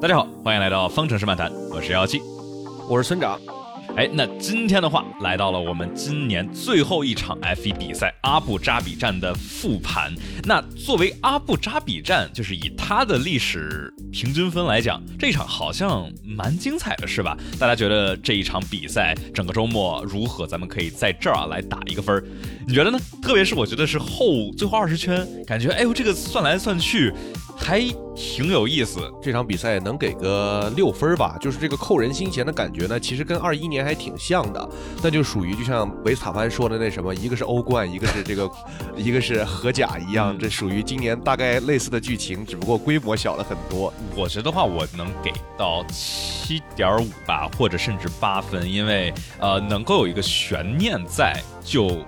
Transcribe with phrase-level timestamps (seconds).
[0.00, 2.22] 大家好，欢迎来到方程式漫谈，我是幺七，
[2.88, 3.36] 我是村长。
[3.96, 10.14] 哎，那今天的话，来到了我们今年最后一场 F1 比赛阿布扎比站的复盘。
[10.44, 17.36] 那作为阿布扎比站，就是以它的历史平均分来讲，这一场好像蛮精彩的，是吧？
[17.58, 20.46] 大家觉得这一场比赛整个周末如何？
[20.46, 22.22] 咱们可以在这儿啊来打一个分儿，
[22.68, 22.98] 你觉得呢？
[23.20, 27.12] 特别是我觉得是后最后二十圈，感觉哎呦，这个算来算去。
[27.60, 27.80] 还
[28.14, 31.36] 挺有意思，这场比赛能给个六分吧？
[31.40, 34.68] 就是这个扣人心弦的感觉呢，其实跟二一年还挺像的。
[35.02, 38.50] 那就属于就像维斯塔潘说的那什么，一个是欧冠，一个是这个，
[38.96, 40.36] 一个是荷甲一样。
[40.38, 43.92] 这属于今年大概类似的剧情，只不过规模小了很多。
[44.16, 51.98] 我觉得话，我能给到七点五吧，或者甚至八分，因为呃，能够有一个悬念在就。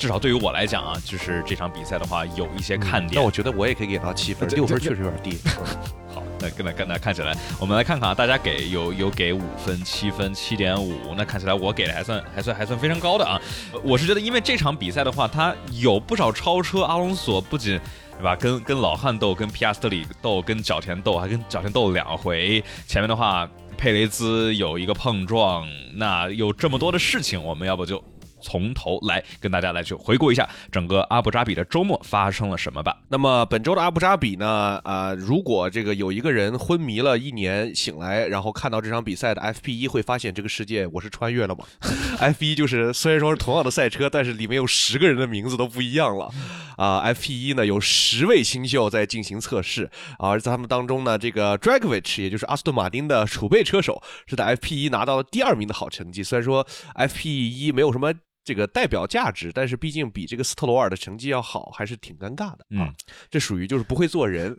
[0.00, 3.20] 至少对于我来讲啊，就是这场比赛的话，有一些看点。
[3.20, 5.38] 那我觉得我也可以给到七分，六分确实有点低。
[6.08, 13.38] 好，那跟那跟那看起来，我们来看看啊，大家给有有给五分、七分、七点五，那看起来我给的还算还算还算非常高的啊。
[13.82, 17.78] 我是觉得，因为这场比赛的话，他有不少超车，阿隆索不仅
[18.16, 22.64] 对吧，跟跟老汉斗，跟皮亚斯特里斗，跟角田斗，还跟角田斗两回。
[22.86, 23.46] 前面的话，
[23.76, 28.02] 佩雷兹有一个碰撞，那有这么多的事情，我们要不就。
[28.42, 32.96] 从头来跟大家来去回顾一下整个阿布扎比的周末发生了什么吧。
[33.08, 34.80] 那么本周的阿布扎比呢？
[34.84, 41.64] 啊，如果这个有一个人昏迷了一年醒来，然后看到这场比赛的 FP 一，会发现这个世界我是穿越了吗？
[42.18, 46.30] F 一就是虽然说是同样的赛车，但是里面有十个人的名字都不一样了。
[46.76, 56.22] 啊，FP 一呢有十位新秀在进行测试，而在他们当中呢，这个 Dragovich 也就是阿斯顿马丁的储备车手是在 FP 一拿到了第二名的好成绩。
[56.22, 58.12] 虽然说 FP 一没有什么。
[58.50, 62.92] 这个代表价值，但是毕竟比这个斯特罗尔的成绩要好，还是挺尴尬的啊。
[63.30, 64.52] 这属于就是不会做人，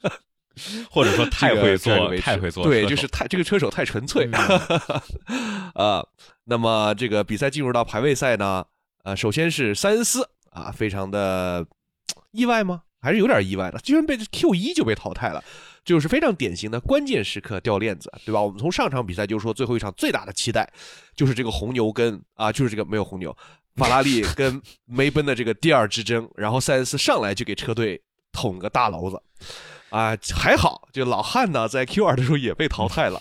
[0.90, 2.62] 或者说太会做，太会做。
[2.64, 4.28] 对，就是太这个车手太纯粹
[5.72, 6.04] 啊。
[6.44, 8.62] 那么这个比赛进入到排位赛呢，
[9.04, 11.66] 呃，首先是塞恩斯啊，非常的
[12.32, 12.82] 意外吗？
[13.00, 15.42] 还是有点意外的，居然被 Q 一就被淘汰了。
[15.86, 18.42] 就是非常典型的关键时刻掉链子，对吧？
[18.42, 20.70] 我们从上场比赛就说最后一场最大的期待
[21.14, 23.34] 就是这个红牛跟啊，就是这个没有红牛，
[23.76, 28.02] 法拉利 跟梅奔的这个第二之争，然后塞恩斯上来就给车队
[28.32, 29.22] 捅个大娄子，
[29.90, 33.18] 啊，还好，就老汉呢在 Q 二的时候也被淘汰了，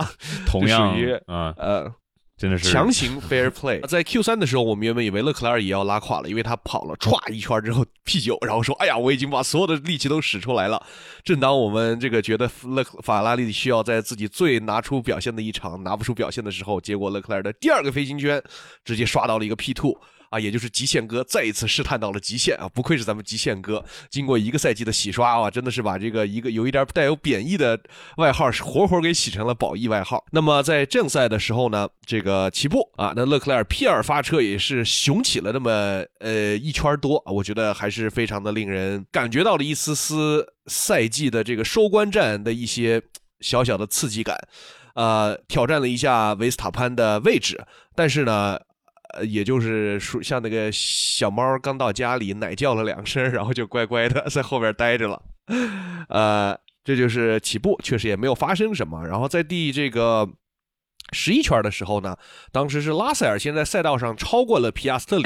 [0.47, 1.93] 同样属于啊呃。
[2.37, 3.79] 真的是强行 fair play。
[3.87, 10.85] 在 Q 三的时候，我们原本以为勒克莱尔也要拉垮了，因为他跑了歘一圈之后 P 九，然后说：“哎呀，我已经把所有的力气都使出来了。
[11.23, 18.43] ”正当我们这个觉得勒法拉利需要在自己最拿出表现的一场拿不出表现的时候，结果勒克莱尔的第二个飞行圈
[18.83, 19.97] 直接刷到了一个 P two。
[20.29, 22.67] 啊，也就是极限哥再一次试探到了极限啊！
[22.73, 27.79] 不愧是咱们极限哥，经过一个赛季的洗刷啊，真的是把这个一个有一点带有贬义的
[28.17, 30.23] 外号是活活给洗成了褒义外号。
[30.31, 43.01] 那么在正赛的时候呢，这个起步啊，那勒克莱尔 P 二发车也是雄起了那么呃一圈多，我觉得还是非常的令人感觉到了一丝丝赛季的这个收官战的一些
[43.39, 44.35] 小小的刺激感，
[44.95, 47.63] 呃，挑战了一下维斯塔潘的位置，
[47.95, 48.59] 但是呢。
[49.15, 55.21] 呃，也就是说，像那个小猫刚到家里，奶叫了两声，然后就乖乖的在后边待着了。
[56.09, 59.05] 呃，这就是起步，确实也没有发生什么。
[59.07, 60.29] 然后在第这个
[61.13, 62.15] 十一圈的时候呢，
[62.51, 65.23] 当时是拉塞尔先在赛道上超过了皮亚斯特里。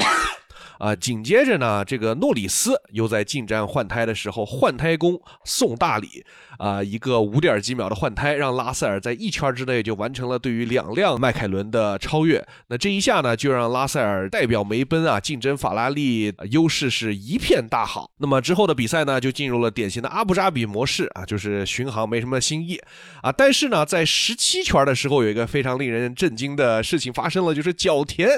[0.80, 6.24] 啊，紧接着呢，这个诺里斯又在进站换胎的时候换胎工送大礼
[6.56, 12.42] 啊，一个五点几秒的换胎，让拉塞尔在一圈之内就完成了对于两辆迈凯伦的超越。
[12.68, 18.10] 那这一下呢，就让拉塞尔代表梅奔啊竞争法拉利，优势是一片大好。
[18.16, 22.80] 那么之后的比赛呢，就进入了典型的阿布扎比模式啊，就是巡航没什么新意
[23.20, 23.30] 啊。
[23.30, 28.30] 但是呢，在十七圈的时候，有一个非常令人震惊的事情发生了，就是角田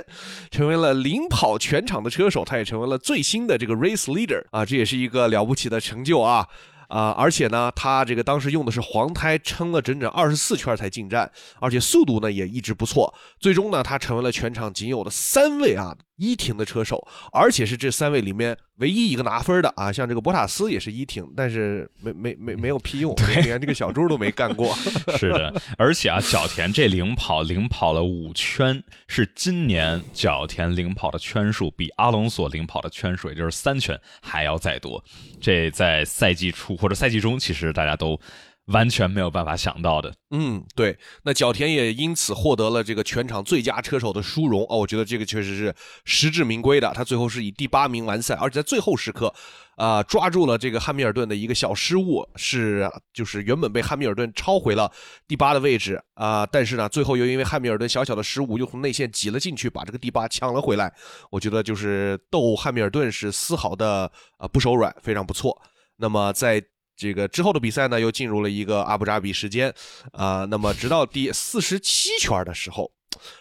[0.51, 2.32] 成为了领跑全场的车。
[2.33, 6.49] 手，他也成为了最新的这个 race leader 啊，这也是一个了不起的成就啊。
[6.93, 7.15] 啊！
[7.17, 13.13] 而且呢，他这个当时用的是黄胎，撑了整整二十四圈才进站，而且速度呢也一直不错。
[13.41, 15.97] 最终呢，他成为了全场仅有的三位啊。
[16.19, 19.91] 一停的车手，而且是这三位里面唯一一个拿分的啊！
[19.91, 23.13] 像这个博塔斯也是一停，但是没没没没有屁用，
[23.43, 24.73] 连这个小猪都没干过。
[25.19, 35.03] 是的，而且啊，角田这领跑领跑了五圈，是今年角田领跑的圈数比阿隆索领跑的圈数，也就是三圈还要再多。
[35.41, 38.21] 这在赛季初或者赛季中，其实大家都。
[38.67, 40.15] 完全没有办法想到的。
[40.31, 45.75] 嗯，对，那角田也因此获得了这个全场最佳车手的殊荣哦，我觉得这个确实是
[46.05, 46.93] 实至名归的。
[46.95, 49.35] 他最后是以第八名完赛，而且在最后时刻，
[49.75, 54.89] 啊，抓住了这个汉密尔顿的一个小失误，是就是原本被汉密尔顿超回了
[55.27, 60.95] 第八的位置啊，但是呢，最后又因为汉密尔顿小小的失误，又从内线挤了进去，把这个第八抢了回来。
[61.33, 64.09] 我觉得就是斗汉密尔顿是丝毫的
[64.39, 65.61] 啊不手软，非常不错。
[65.97, 66.63] 那么在。
[67.03, 69.75] 这个之后的比赛呢，又进入了一个阿布扎比时间，
[70.13, 72.89] 啊，那么直到第四十七圈的时候，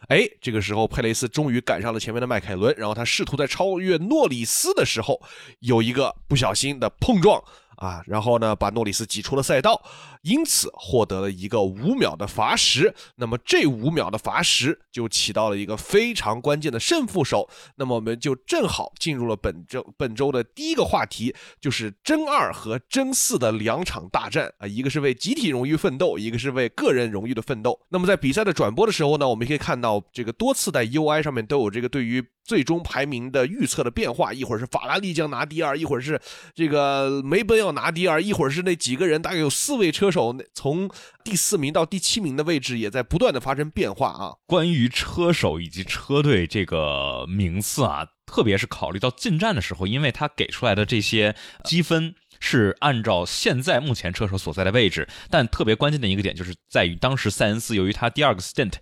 [0.07, 5.21] 哎，这个时候佩雷斯终于赶上了前面的迈凯伦，然后他试图在超越诺里斯的时候，
[5.59, 7.39] 有一个不小心的碰撞。
[7.81, 9.81] 啊，然后呢，把诺里斯挤出了赛道，
[10.21, 12.93] 因此获得了一个五秒的罚时。
[13.15, 17.49] 那么这五秒的罚时就起到了一个非常关键的胜负手。
[17.77, 27.79] 那么我们就正好进入了本周本周的第一个话题，就是真二和真四的两场大战啊，一个是为集体荣誉奋斗，一个是为个人荣誉的奋斗。
[27.89, 32.23] 那么在比赛的转播的时候呢，我们可以看到这个多次在 UI 上面都有这个对于。
[32.43, 36.19] 最终排名的预测的变化，一会儿是法拉利将拿第二，一会儿是
[36.55, 40.89] 这个梅奔要拿第二，一会儿是那几个人，大概有四位车手从
[41.23, 44.33] 第四名到第七名的位置也在不断的发生变化啊。
[44.45, 58.73] 关于车手以及车队这个名次啊，特别是考虑到进站的时候，因为他给出来的这些积分是按照现在目前车手所在的位置，但特别关键的一个点就是在于当时塞恩斯由于他第二个 stint。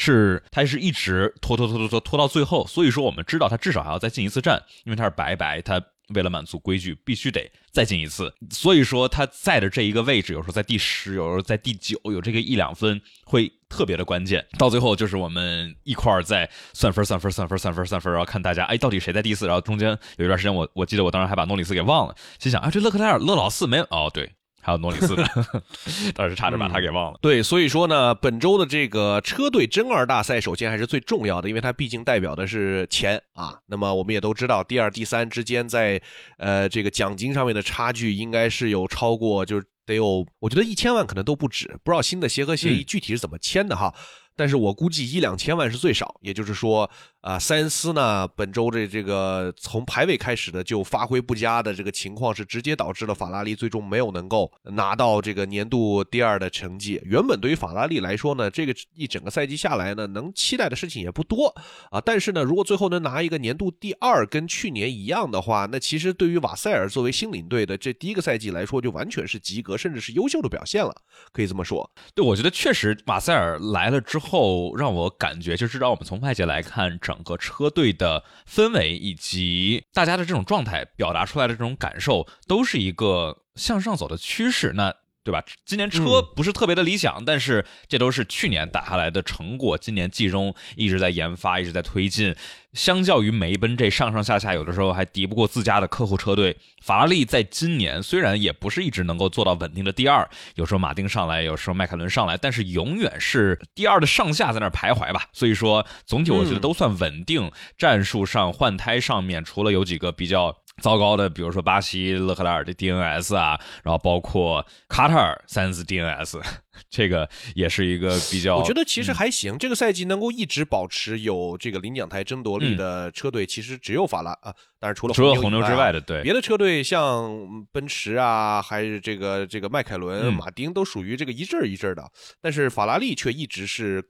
[0.00, 5.82] 是，他是一直拖拖拖拖拖拖到最后，所以说我们知道他至少还要再进一次站，因为他是白白，他
[6.14, 14.46] 为了满足规矩必须得再进一次，所以说他在的这一个位置，有时候在第十，有时候在第九，有这个一两分会特别的关键。
[14.58, 24.37] 到最后就是我们一块儿在算分算分算分算分算分，然后看大家哎到底谁在第四，然后中间有一段时间我我记得我当时还把诺里斯给忘了，心想啊这勒克莱尔勒老四没哦对。
[24.68, 25.24] 还有诺里斯的，
[26.14, 27.18] 当时差点把他给忘了。
[27.22, 33.58] 对，所以说呢，本周的这个车队真二大赛，首先还是最重要的，因为它毕竟代表的是钱啊。
[33.68, 35.98] 那么我们也都知道，第二、第三之间在
[36.36, 41.66] 呃这个奖金上面的差距，应该是有超过，就是得有，我觉得一千万可能都不止。
[41.82, 43.94] 不知道新的协和协议具体是怎么签的哈。
[44.36, 46.88] 但是我估计一两千万是最少，也就是说，
[47.28, 56.98] 啊，塞恩斯呢，本周的这个从排位开始的就发挥不佳的这个情况，是直接导致了法拉利最终没有能够拿到这个年度第二的成绩。
[57.04, 61.54] 原本对于法拉利来说呢，这个一整个赛季下来呢，能期待的事情也不多
[61.90, 62.00] 啊。
[62.00, 70.94] 但是呢，如果最后能拿一个年度第二，跟去年一样的话，那其实对于瓦塞尔作为新领队的这第一个赛季来说，就完全是及格，甚至是优秀的表现了，
[71.34, 71.90] 可以这么说。
[72.14, 74.74] 对，我觉得确实瓦塞尔来了之后。
[74.78, 84.72] 让我感觉，就至少我们从外界来看，整和车队的氛围以及大家的这种状态，表达出来的这种感受，都是一个向上走的趋势。
[84.74, 84.94] 那。
[85.28, 85.44] 对吧？
[85.66, 89.76] 今年车不是特别的理想，但是这都是去年打下来的成果。
[89.76, 92.34] 今年季中一直在研发，一直在推进。
[92.72, 96.56] 相较于梅奔这上上下下，有的时候还敌不过自家的客户车队。
[96.82, 105.26] 法拉利在今年虽然也不是一直能够做到稳定的第二，有时候马丁上来，有时候迈凯伦上来，但是永远是第二的上下在那徘徊吧。
[105.34, 107.50] 所以说，总体我觉得都算稳定。
[107.76, 110.56] 战术上换胎上面，除了有几个比较。
[110.80, 116.40] 糟糕的，比如说巴西勒克莱尔的 DNS 啊，然后包括卡塔尔三次 DNS，
[116.88, 118.58] 这个也是一个比较。
[118.58, 132.10] 我觉得其实还行，这个赛季能够一直保持有这个领奖台争夺力的车队，其实只有法拉啊，但是除了除了红牛之外的，对别的车队像奔驰啊，还是这个这个迈凯伦、马丁都属于这个一阵一阵的，
[132.40, 134.02] 但是法拉利却一直是。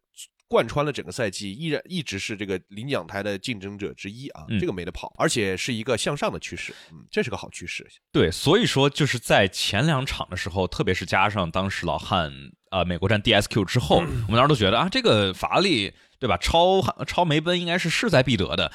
[0.49, 7.87] 贯穿了整个赛季，依然一直是这个领奖台的竞争者之一啊，这个没得跑，而且是一个向上的趋势，嗯，这是个好趋势。
[8.11, 12.33] 对，所以说就是在前两场的时候，特别是加上当时老汉
[12.71, 18.73] 呃美国站 DSQ 之后， 我们当时都觉得啊，这个法拉利对吧，超超梅奔应该是势在必得的。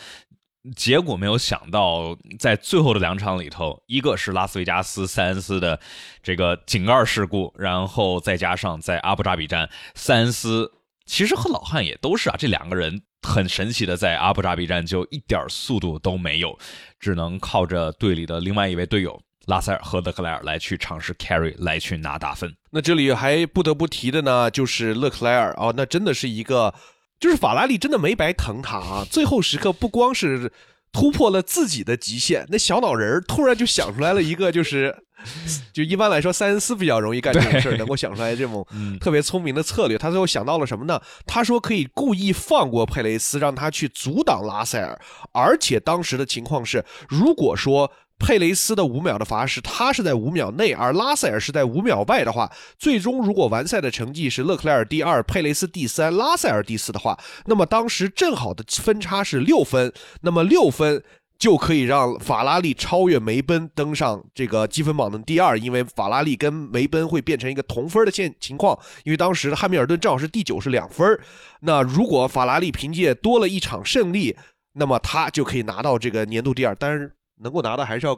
[0.76, 5.80] 结果没有想到，在最后的两场里头，一个是拉斯维加斯塞恩斯的
[6.22, 10.72] 这个井盖事故，然后再加上在阿布扎比站塞恩斯。
[11.06, 16.58] 其实和老汉也都是啊，这两个人很神奇的，在阿布扎比站就一点速度都没有，
[17.00, 22.56] 只能靠着队里的另外一位队友拉塞尔和德克莱尔来去尝试 carry 来去拿大分。
[22.72, 26.74] 那这里还不得不提的呢，就是勒克莱尔哦，那真的是一个，
[27.20, 30.52] 就是法拉利真的没白疼他啊，最后时刻不光是。
[30.96, 34.96] 突破了自己的极限，那小脑仁突然就想出来了一个，就是，
[35.74, 38.66] 就一般来说，塞恩斯比较容易干这种事儿，能够想出来这种
[39.00, 39.98] 特别聪明的策略。
[39.98, 41.02] 他最后想到了什么呢？
[41.26, 45.00] 他说可以故意放过佩雷斯，让他去阻挡拉塞尔。
[45.32, 61.04] 而且当时的情况是，如果说佩雷斯的五秒的罚时，他是在五秒内，而拉塞尔是在五秒外的话，最终如果完赛的成绩是勒克莱尔第二，佩雷斯第三，拉塞尔第四的话，那么当时正好的分差是六分，那么六分
[61.44, 71.20] 就可以让法拉利超越梅奔，登上这个积分榜的第二，因为法拉利跟梅奔会变成一个同分的现情况，因为当时汉密尔顿正好是第九是两分，
[71.60, 74.34] 那如果法拉利凭借多了一场胜利，
[74.76, 77.12] 那么他就可以拿到这个年度第二，但是。
[77.42, 78.18] 能够拿的还是要，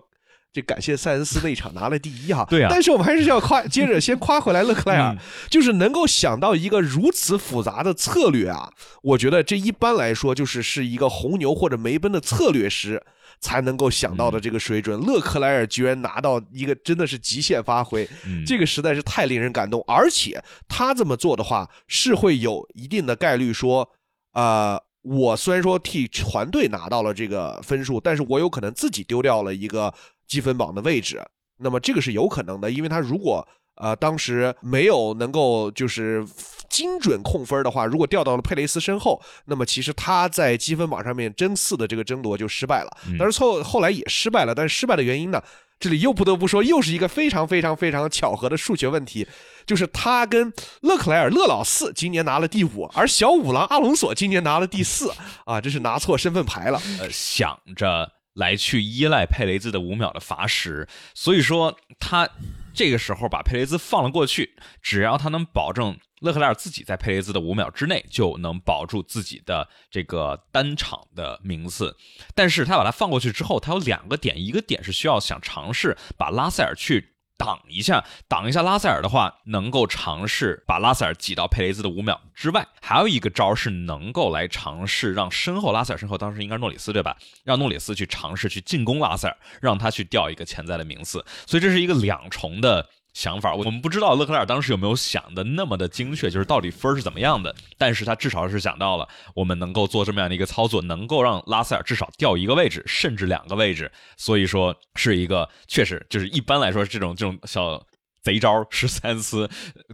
[0.51, 2.45] 这感谢塞恩斯那一场拿了第一哈。
[2.47, 2.67] 对啊。
[2.69, 5.17] 但是我们还是要夸，接着先夸回来勒克莱尔，
[5.49, 8.69] 就是能够想到一个如此复杂的策略啊。
[9.01, 13.01] 我觉得这一般来说就是是一个红牛或者梅奔的策略师
[13.39, 14.99] 才能够想到的这个水准。
[14.99, 18.07] 勒克莱尔居然拿到一个真的是极限发挥，
[18.45, 19.83] 这个实在是太令人感动。
[19.87, 23.89] 而且他这么做的话，是会有一定的概率说，
[24.33, 24.81] 呃。
[25.07, 29.93] 我虽然说替团队拿到了这个分数，但是我有可能自己丢掉了一个
[30.25, 31.23] 积分榜的位置。
[31.57, 36.25] 那么这个是有可能的，因为他如果呃当时没有能够就是
[36.69, 42.97] 精准控分的话，如果掉到了佩雷斯身后，那么其实他在积分榜上面争四的这个争夺就失败了。
[43.17, 45.41] 但是后后来也失败了，但是失败的原因呢？
[45.77, 49.27] 这里又不得不说，又是一个非常非常非常巧合的数学问题，
[49.65, 55.11] 就是他跟勒克莱尔、勒老四今年拿了第五，而小五郎阿隆索今年拿了第四
[55.43, 56.81] 啊，这是拿错身份牌了。
[57.01, 62.29] 呃，想着来去依赖佩雷兹的五秒的罚时，所以说他
[62.75, 65.97] 这个时候把佩雷兹放了过去，只要他能保证。
[66.21, 71.95] 勒克莱尔自己在佩雷兹的五秒之内就能保住自己的这个单场的名次，
[72.33, 87.17] 但是他把他放过去之后，他有两个点，一个点是需要想尝试把拉塞尔去挡一下，挡一下拉塞尔的话，能够尝试把拉塞尔挤到佩雷兹的五秒之外，还有一个招是能够来尝试让身后拉塞尔身后当时应该是诺里斯对吧？
[87.43, 92.89] 让诺里斯去尝试去进攻拉塞尔，让他去掉一个潜在的名次，所以这是一个两重的。
[93.15, 97.55] 想法，我们不知道勒克莱尔当时有没有想的那么的精确，就是到底分是怎么样的。
[97.77, 103.91] 但是他至少是想到了，我们能够做这么样的一个操作，能够让拉塞尔至少掉一个位置，甚至两个位置。
[104.17, 107.83] 所以说是一个确实就是一般来说这种这种小。
[108.25, 109.47] 贼招是塞恩斯，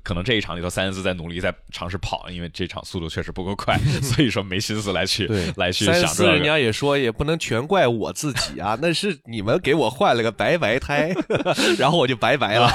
[0.03, 6.07] 可能这一场里头塞恩斯在努力在尝试跑，因为这场速度确实不够快， 所以说没心思来去来去想。
[6.07, 11.13] 塞恩人家也说也不能全怪我自己啊， 那是你们给我换了个白白胎，
[11.77, 12.71] 然后我就白白了。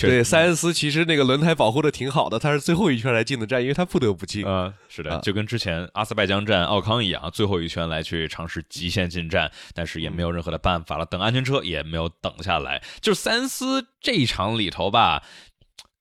[0.00, 4.44] 对，塞恩斯其实那个轮胎保护的挺好的，他是最后一圈来进的站，因为他不得不进。
[4.44, 12.82] 嗯，是的，就跟之前阿塞拜疆站奥康一样，最后一圈来去尝试极限进站，但是也没有任何的办法了，等安全车也没有等下来。
[13.00, 14.50] 就是塞恩斯这一场。
[14.58, 15.22] 里头吧，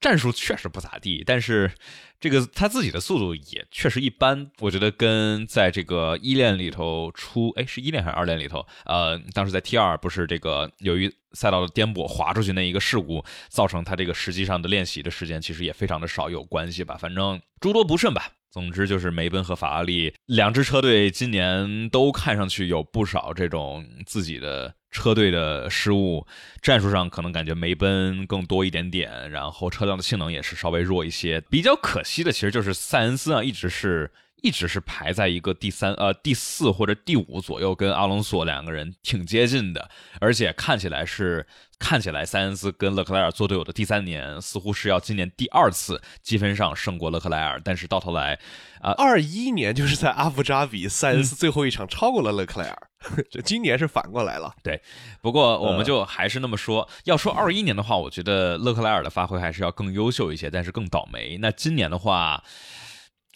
[0.01, 1.71] 战术确实不咋地，但是
[2.19, 4.51] 这个他自己的速度也确实一般。
[4.59, 8.65] 我觉得跟在这个一练里头出，哎，是一练还是二练里头？
[8.85, 16.97] 呃，当时在 T 二不是这个由于赛道的颠簸滑出去那一个事故，造成他这个实际上的练习的时间其实也非常的少，有关系吧？
[16.97, 18.33] 反正诸多不慎吧。
[18.51, 26.25] 总之就是梅奔和法拉利两支车队今年都看上去有不少这种自己的车队的失误，
[26.61, 31.41] 战术上可能感觉梅奔更多一点点，然后车辆的性能也是稍微弱一些。
[31.49, 34.11] 比较可惜的其实就是塞恩斯啊，一直是。
[34.41, 39.89] 一直是排在一个第三、呃第四或者第五左右，跟阿隆索两个人挺接近的，
[40.21, 41.45] 而且看起来是
[41.77, 48.39] 看起来塞恩斯跟勒克莱尔做队友的第三年，似乎是要今年第二次积分上胜过勒克莱尔，但是到头来，
[48.79, 52.88] 啊，二一年就是在阿布扎比，塞恩斯最后一场超过了勒克莱尔，
[53.31, 54.53] 这今年是反过来了。
[54.63, 54.81] 对，
[55.21, 61.37] 不过我们就还是那么说，要说二一年的话，我觉得勒克莱尔的发挥还是要更优秀一些，但是更倒霉。
[61.39, 62.43] 那今年的话。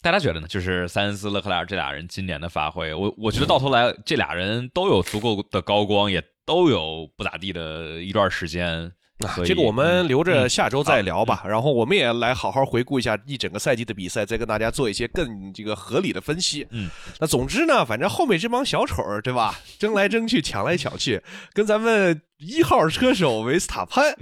[0.02, 0.46] 大家觉得呢？
[0.46, 8.92] 就是塞恩斯、勒克莱尔这俩人今年的发挥，我我觉得到头来这俩人都有足够的高光，也都有不咋地的一段时间。
[9.44, 11.42] 这个我们留着下周再聊吧。
[11.46, 16.66] 然后我们也来好好回顾一下一整个赛季的比赛，再跟大家做一些更这个合理的分析。
[16.70, 16.90] 嗯，
[17.20, 24.14] 那总之呢，反正后面这帮小丑对吧，争来争去，抢来抢去，跟咱们一号车手维斯塔潘。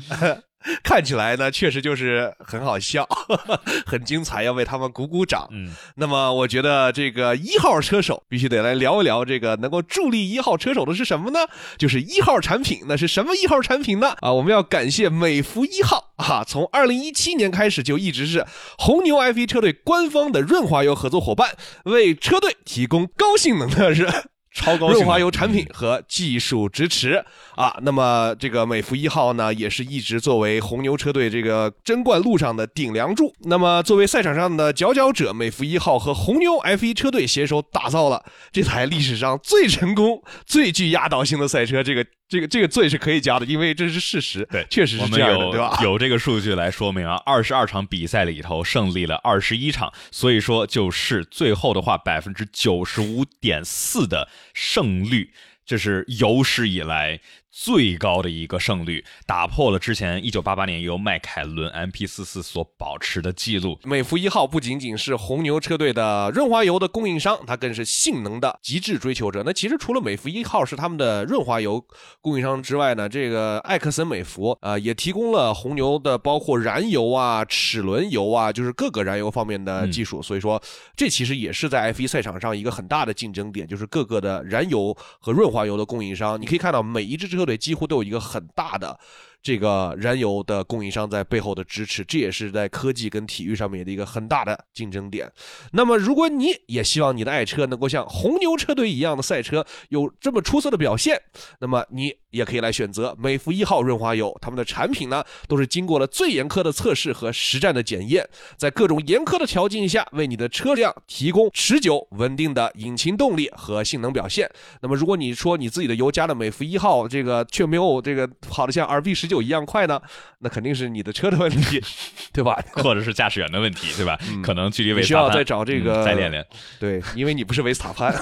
[0.82, 3.06] 看起来呢，确实就是很好笑，
[3.86, 5.48] 很精彩，要为他们鼓鼓掌。
[5.50, 11.40] 嗯，那么我觉得这个一号车手必须得来聊一聊，这个能够助力一号车手的是什么呢？
[11.78, 12.80] 就是一号产品。
[12.86, 14.14] 那是什么一号产品呢？
[14.20, 18.46] 啊，我们要感谢美孚一号啊，从二零一七年开始就一直是
[18.78, 24.24] 红牛 F1 车队官方的润滑油合作伙伴，为车队提供高性能的热。
[24.54, 27.24] 超高润滑油产品和技术支持
[27.56, 33.32] 啊，那么这个美孚一号呢，也是一直作为红牛车队这个争冠路上的顶梁柱。
[33.44, 41.82] 那么作为赛场上的佼佼者，美孚一号和红牛 F1 车队携手打造了这台历史上最成功、最具压倒性的赛车。
[41.82, 42.06] 这个。
[42.32, 45.78] 这个这个罪是可以加的，因为这是事实，对，确实是这样的，对吧？
[45.82, 55.30] 有这个数据来说明啊，二十二场比赛里头胜利了二十一场，所以说就是最后的话百分之九十五点四的胜率，
[55.66, 57.20] 这是有史以来。
[57.52, 63.78] 最高的一个胜率，打破了之前一九八八年由迈凯伦 MP 四四所保持的记录。
[63.84, 69.42] 美孚一号不仅仅是红牛车队的润滑油的供应商，它更是性能的极致追求者。
[69.44, 71.84] 那其实除了美孚一号是他们的润滑油
[72.22, 80.22] 供应商之外呢，这个艾克森美孚啊也提供了红牛的包括燃油啊、齿轮油啊，就是各个燃油方面的技术。
[80.22, 80.58] 所以说，
[80.96, 86.40] 这其实也是在 F1 赛场上一个很大的竞争点，就是各个的燃油和润滑油的供应商。
[86.40, 87.41] 你可以看到每一支车。
[87.42, 88.98] 车队几乎都有一个很大的。
[89.42, 95.28] 这个燃油的供应商在背后的支持，这也是在科技跟体育上面的一个很大的竞争点。
[95.72, 101.20] 那么，如果你也希望你的爱车能够像红牛车队一样的赛车有这么出色的表现，
[101.58, 104.32] 那么你也可以来选择美孚一号润滑油。
[104.40, 108.24] 他们的产品呢，都是经过了最严苛的测试和实战的检验，
[108.56, 114.48] 在各种严苛的条件下，为你的车辆提供持久稳定的引擎动力和性能表现。
[114.82, 119.31] 那么，如果你说你自己的油加了美孚一号这个却没有这个跑得像 RB 十。
[119.32, 119.98] 就一样快呢，
[120.40, 121.82] 那肯定是你的车的问题，
[122.34, 122.62] 对吧？
[122.76, 124.18] 或者是驾驶员的问题，对吧？
[124.42, 126.46] 可能距离维需要再找这个再练练。
[126.78, 128.12] 对，因为你不是维斯塔潘。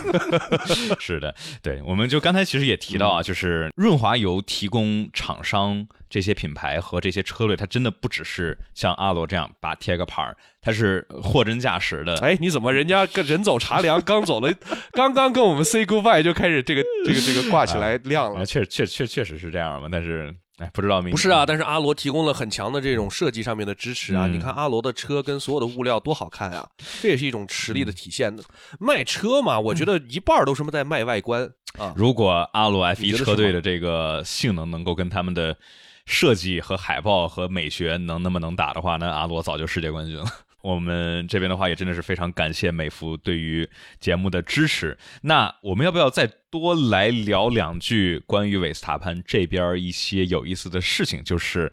[1.01, 12.17] 是的，对，我们就刚才其实也提到啊，就是润滑油提供厂商这些品牌和这些车队，它真的不只是像阿罗这样把贴个牌儿，它是货真价实的。
[12.21, 14.53] 哎，你怎么人家跟人走茶凉，刚走了，
[14.93, 18.47] 刚刚跟我们 say goodbye 就开始这个这个这个挂起来亮了？
[18.47, 19.89] 确确确确实是这样嘛？
[19.91, 20.33] 但是。
[20.61, 24.27] 哎，不知道，不是啊，但是阿罗提供了很强的这种设计上面的支持啊！
[24.27, 26.69] 你看阿罗的车跟所有的物料多好看啊，
[27.01, 28.39] 这也是一种实力的体现。
[28.79, 31.95] 卖车嘛，我觉得一半都是在卖外观啊。
[31.97, 35.57] 如果阿罗 F 一车队的这个性能能够跟他们的
[36.05, 40.27] 设计和海报和美学能那么能打的话，那阿罗早就世界冠军了。
[40.63, 44.97] 我们这边的话也真的是非常感谢美孚对于节目的支持。
[45.23, 51.23] 那我们要不要再多来聊两句关于维斯塔潘这边一些有意思的事情？
[51.25, 51.73] 就是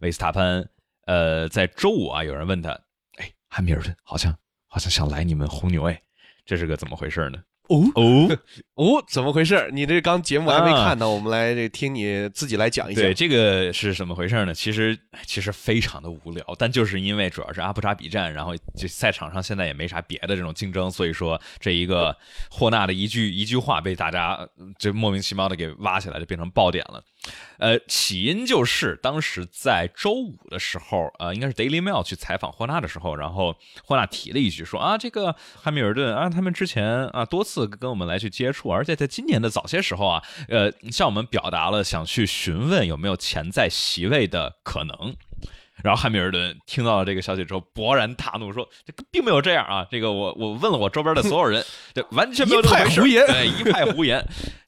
[0.00, 0.68] 维斯塔潘，
[1.06, 2.70] 呃，在周五啊，有人问他，
[3.18, 4.36] 哎，汉密尔顿好像
[4.66, 6.02] 好像想来你们红牛，哎，
[6.44, 7.38] 这是个怎么回事呢？
[7.68, 8.38] 哦哦
[8.76, 9.70] 哦，怎么回事？
[9.72, 13.00] 你这刚节目还没看呢，我们来这听你自己来讲一下。
[13.00, 14.52] 对，这个是怎么回事呢？
[14.52, 22.14] 其实其实非常的无聊，但就是因为主要是阿布扎比站，然后这赛场上现在也没啥别的这种竞争，所以说这一个
[22.50, 24.46] 霍纳的一句一句话被大家
[24.78, 27.02] 就莫名其妙的给挖起来，就变成爆点了。
[27.58, 45.14] 呃，起因就是当时在周五的时候，呃，应该是 Daily Mail 去采访霍纳的时候，然后霍纳提了一句说啊，这个汉密尔顿啊，他们之前啊多次跟我们来去接触，而且在今年的早些时候啊，呃，向我们表达了想去询问有没有潜在席位的可能。
[45.82, 54.24] 然后汉密尔顿听到了这个消息之后，勃然大怒，说这并没有这样啊，这个我我问了我周边的所有人，这完全没有这么回事，对，一派胡言。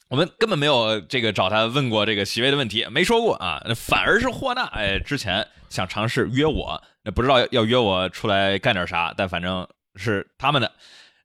[0.09, 3.61] 我们根本没有这个找他问过这个席位的问题，没说过啊。
[3.75, 10.71] 反而是霍纳，哎，之前想尝试约我，那不知道要约我出来干点啥，但反正是他们的。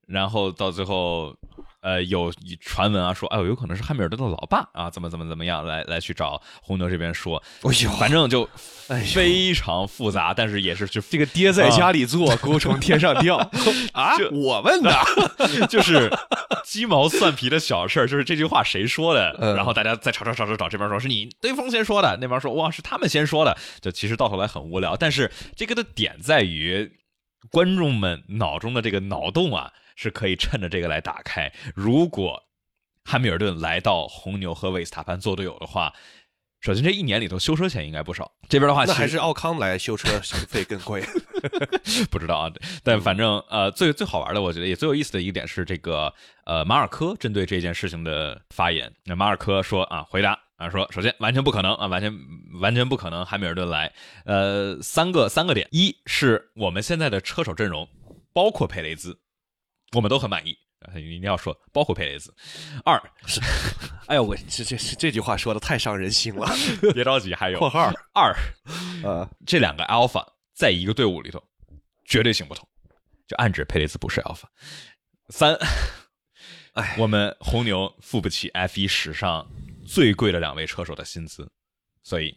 [0.06, 1.36] 然后到最后。
[1.82, 8.48] 呃，有传闻啊，说，哎呦，有可能是汉密尔顿的老爸啊，怎么怎么怎么样，来来去找红牛这边说，哎呦，反正就
[9.12, 13.36] 非常复杂，但是也是就这个爹在家里坐，狗从天上掉
[13.92, 14.92] 啊，我问的，
[15.68, 16.08] 就是
[16.64, 19.54] 鸡毛蒜皮的小事儿，就是这句话谁说的？
[19.56, 26.92] 然后大家再吵吵吵吵吵，这边说是你对方先说的，那边说哇是他们先说的，就其实到头来很无聊，但是这个的点在于
[27.50, 29.72] 观众们脑中的这个脑洞啊。
[29.96, 31.52] 是可以趁着这个来打开。
[31.74, 32.42] 如果
[33.04, 35.92] 汉密尔顿来到红牛和维斯塔潘做队友的话，
[36.60, 38.30] 首先这一年里头修车钱应该不少。
[38.48, 40.08] 这边的话，那还是奥康来修车
[40.48, 41.02] 费更贵。
[42.08, 42.52] 不知道啊，
[42.84, 48.92] 但反正呃，最最好玩的，我觉得也最有意思的一点是这个呃，马尔科针对这件事情的发言。
[49.04, 52.16] 那马尔科说啊，回答啊，说首先完全不可能啊，完全
[52.60, 53.92] 完全不可能汉密尔顿来。
[54.24, 57.88] 呃，三个三个点，一是我们现在的车手阵容，
[58.32, 59.18] 包括佩雷兹。
[59.92, 60.56] 我们都很满意
[60.94, 61.16] 你！
[61.16, 62.34] 一定要说，包括佩雷兹。
[62.84, 63.40] 二是，
[64.08, 66.46] 哎呦，我这这这句话说的太伤人心了。
[66.92, 68.34] 别着急，还有括号二，
[69.04, 71.42] 呃，这两个 alpha 在一个队伍里头
[72.04, 72.66] 绝对行不通，
[73.26, 74.44] 就暗指佩雷兹不是 alpha。
[75.28, 75.56] 三，
[76.74, 79.48] 哎，我们红牛付不起 F 一史上
[79.86, 81.50] 最贵的两位车手的薪资，
[82.02, 82.36] 所以。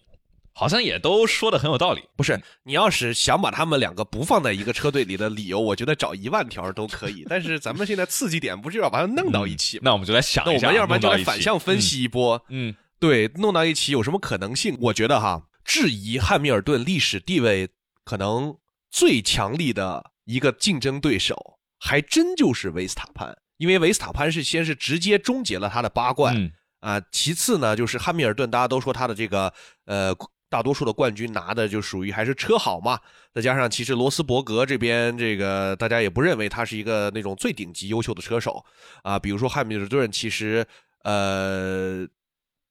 [0.58, 2.42] 好像也都说的很有道理，不是？
[2.64, 7.26] 你要是想把他们两个不放在一个车队里的理由，我觉得找一万条都可以。
[7.30, 9.82] 但是咱们现在刺激点不是要把它弄到一起吗？
[9.84, 12.42] 那我们就来想一下，那我们要不然就来反向分析一波。
[12.48, 14.78] 嗯，对，弄到一起有什么可能性？
[14.80, 17.68] 我觉得哈，质疑汉密尔顿历史地位
[18.06, 18.58] 可能
[18.90, 26.34] 最强力的一个竞争对手，还真就是维斯塔潘，因为维斯塔潘是先是直接终结了他的八冠。
[26.38, 26.50] 嗯
[26.82, 29.52] 啊，其次呢，就是汉密尔顿，大家都说他的这个
[29.86, 30.16] 呃，
[30.56, 32.98] 大多数的冠军拿的就属于还是车好嘛，
[33.34, 38.64] 再加上其实罗斯伯格这边这个大家也不认为他是一个那种最顶级优秀的车手
[39.04, 40.66] 啊，比如说汉密尔顿，其实
[41.04, 42.08] 呃，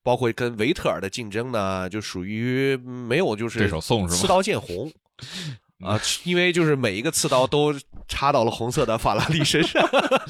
[0.03, 4.91] 包括跟维特尔的竞争呢，就属于没有就是对手送是吗刺刀见红。
[5.81, 7.75] 啊，因为就是每一个刺刀都
[8.07, 9.83] 插到了红色的法拉利身上，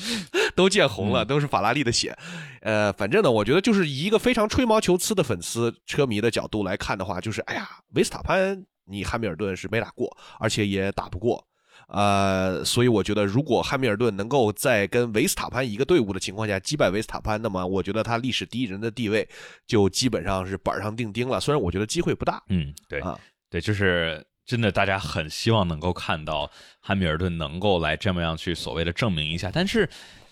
[0.57, 2.17] 都见红了，都是法拉利的血。
[2.63, 11.47] 呃，反正呢，我觉得就是以一个非常吹毛求疵的粉丝车迷的角度来看的话，就是哎呀，维斯塔潘你汉密尔顿是没打过，而且也打不过。
[11.89, 19.29] 呃，所以我觉得，如果汉密尔顿能够在跟维斯塔潘一个队伍的情况下击败维斯塔潘，那么我觉得他历史第一人的地位
[19.67, 21.39] 就基本上是板上钉钉了。
[21.39, 23.19] 虽然我觉得机会不大，嗯，对啊，
[23.51, 29.89] 对，就是真的，大家很希望能够看到汉密尔顿能够来这么样去所谓的证明一下，但是，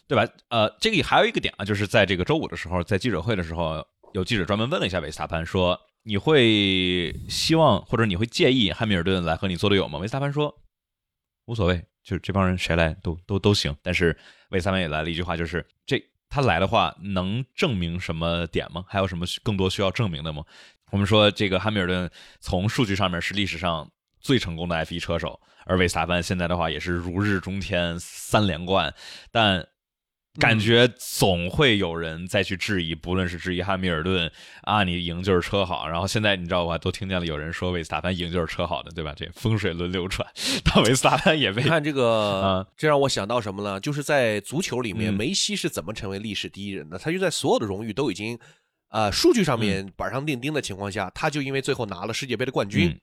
[0.06, 0.30] 对吧？
[0.48, 9.98] 呃，这个还有一个点啊，就是在这个周五的时候，在记者会的时候，有记者专门问了一下维斯塔潘，说你会希望或者你会介意汉密尔顿来和你做队友吗？
[9.98, 10.54] 维斯塔潘说
[11.46, 13.74] 无所谓，就是这帮人谁来都都都行。
[13.82, 14.14] 但是
[14.50, 18.84] 维斯塔潘也来了一句话，就是这他来的话能证明什么点吗？
[18.86, 20.44] 还有什么更多需要证明的吗？
[20.90, 23.90] 我们说这个汉密尔顿从数据上面是历史上
[24.22, 28.94] 最成功的 F 一车手，而维斯塔潘现在的话也是如日中天，三连冠，
[29.30, 29.66] 但
[30.40, 34.32] 感觉总会有人再去质疑，不论是质疑汉密尔顿
[34.62, 39.12] 啊，你赢就是车好，然后现在你知道吧，都听见了有人说维斯塔潘赢就是车好的，对吧？
[39.14, 40.26] 这风水轮流转，
[40.64, 43.78] 但维斯塔潘也被看这个啊，这让我想到什么呢？
[43.78, 46.98] 就是在足球里面，嗯梅西是怎么成为历史第一人的？
[46.98, 48.38] 他就在所有的荣誉都已经，
[48.88, 53.00] 呃，数据上面板上钉钉的情况下，他就因为最后拿了世界杯的冠军，嗯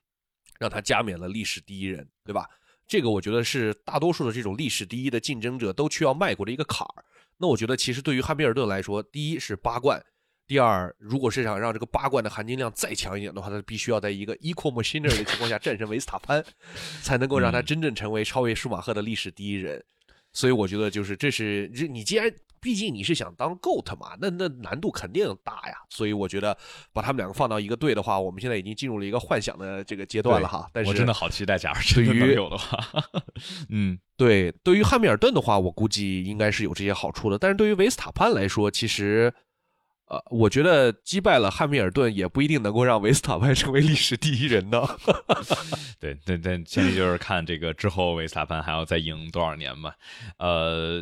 [0.60, 2.48] 让他加冕了历史第一人，对吧？
[2.88, 7.06] 这个我觉得是大多数的这种历史第一的竞争者都需要迈过的一个坎儿。
[7.38, 10.04] 那我觉得其实对于汉密尔顿来说，第一是八冠。
[10.48, 16.44] 第二，如果是想让这个八冠的含金量再强一点的话，他必须要在一个 equal machinery 的情况下战胜维斯塔潘，
[17.04, 19.82] 才能够让他嗯真正成为超越舒马赫的历史第一人。
[20.34, 25.76] 所以我觉得就是这是这你既然毕竟你是想当 GOAT 嘛，那那难度肯定大呀。
[25.90, 26.58] 所以我觉得
[26.94, 30.70] 把他们两个放到一个队的话，我们现在已经进入了一个幻想的这个阶段了哈。
[30.74, 32.78] 但是我真的好期待，假如真的对于能有的话，
[33.70, 37.38] 嗯对，对于汉密尔顿的话，我估计应该是有这些好处的。
[37.38, 39.34] 但是对于维斯塔潘来说，其实，
[40.08, 44.82] 呃，我觉得击败了汉密尔顿也不一定能够让维斯塔潘成为历史第一人呢。
[46.00, 49.94] 对 对对，前提就是看这个之后维斯塔潘还要再赢多少年吧。
[50.38, 51.02] 呃，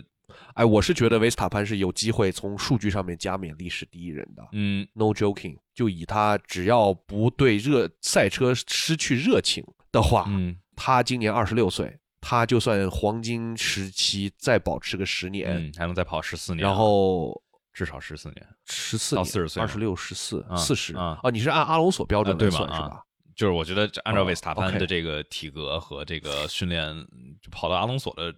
[0.54, 4.48] 哎，我是觉得维斯塔潘是有机会从数据上面加冕历史第一人的。
[4.52, 17.42] 嗯 No joking，就以他只要不对热赛车失去热情的话，嗯他今年二十六岁，他就算黄金时期再保持个十年，嗯，还能再跑十四年，然后
[17.74, 18.48] 至少十四年。
[18.66, 23.02] 十四到四十岁二十六、十四、啊四十啊哦，你是按阿隆索标准来算、是吧？
[23.36, 26.94] 就是我觉得按照哦维斯塔潘的这个体格和这个训练，
[27.42, 28.34] 就跑到阿隆索的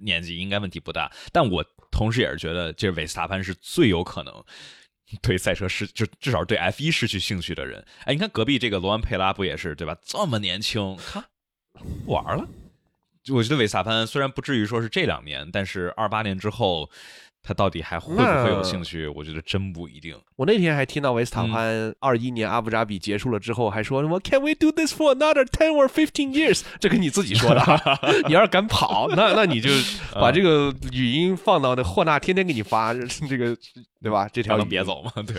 [0.00, 1.10] 年纪应该问题不大。
[1.32, 4.44] 但我同时也是觉得，这维斯塔潘是最有可能
[5.20, 7.84] 对赛车失，就至少对 F 一失去兴趣的人。
[8.04, 9.96] 哎，你看隔壁这个罗安佩拉不也是对吧？
[10.04, 11.24] 这么年轻，他
[12.04, 12.48] 不玩了。
[13.28, 16.90] 我觉得维斯塔潘虽然不至于说是这两年，但是二八年之后，
[17.42, 19.06] 他到底还会不会有兴趣？
[19.08, 20.14] 我觉得真不一定。
[20.36, 27.80] 我那天还听到维斯塔嗯潘二一年阿布扎比结束了之后，还说什么 “Can we do this for another ten or fifteen years？” 这跟你自己说的啊，
[28.28, 29.70] 你要是敢跑，那那你就
[30.14, 33.56] 嗯把这个语音放到那霍纳天天给你发这个，
[34.02, 34.28] 对吧？
[34.32, 34.84] 这条语音让他别。
[34.84, 35.36] 走嘛，对，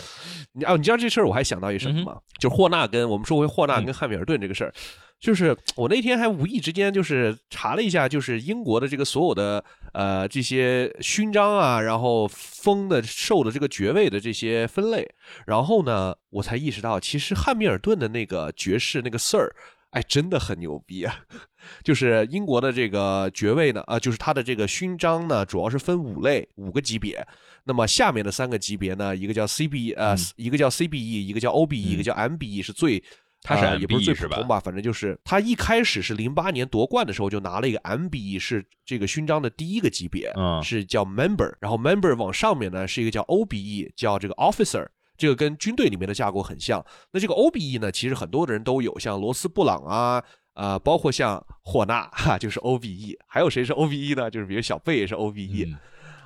[0.53, 2.17] 你哦，你知道这事儿，我还想到一什么吗？
[2.39, 4.73] 就是霍纳跟我们说回霍纳嗯跟汉密尔顿这个事儿，
[5.21, 15.07] 就是我那天还无意之间就是查了一下，就是英国的这个所有的呃这些勋章啊，然后封的授的这个爵位的这些分类，
[15.45, 19.47] 然后呢，我才意识到，其实汉密尔顿的那个爵士那个 Sir，
[19.91, 21.19] 哎，真的很牛逼啊！
[21.85, 27.23] 就是英国的这个爵位呢，啊、就是它的这个勋章呢，主要是分五类五个级别。
[27.65, 33.03] 那么下面的三个级别呢，一个叫 CBE，呃，嗯一个叫 CBE，一个叫 OBE，、一个叫 MBE，是最。
[33.43, 46.85] 他是呃也不是最普通吧，反正就是他一开始是零八年夺冠的时候就拿了一个 MBE，是这个勋章的第一个级别，嗯是叫 Member，然后 Member 往上面呢是一个叫 OBE，叫这个 Officer，这个跟军队里面的架构很像。
[47.11, 50.23] 那这个 OBE 呢，其实很多的人都有，像罗斯布朗啊，
[50.53, 54.29] 呃，包括像霍纳哈，就是 OBE，还有谁是 OBE 呢？
[54.29, 55.77] 就是比如小贝也是 OBE、嗯。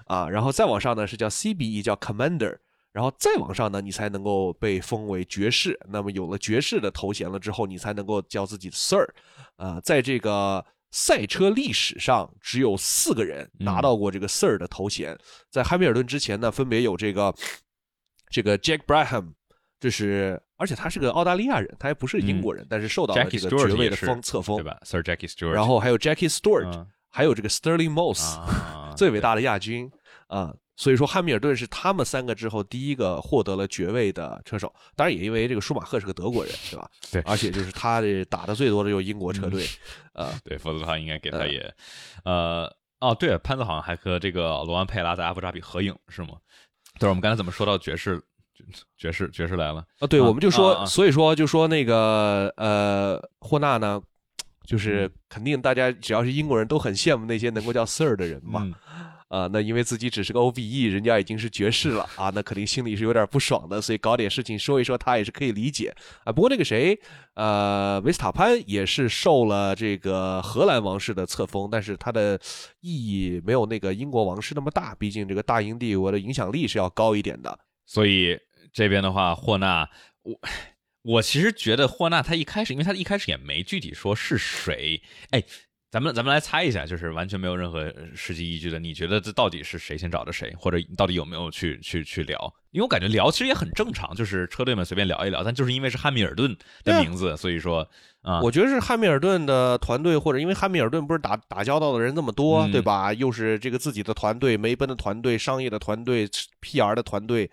[0.08, 2.58] 啊，然后再往上呢是叫 CBE，叫 Commander，
[2.96, 5.78] 然后再往上呢，你才能够被封为爵士。
[5.90, 9.06] 那么有了爵士的头衔了之后，你才能够叫自己 Sir。
[9.58, 15.18] 啊，在这个赛车历史上，只有四个人拿到过这个 Sir 的头衔。
[15.52, 17.36] 在汉密尔顿之前呢，分别有这个
[18.30, 19.34] 这个 Jack Brabham，
[19.78, 25.52] 这是而且他是个澳大利亚人，他还不是英国人，但是受到了这个爵位的封册封，对吧？Sir Jackie Stewart。
[25.52, 28.40] 然后还有 Jackie Stewart，还有这个 Sterling Moss，
[28.96, 29.92] 最伟大的亚军
[30.28, 30.56] 啊。
[30.78, 34.74] 所以说，汉密尔顿是他们三个之后第一个获得了爵位的车手。
[34.96, 36.90] 当然，也因为这个舒马赫是个德国人，对吧？
[37.12, 37.22] 对。
[37.22, 39.66] 而且就是他的打的最多的就是英国车队，
[40.14, 41.74] 呃，对，否则的话应该给他也，
[42.24, 46.36] 呃，哦，对，潘子好像还和这个罗安佩拉在阿布扎比合影是吗？
[47.00, 48.22] 对，我们刚才怎么说到爵士？
[48.98, 50.08] 爵士，爵士来了啊！
[50.08, 54.02] 对，我们就说，所以说就说那个呃，霍纳呢，
[54.66, 58.74] 就是肯定大家只要是英国人都很羡慕那些能够叫 Sir 的人嘛。
[59.36, 65.94] 啊，那因为自己只是个 OBE，人家已经是爵士了啊，那肯定心里是有点不爽的，所以搞点事情说一说，他也是可以理解
[66.24, 66.32] 啊。
[66.32, 66.98] 不过那个谁，
[67.34, 72.40] 呃，维斯塔潘也是受了这个荷兰王室的册封，但是他的
[72.80, 77.60] 意义没有那个英国王室那么大，毕竟这个大英帝国的影响力是要高一点的。
[77.86, 78.40] 所以
[78.72, 79.90] 这边的话，霍纳，
[80.22, 80.40] 我
[81.02, 85.44] 我其实觉得霍纳他一开始，因为他一开始也没具体说是谁，哎。
[85.92, 88.80] 咱们咱们来猜一下，就是完全没有任何实际依据的。
[88.80, 92.54] 你觉得这到底是谁先找的谁，或者到底有没有去去去聊？
[92.72, 95.42] 因为我感觉聊其实也很正常，就是车队们随便聊一聊。
[95.42, 97.88] 但就是因为是汉密尔顿的名字，所以说
[98.22, 103.14] 啊，我觉得是汉密尔顿的团队，或者因为汉密尔顿不是打打交道的人那么多，对吧？
[103.14, 106.28] 又是这个自己的团队，梅奔的团队，商业的团队
[106.62, 107.50] ，PR 的团队。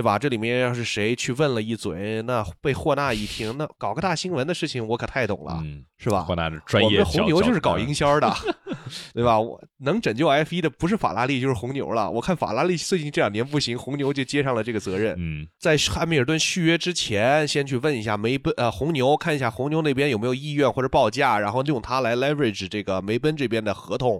[0.00, 0.18] 对吧？
[0.18, 5.62] 这里面要是谁去问了一嘴，那被霍纳一听，那搞个大新闻的事情，我可太懂了，
[5.98, 6.22] 是吧？
[6.22, 8.34] 霍纳的专业，我们红牛就是搞营销的，
[9.12, 9.38] 对吧？
[9.38, 12.10] 我能拯救 F 一的不是法拉利就是红牛了。
[12.10, 15.14] 我看法拉利最近这两年不行，红牛就接上了这个责任。
[15.18, 24.18] 嗯，在汉密尔顿续约之前，先去问一下梅奔呃红牛，看一下红牛那边有没有意愿或者报价，然后用它来 leverage 这个梅奔这边的合同，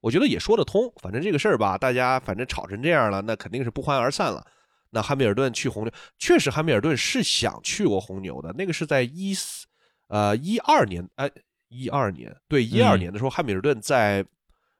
[0.00, 0.88] 我觉得也说得通。
[1.02, 4.46] 反正这个事儿吧，大家反正吵成这样了，那肯定是不欢而散了。
[4.96, 8.50] 那汉密尔顿去红牛，确实汉密尔顿是想去过红牛的。
[8.54, 9.66] 那个是在一四
[10.08, 11.30] 呃一二年，哎
[11.68, 14.24] 一二年，对一二年的时候，汉密尔顿在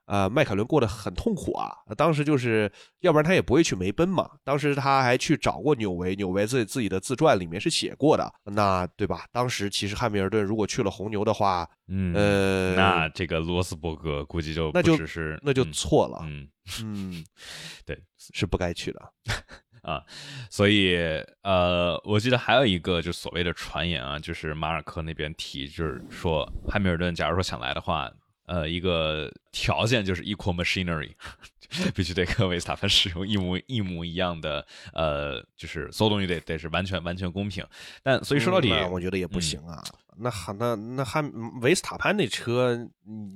[0.06, 1.76] 呃迈凯伦过得很痛苦啊。
[1.98, 4.30] 当时就是要不然他也不会去梅奔嘛。
[4.42, 9.26] 当时他还去找过纽维，纽维自自己的自传里面是写过的，那对吧？
[9.30, 16.48] 当时其实汉密尔顿如果去了红牛的话，嗯呃，那这个罗斯伯格估计就那就只是那就错了，嗯
[16.82, 17.24] 嗯，
[17.84, 18.00] 对，
[18.32, 19.12] 是不该去的。
[19.86, 20.02] 啊，
[20.50, 20.96] 所以
[21.42, 28.10] 呃，我记得还有一个就所谓的传言啊，就是马尔科那边提，就是说汉密尔顿假如说想来的话，
[28.46, 31.12] 呃，一个条件就是 equal machinery，
[31.94, 37.64] 必须得跟维斯塔潘使用一模一模一样的，呃，就是所有东西得得是完全完全公平。
[38.02, 39.80] 但所以说到底，我觉得也不行啊。
[40.18, 42.76] 那汉那那汉维斯塔潘那车，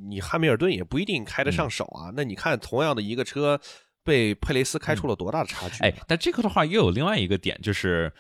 [0.09, 2.11] 你汉密尔顿也不一定开得上手啊。
[2.17, 3.61] 那你看同样的一个车。
[4.03, 5.83] 被佩雷斯开出了多大的差距？
[5.85, 8.13] 哎，但这个的话又有另外一个点，就是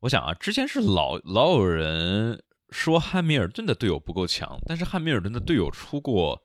[0.00, 6.40] 我想啊，之前是老老有人说汉密尔顿的队友不够强，但是汉密尔顿的队友出过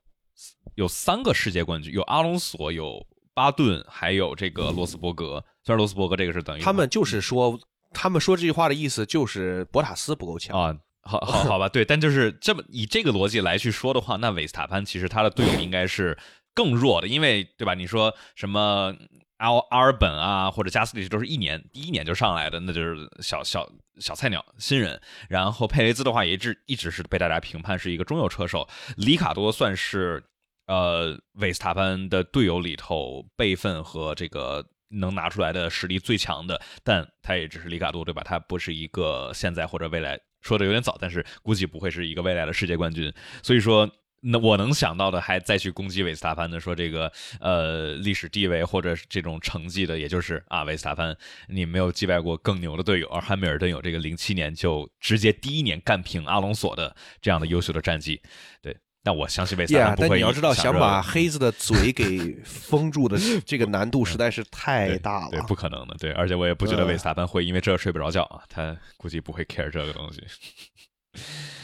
[0.75, 5.43] 有三个世界冠军，有阿隆索，有巴顿，还有这个罗斯伯格。
[5.63, 7.59] 虽然罗斯伯格这个是等于他们就是说，
[7.91, 10.75] 他们说这句话的意思就是博塔斯不够强啊。
[11.01, 16.17] 好好好吧，对，但就是这么以这个逻辑来去说的话，那韦斯塔潘其实他的队友应该是。
[16.59, 17.73] 更弱的，因为对吧？
[17.73, 18.93] 你说什么
[19.37, 23.65] 阿阿尔本啊，或者加斯利都是一年第一年就上来的，那就是小小
[24.01, 24.99] 小菜鸟新人。
[25.29, 28.67] 然后佩雷兹的话，也一直一直是被大家评判是一个中游车手。
[28.97, 30.21] 里卡多算是
[30.67, 38.21] 呃维斯塔潘的队友里头辈分和这个能拿出来的实力最强的，但他也只是里卡多，对吧？
[38.25, 43.13] 他不是一个现在或者未来说的有点早，但是估计不会是一个未来的世界冠军。
[43.41, 43.89] 所以说。
[44.21, 51.15] 那我能想到的，还再去攻击维斯塔潘的，说这个呃历史地位或者这种成绩的，也就是啊维斯塔潘，
[51.47, 58.21] 你没有击败过更牛的队友，而汉密尔顿有这个零七年就直接第一年干平阿隆索的这样的优秀的战绩，
[58.61, 60.09] 对，但我相信维斯塔潘不会。
[60.09, 70.21] 但你要知道，想把黑子的嘴给封住的 这个难度实在是太大了，对，不可能的，对，而且我也不觉得维斯塔潘会因为这睡不着觉啊，他估计不会 care 这个东西。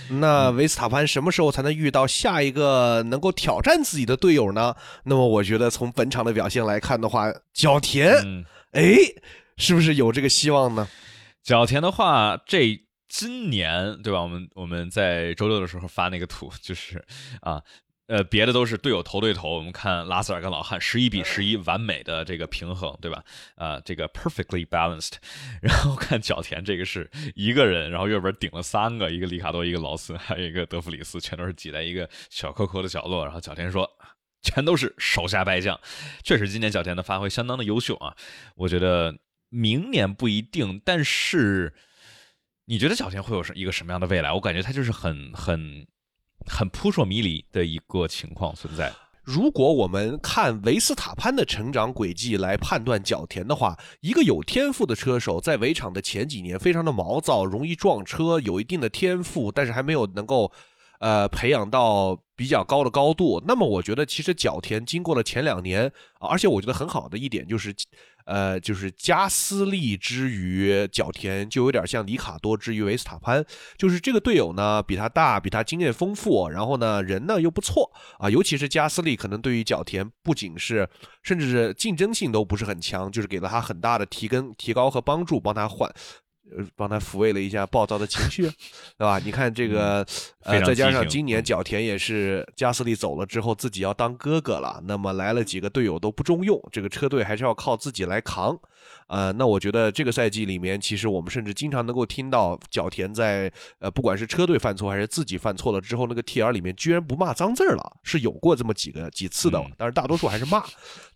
[0.09, 4.75] 那维斯塔潘什么时候才能遇到下一个能够挑战自己的队友呢？
[5.03, 8.95] 那么我觉得从本场的表现来看的话，角田，哎，
[9.57, 10.87] 是不是有这个希望呢？
[11.43, 14.21] 角田的话，这今年对吧？
[14.21, 17.03] 我们我们在周六的时候发那个图，就是
[17.41, 17.61] 啊，
[18.07, 19.55] 呃，别的都是队友头对头。
[19.55, 23.23] 我们看拉塞尔跟老汉十一比十一，完美的这个平衡，对吧？
[23.55, 25.13] 啊，这个 perfectly balanced。
[25.59, 33.25] 然后看角田这个是一个人，然后右边顶了三个，一个里卡多，一个劳森，还有一个德弗里斯，全都是挤在一个小扣扣的角落。
[33.25, 33.89] 然后角田说，
[34.43, 35.79] 全都是手下败将。
[36.23, 38.15] 确实，今年角田的发挥相当的优秀啊。
[38.55, 39.17] 我觉得
[39.49, 41.73] 明年不一定，但是
[42.65, 44.31] 你觉得角田会有什一个什么样的未来？
[44.31, 45.87] 我感觉他就是很很。
[46.47, 48.91] 很扑朔迷离的一个情况存在。
[49.23, 60.51] 如果我们看维斯塔潘的成长轨迹来判断角田的话，一个有天赋的车手，在围场的前几年非常的毛躁，容易撞车，有一定的天赋，但是还没有能够，
[60.99, 63.43] 呃，培养到比较高的高度。
[63.47, 67.73] 那么，我觉得其实角田经过了前两年，而且我觉得很好的一点就是。
[68.27, 73.45] 呃，就是加斯利之于角田，就有点像里卡多之于维斯塔潘，
[73.77, 80.89] 就是这个队友呢比他大，比他经验丰富，然后呢人呢又不错啊，尤其是加斯利，可能对于角田不仅是，
[81.21, 85.87] 甚至是竞争性都不是很强，就是给了他很大的提跟、提高和帮助，帮他换。
[86.51, 88.43] 呃，帮他抚慰了一下暴躁的情绪，
[88.97, 89.19] 对吧？
[89.19, 90.05] 你看这个，
[90.43, 98.57] 呃，再加上今年角田也是加斯利走了之后，自己要当哥哥了，那么来了几个队友都不中用，这个车队还是要靠自己来扛。
[99.07, 110.63] 呃，那我觉得这个赛季里面，其实我们甚至经常能够听到角田在呃，不管是车队犯错还是自己犯错了之后，那个 T R 里面居然不骂脏字了，是有过这么几个几次的，但是大多数还是骂，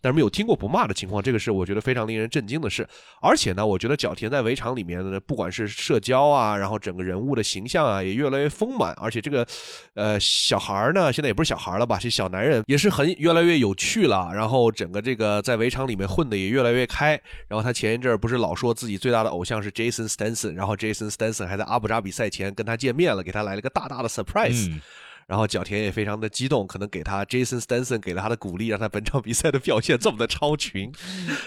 [0.00, 2.86] 但是没有听过不骂的情况，这个是我觉得非常令人震惊的事。
[3.20, 9.44] 而且呢，我觉得角田在围场里面呢，不管是社交啊，然后整个人物的形象啊，也越来越丰满，而且这个
[9.94, 17.74] 呃小孩儿呢，现在也不是小孩了吧，是小男人，也是很越来越有趣了，然后整个这个在围场里面混的也越来越开，然后他。
[17.80, 24.70] 前一阵儿不是老说自己最大的偶像是 Jason Stenson，然后 Jason Stenson 还在阿布扎比赛前跟他见面了，给他来了个大大的 surprise，
[25.26, 30.92] 然后角田也非常的激动，可能给他 Jason Stenson 给了他的鼓励，让他本场比赛的表现这么的超群，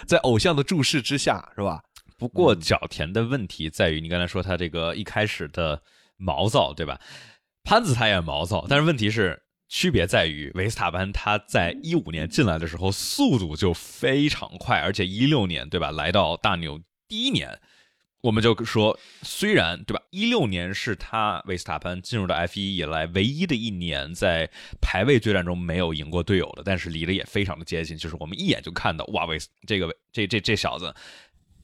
[0.07, 1.83] 在偶像的注视之下，是吧？
[2.17, 5.79] 不过角田的问题在于，你刚才说他这个一开始的
[6.17, 6.99] 毛躁，对吧？
[7.63, 9.42] 潘子他也毛躁，但是问题是。
[9.75, 17.59] 区别在于，维斯塔潘他在一五年进来的时候速度就非常快，而且一六年对吧，来到大牛第一年，
[18.21, 24.47] 我们就说，虽然对吧，一六年是他维斯塔潘进入到 F 一以来唯一的一年在
[24.79, 30.93] 排位对战中没有赢过队友的，但是离得也非常的接近，就是我们一眼就看到，哇，维斯这个这这这小子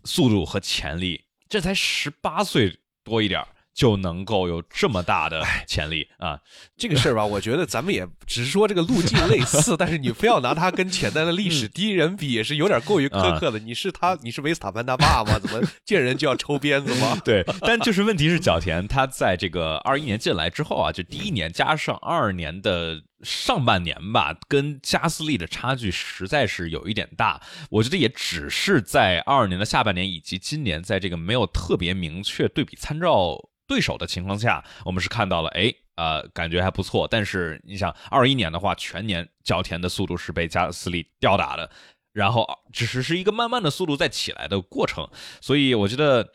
[0.06, 3.48] 速度和潜力，这才十八岁多一点儿
[3.80, 6.38] 就能够有这么大的潜力啊！
[6.76, 13.58] 这个事儿吧， 我觉得咱们也只是说这个路径类似， 但是你非要拿他跟潜在的历史第一人比，也是有点过于苛刻的。
[13.60, 15.40] 你是他，你是维斯塔潘他爸吗？
[15.40, 17.18] 怎么见人就要抽鞭子吗？
[17.24, 27.42] 对，但就是问题是角田他在这个二一年进来之后啊，就第一年加上二二年的上半年吧，跟加斯利的差距实在是有一点大。
[27.70, 33.40] 我觉得也只是在二二年的下半年以及今年，在这个没有特别明确对比参照。
[33.70, 37.08] 对手的情况下，我们是看到了，哎，呃，感觉还不错。
[37.08, 41.70] 但是你想，二一年的话，全年角田的速度是被加斯利吊打的，
[42.12, 45.08] 然后只是是一个慢慢的速度在起来的过程。
[45.40, 46.28] 所以我觉得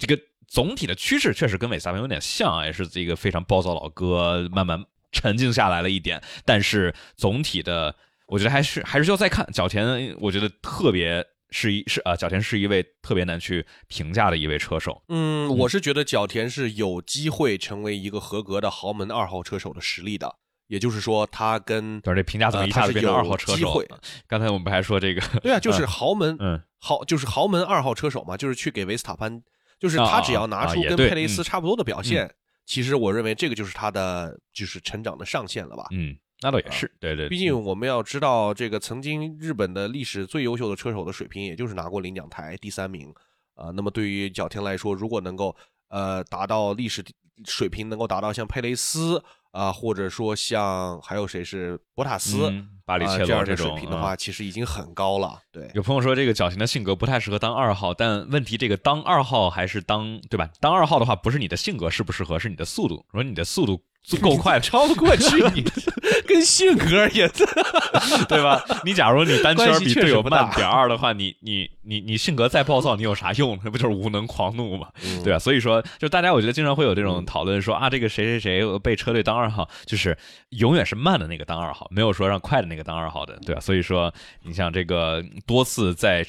[0.00, 4.82] 这个总体的趋势确实跟韦萨潘有点像，也是一个非常暴躁老哥，慢慢
[5.12, 6.22] 沉静下来了一点。
[6.46, 7.94] 但是总体的，
[8.28, 11.26] 我觉得还是还是要再看角田，我觉得特别。
[11.52, 15.02] 是一是啊，角田是一位特别难去评价的一位车手。
[15.08, 20.36] 嗯，我是觉得角田是有机会成为一个合格的豪门二号车手的实力的。
[20.68, 23.84] 也就是说，他跟这评价怎么一下子变成二号车手？
[24.26, 25.20] 刚才我们不还说这个？
[25.40, 29.42] 对啊， 就是豪门，嗯，豪就是豪门二号车手嘛，就是去给维斯塔潘，
[29.78, 32.32] 就是他只要拿出跟佩雷斯差不多的表现，
[32.64, 35.84] 其实我认为这个就是他的就是成长的上限了吧？
[35.90, 36.16] 嗯。
[36.42, 37.28] 那倒也是，对对。
[37.28, 43.14] 毕竟我们要知道，这个曾经日本的历史最优秀的车手的水平，也就是拿过领奖台第三名
[43.54, 43.70] 啊。
[43.74, 45.54] 那么对于角田来说，如果能够
[45.88, 47.04] 呃达到历史
[47.44, 52.52] 水平，能够达到像佩雷斯啊，或者说像还有谁是博塔斯、
[52.84, 55.38] 巴里切罗这种水平的话，其实已经很高了。
[55.52, 60.50] 对，有朋友说这个角田的性格不太适合当二号，但问题这个当二号还是当对吧？
[60.60, 63.04] 当二号的话，不是你的性格适不适合，是你的速度。
[63.10, 63.80] 如果你的速度。
[64.20, 65.64] 够快， 超不过去你，
[66.26, 67.28] 跟性格也，
[68.28, 68.62] 对吧？
[68.84, 73.58] 你假如你单圈比队友慢点二的话，你你你你性格再暴躁，你有啥用？
[73.64, 74.88] 那不就是无能狂怒吗？
[75.24, 75.38] 对吧？
[75.38, 80.16] 所以说，就大家我觉得经常会有这种讨论，说啊，这个谁谁谁被车队当二号，就是
[80.50, 83.60] 永远是慢的那个当二号，没有说让快的那个当二号的，对吧？
[83.60, 86.26] 所以说，你像这个多次在。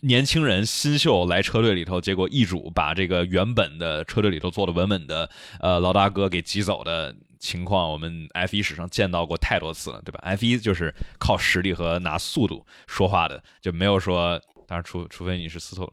[0.00, 5.28] 年轻人新秀来车队里头，结果易主把这个原本的车队里头坐的稳稳的
[5.60, 15.92] 呃老大哥给挤走的情况我们 F 一史上见到过太多次了，对吧？F 一就是靠实力和拿速度说话的，就没有说，当然除除非你是斯托，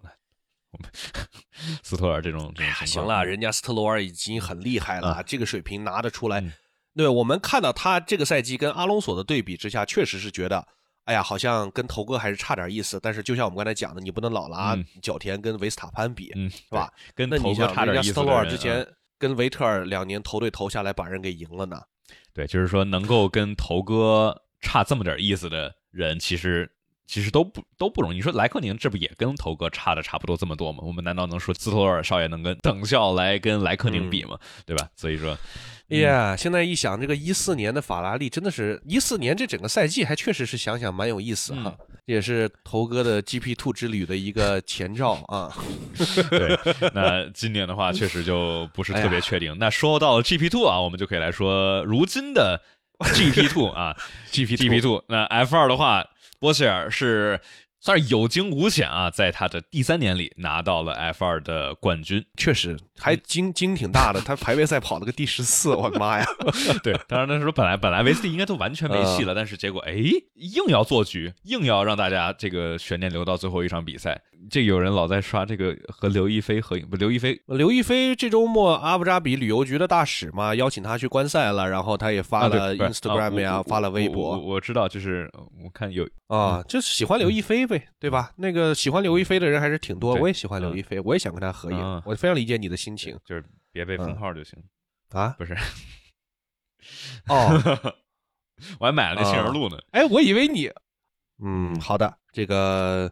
[1.84, 2.88] 斯托尔这种这种情况。
[2.88, 6.40] 行了，人家斯特罗尔已经很厉害了，啊这个水平拿得出来。
[6.40, 6.52] 嗯
[6.94, 10.68] 对我们看到他这个赛季跟阿隆索的对比之下，确实是觉得，
[11.06, 13.00] 哎呀，好像跟头哥还是差点意思。
[13.02, 16.92] 但是就像我们刚才讲的，你不能老拿嗯角田跟维斯塔潘比，嗯，是吧？
[17.16, 18.26] 跟头哥差点意思的人。
[18.26, 18.88] 嗯罗尔之前
[19.18, 21.82] 跟维特尔两年头对头下来，把人给赢了呢。
[22.34, 26.72] 对，就是说能够跟头哥差这么点意思的人，其实
[27.12, 28.16] 其实都不都不容易。
[28.16, 30.80] 你说莱克宁这不也跟头哥差的差不多这么多吗？
[30.82, 34.40] 我们难道能说斯托尔少爷能跟等效来跟莱克宁比吗？
[34.66, 34.88] 对吧？
[34.96, 35.38] 所以说，
[35.90, 45.54] 哎呀，现在一想，这个一四年的法拉利真的是一四年这整个赛季，还确实是想想蛮有意思哈，也是头哥的 GP Two 之旅的一个前兆啊。
[46.32, 46.58] 对，
[46.96, 49.54] 那今年的话确实就不是特别确定。
[49.60, 52.62] 那说到了 GP Two 啊，我们就可以来说如今的
[53.00, 53.94] GP Two 啊
[54.32, 55.04] GP GP Two。
[55.10, 56.08] 那 F 二的话，
[56.42, 57.40] 波希尔是
[57.82, 62.24] 算是有惊无险啊，在他的第三年里拿到了 F 二的冠军。
[62.38, 66.26] 确实还惊惊挺大的，他排位赛跑了个第十四，我的妈呀！
[66.84, 69.94] 对，当然那时候本来本来维斯蒂应该都完全没戏了，但是结果哎，
[70.36, 74.22] 硬要做局，硬要让大家这个悬念留到最后一场比赛。
[74.50, 88.32] 这有人老在刷这个和刘亦菲合影，不，刘亦菲刘亦菲这周末阿布扎比旅游局的大使嘛，邀请他去观赛了，然后他也发了 Instagram 呀，发了微我我博我知道，就是呃我看有啊，就是喜欢刘亦菲呗，对吧？
[88.36, 94.62] 那个喜欢刘亦菲的人还是挺多，我也喜欢刘亦菲，我也想跟她合影嗯，我非常理解你的心情就是别被封号就行，
[95.10, 95.30] 啊。
[95.40, 95.56] 不是，
[97.28, 97.96] 哦，
[98.80, 99.78] 我还买了那杏仁露呢。
[99.92, 100.70] 哎，我以为你，
[101.44, 103.12] 嗯，好的，这个，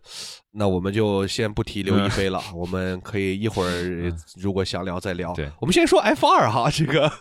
[0.51, 5.33] 那我们就先不提刘亦菲了，我们可以一会儿如果想聊再聊。
[5.33, 7.11] 对我们先说 F 二哈，这个，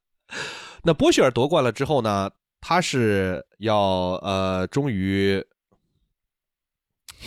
[0.84, 3.78] 那波希尔夺冠了之后呢，他是要
[4.22, 5.42] 呃，终于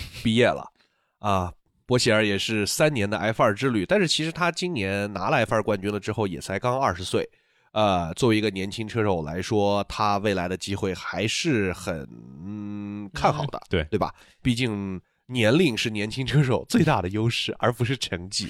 [0.24, 0.72] 毕业了
[1.20, 1.54] 啊。
[1.86, 7.30] 波希尔也是三年的 F 二之旅，但是其实他今年拿了 F 二冠军了之后，也才刚二十岁。
[7.72, 12.06] 呃，作为一个年轻车手来说，他未来的机会还是很、
[12.46, 14.14] 嗯看好的，对对吧？
[14.42, 18.50] 毕竟年龄是年轻车手最大的优势，而不是成绩。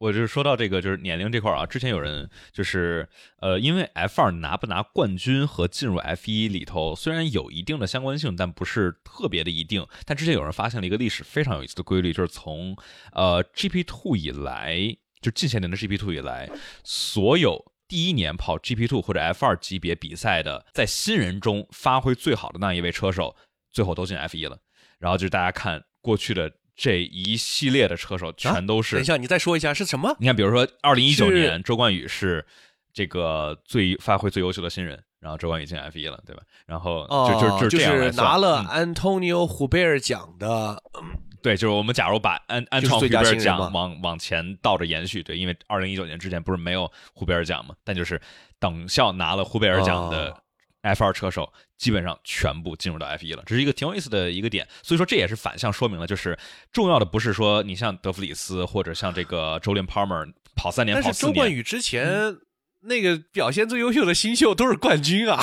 [0.00, 3.06] 我就是说到这个，就是年龄这块儿啊，之前有人就是
[3.40, 9.86] 呃，因为 F 二拿不拿冠军和进入 F 一里头虽然有一定的相关性，但不是特别的一定。
[10.06, 12.74] 但之前有人发现了一个历史非常有意思的规律，就是从
[13.12, 16.50] 呃 GP Two 以来，就近些年的 GP Two 以来，
[16.82, 23.36] 所有第一年跑 GP Two 或者 F 二级别比赛的，在新人中发挥最好的那一位车手，
[23.70, 24.58] 最后都进 F 一了。
[24.98, 26.50] 然后就是大家看过去的
[26.82, 30.16] 这一系列的车手，全都是、等一下，你再说一下是什么？
[30.18, 32.42] 你看，比如说二零一九年，周冠宇是
[32.90, 36.42] 这个最发挥最优秀的新人，然后周冠宇进 F 一了，对吧？
[36.64, 40.82] 然后就就哦就这样来算是拿了嗯 Antonio 胡贝尔奖的，
[41.42, 48.18] 对，就是我们假如把安安创胡贝尔奖往往前倒着延续，对，因为二零一九年之前不是没有胡贝尔奖嘛，但就是
[48.58, 50.42] 等效拿了胡贝尔奖的哦
[50.82, 54.66] F 二车手，基本上全部进入到 F 一了，这是一个挺有意思的一个点。
[54.82, 56.38] 所以说这也是反向说明了，就是
[56.72, 62.38] 重要的不是说你像德弗里斯或者像这个周林 Palmer 跑三年但跑四年，是周冠宇之前。
[62.82, 65.38] 那个表现最优秀的新秀都是冠军啊！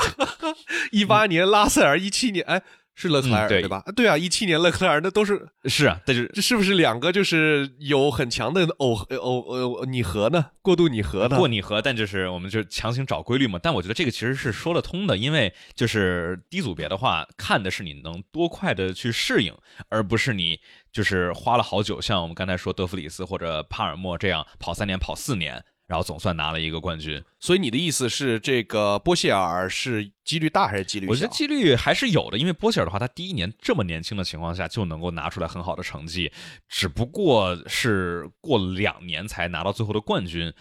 [0.91, 2.63] 一八年拉塞尔，一七年哎
[2.99, 3.83] 是勒克莱尔、嗯对对吧？
[3.95, 10.47] 对啊，一七年勒克莱尔那都是是啊，但是这是不是两个就是有很强的耦耦呃拟合呢？
[10.63, 11.37] 过度拟合呢？
[11.37, 13.59] 过拟合，但就是我们就强行找规律嘛。
[13.61, 19.53] 但我觉得这个其实是说得通的，因为就是低组别的话，看的是你能多快的去适应，
[19.89, 20.59] 而不是你
[20.91, 27.23] 就是花了好久，像我们刚才说德弗里斯或者帕尔默这样跑三年、跑四年，然后总算拿了一个冠军。
[27.39, 31.11] 所以你的意思是，这个波谢尔是几率大还是几率小？
[31.11, 36.31] 我觉得几率还是有的，因为波希尔的话，他第一年这么年轻的情况下就能够拿出来很好的成绩，
[36.67, 40.53] 只不过是过两年才拿到最后的冠军，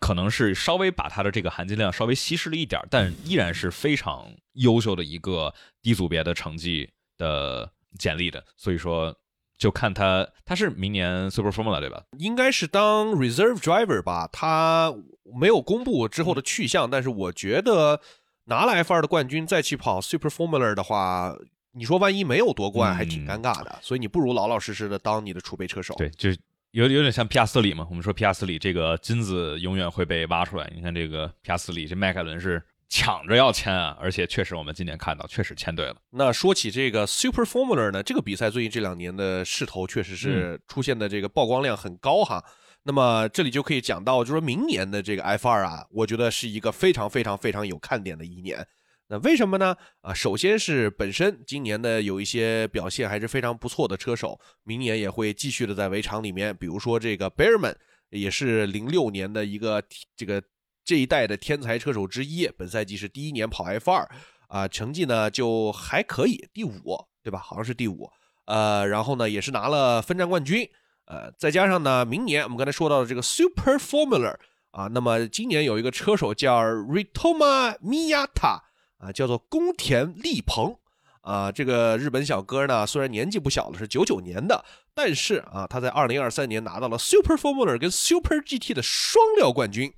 [0.00, 9.14] 可能是稍微把他的这个含金量稍微稀释了一点儿，但依然是非常优秀的一个低组别的成绩的简历的，所以说。
[9.56, 12.02] 就看他，他是明年 Super Formula 对吧？
[12.18, 14.94] 应该是当 reserve driver 吧，他
[15.38, 18.00] 没有公布之后的去向，但是我觉得
[18.46, 21.34] 拿了 F 二的冠军再去跑 Super Formula 的话，
[21.72, 23.78] 你说万一没有夺冠，嗯还挺尴尬的。
[23.80, 25.94] 所以你不如老老实实的当你的储备车手。
[25.96, 26.30] 对，就
[26.72, 27.86] 有有点像皮亚斯里嘛。
[27.88, 30.70] 我们说皮亚斯里这个金子永远会被挖出来。
[30.74, 35.96] 你看这个皮亚斯里，这迈凯伦是抢着要签啊，而且确实我们今年看到，确实签对了。
[36.10, 42.44] 那说起这个 Super Formula 呢，这个比赛最近这两年的势头确实是出现的这个曝光量很高哈。
[42.84, 48.66] 那么这里就可以讲到，就说明年的这个 F 二啊，我觉得是一个非常非常非常有看点的一年。
[49.08, 49.76] 那为什么呢？
[50.02, 57.74] 啊，首先是本身今年的有一些表现还是非常不错的车手，明年也会继续的在围场里面，比如说这个 Bearman
[58.10, 59.82] 也是零六年的一个
[60.16, 60.42] 这个
[60.84, 64.08] 这一代的天才车手之一，本赛季是第一年跑 F 二
[64.48, 66.80] 啊，成绩呢就还可以，第五
[67.22, 67.38] 对吧？
[67.38, 68.10] 好像是第五。
[68.44, 70.68] 呃，然后呢也是拿了分站冠军。
[71.06, 74.36] 呃，再加上呢，明年我们刚才说到的这个 Super Formula
[74.70, 78.60] 啊，那么今年有一个车手叫 Ritoma Miyata
[78.98, 80.76] 啊，叫做宫田立鹏
[81.20, 84.64] 啊，这个日本小哥呢，虽然年纪不小了，是九九年的，
[84.94, 89.92] 但是啊，他在二零二三年拿到了 Super Formula 跟 Super GT 的双料冠军，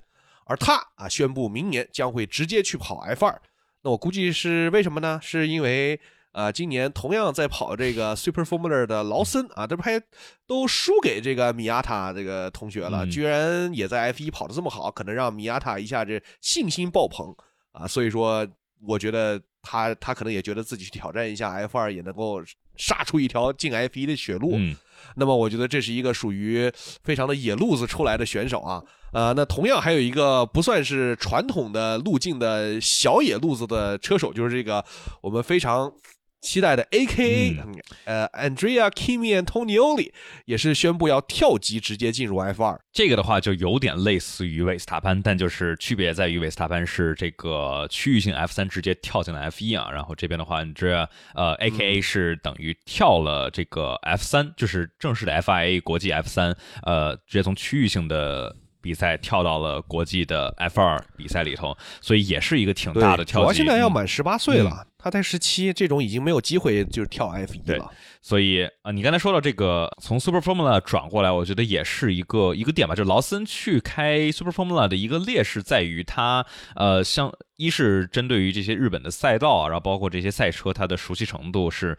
[0.46, 3.38] 而他啊宣布明年将会直接去跑 F 二，
[3.82, 5.20] 那我估计是为什么呢？
[5.22, 6.00] 是因为。
[6.36, 9.98] 啊，今年同样在跑这个 Super Formula 的劳森啊，这不还
[10.46, 17.34] 都输给这个米亚塔这个同学了，居然也在 F 一跑的这么好，可能让米亚塔一下这信心爆棚
[17.72, 18.46] 啊，所以说
[18.86, 22.42] 我觉得他他可能也觉得自己去挑战一下 F 二也能够
[22.76, 24.58] 杀出一条进 F 一的血路。
[25.14, 26.70] 那么我觉得这是一个属于
[27.04, 28.82] 非常的野路子出来的选手啊，
[29.12, 34.84] 呃，那同样还有一个不算是传统的路径的小野路子的车手，就是这个
[35.20, 35.92] 我们非常。
[36.40, 37.56] 期待的 A.K.A.
[38.04, 40.12] 呃，Andrea Kimi Antonioli
[40.44, 42.80] 也是宣布要跳级，直接进入 F 二。
[42.92, 52.00] 这个的话就有点类似于维斯塔潘，但就是区别在于维斯塔潘是这个区域性 F 三直接跳进了 F 一啊，然后这边的话，你这呃 A.K.A.
[52.00, 55.80] 是等于跳了这个 F 三，就是正式的 F.I.A.
[55.80, 58.54] 国际 F 三，呃，直接从区域性的。
[58.86, 63.46] 比赛跳到了国际的 F 二比赛里头，所以也是一个挺大的跳级。
[63.46, 67.90] 我现在要满十八岁了，他才十七，这种已经没有机会就是跳 F 一了。
[68.22, 72.94] 所以啊，你刚才说到这个从 Super Formula 转过来，我觉得也是一个一个点吧。
[72.94, 81.96] 就劳森去开 Super Formula 的一个劣势在于，他呃，像一是针对于这些日本的赛道啊，然后包括这些赛车，他的熟悉程度是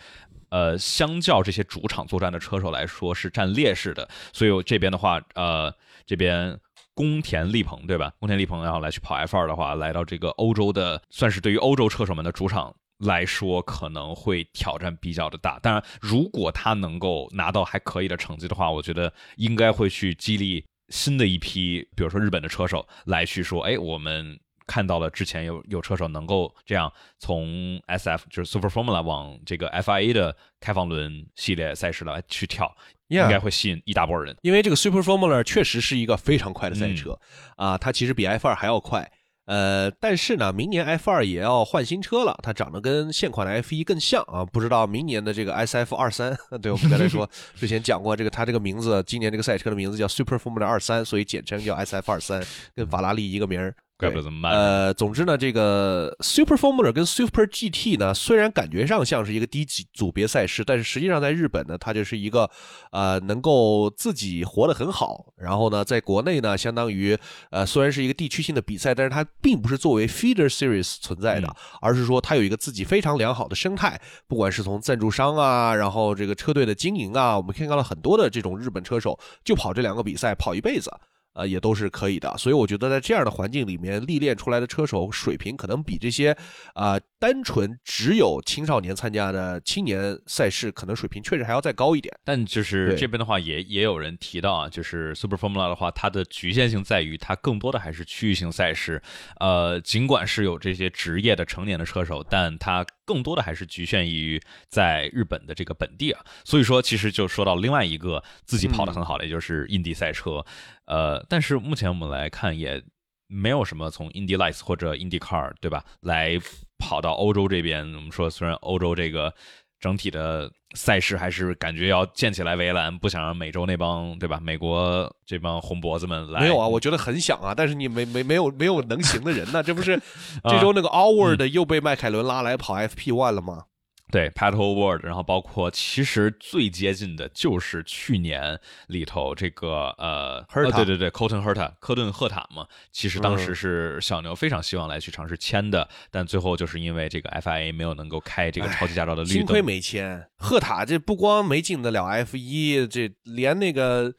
[0.50, 4.08] 呃，相较这些主场作战的车手来说是占劣势的。
[4.34, 5.74] 所以这边的话，呃，
[6.06, 6.58] 这边。
[6.98, 8.12] 宫田立鹏对吧？
[8.20, 15.60] 宫田立鹏要来去跑 F 二的话，来到这个欧洲的，算是对于欧洲车手们的主场来说，可能会挑战比较的大。
[15.60, 32.72] 当然，如果他能够拿到还可以的成绩的话，我觉得应该会去激励新的一批，比如说日本的车手来去说，哎，我们看到了之前有有车手能够这样从 SF 就是 Super Formula 往这个 FIA 的开放轮系列赛事来去跳。
[33.10, 37.18] 应该会吸引一大波人，因为这个 Super Formula 确实是一个非常快的赛车
[37.56, 39.10] 啊，它其实比 F 二还要快。
[39.46, 44.44] 呃，但是呢，明年 F 二也要换新车了，它长得跟现款的 F 一更像啊。
[44.44, 52.44] 不知道明年的这个 SF 二三， 对我们刚才说 之前讲过，这个它这个名字，今年这个赛车的名字叫 Super Formula 二三，所以简称叫 SF 二三，
[52.76, 53.74] 跟法拉利一个名儿。
[53.98, 54.52] 怪不得这么慢。
[54.54, 62.50] 呃，总之呢，这个 Super Formula 跟 Super GT 呢，虽然感觉上像是一个低级组别赛事，但是实际上在日本呢，它就是一个
[62.92, 65.34] 呃能够自己活得很好。
[65.38, 67.18] 然后呢，在国内呢，相当于
[67.50, 71.48] 呃虽然是一个地区性的比赛，但是它并不是作为 Feeder Series 存在的，
[71.82, 80.92] 而是说它有一个自己非常良好的生态，不管是从赞助商啊，然后这个车队的经营啊，我们看到了很多的这种日本车手就跑这两个比赛跑一辈子。
[81.38, 86.36] 呃，也都是可以的，所以我觉得在这样的环境里面历练出来的车手水平，可能比这些
[86.74, 92.12] 啊单纯只有青少年参加的青年赛事，可能水平确实还要再高一点。
[92.24, 99.00] 但就是这边的话，也也有人提到啊，就是 Super Formula 的话，它的局限性在于它更多的还是区域性赛事。
[99.40, 106.24] 呃，尽管是有这些职业的成年的车手，但它更多的还是局限于在日本的这个本地啊。
[106.44, 110.46] 所以说，其实就说到另外一个自己跑得很好的，也就是印地赛车。
[110.86, 112.84] 呃，但是目前我们来看，也
[113.28, 116.38] 没有什么从 Indy Lights 或者 Indy Car 对吧，来
[116.78, 117.86] 跑到欧洲这边。
[117.96, 119.34] 我们说，虽然欧洲这个
[119.80, 126.42] 整体的赛事还是感觉要建起来围栏，不想让美洲那帮对吧，美国这帮红脖子们来。
[126.42, 129.64] 没有啊，我觉得很想啊，但是你没没没有没有能行的人呢。
[129.64, 130.00] 这不是
[130.48, 133.64] 这周那个 Howard 又被迈凯伦拉来跑 FP One 了吗？
[134.10, 140.42] 对，Paddle World，然后包括其实最接近的就是去年里头这个呃，
[140.74, 142.66] 对对对，Colton Herta，科顿赫塔嘛。
[142.92, 150.28] 其实当时是小牛非常希望来去尝试签的，但最后就是因为这个 FIA 没有能够开这个超级驾照的绿灯，幸亏没签。
[150.38, 154.14] 赫塔这不光没进得了 F 一，这连那个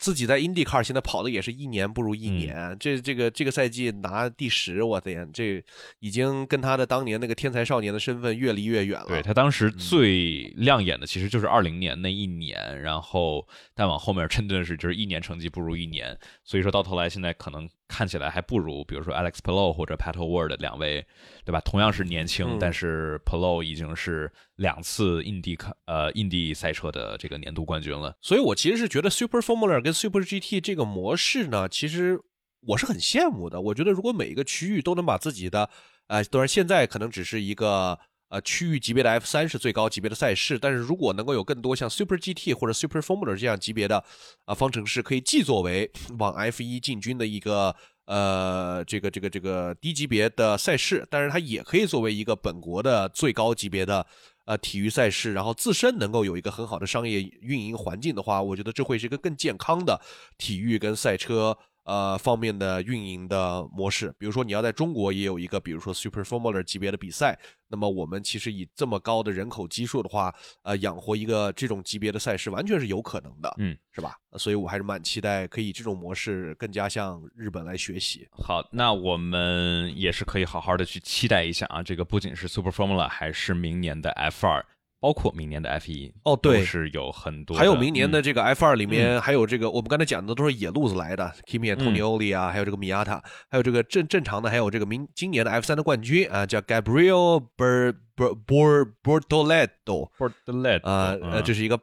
[0.00, 5.62] 自己在 IndyCar 现在跑的也是一年不如一年，这这个这个赛季拿第十，我天，这
[5.98, 9.06] 已经跟他的当年那个天才少年的身份越离越远了。
[9.08, 21.04] 对他当时最亮眼的其实就是二零年那一年，然后但往后面真的是就是一年成绩不如一年，所以说到头来现在可能看起来还不如，比如说 Alex Palou 或者 Pat Ward 两位，
[21.44, 21.60] 对吧？
[21.60, 28.16] 同样是年轻，但是 Palou 已经是两次印地卡呃印地赛车的这个年度冠军了。
[28.20, 32.20] 所以我其实是觉得 Super Formula 跟 Super GT 这个模式呢，其实
[32.68, 33.60] 我是很羡慕的。
[33.60, 35.68] 我觉得如果每一个区域都能把自己的，
[36.06, 37.98] 呃，当然现在可能只是一个
[38.30, 44.02] 呃区域级别的 F 三是最高级别的赛事，但是如果能够有更多像 Super GT 或者 Super Formula 这样级别的
[44.46, 47.76] 啊方程式，可以既作为往 F 一进军的一个
[48.06, 54.06] 呃这个这个这个低级别的赛事，但是它也可以作为一个本国的最高级别的。
[54.46, 60.00] 呃，体育赛事，然后自身能够有一个很好的商业运营环境的话，我觉得这会是一个更健康的
[60.38, 61.56] 体育跟赛车
[61.90, 64.14] 呃方面的运营的模式。
[64.16, 67.36] 比如说，你要在中国也有一个，比如说 Super Formula 级别的比赛。
[67.72, 74.16] 那么我们其实以这么高的人口基数的话，呃，养活一个这种级别的赛事完全是有可能的，嗯，是吧？
[74.38, 78.26] 所以我还是蛮期待可以这种模式更加向日本来学习。
[78.32, 84.64] 好，那我们也是可以好好的去期待一下啊，这个不仅是 Super Formula，还是明年的 F 二。
[85.00, 101.80] 包括明年的 F 一哦，对，是有很多，还有明年的这个 F 二里面，还有这个我们刚才讲的都是野路子来的，Kimi、Tonioli 啊，还有这个米亚塔，还有这个正正常的，还有这个明今年的 F 三的冠军啊，叫 Gabriel Ber Ber Ber Bortoledo，Bortoledo 啊，呃，这是一个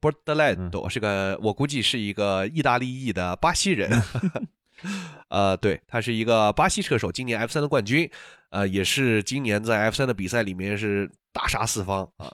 [0.00, 3.90] Bortoleto 是个我估计是一个意大利裔的巴西人，
[5.28, 8.10] 呃，对他是一个巴西车手，今年 F 三的冠军，
[8.50, 11.10] 呃，也是今年在 F 三的比赛里面是。
[11.36, 12.32] 大杀四方啊，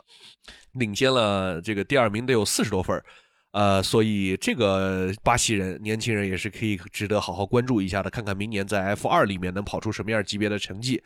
[0.74, 3.02] 领先了这个第二名得有四十多分
[3.50, 11.02] 呃，所以这个巴西人年轻人也是可以值得好好关注一下的，看看明年在 F 二里面能跑出什么样级别的成绩。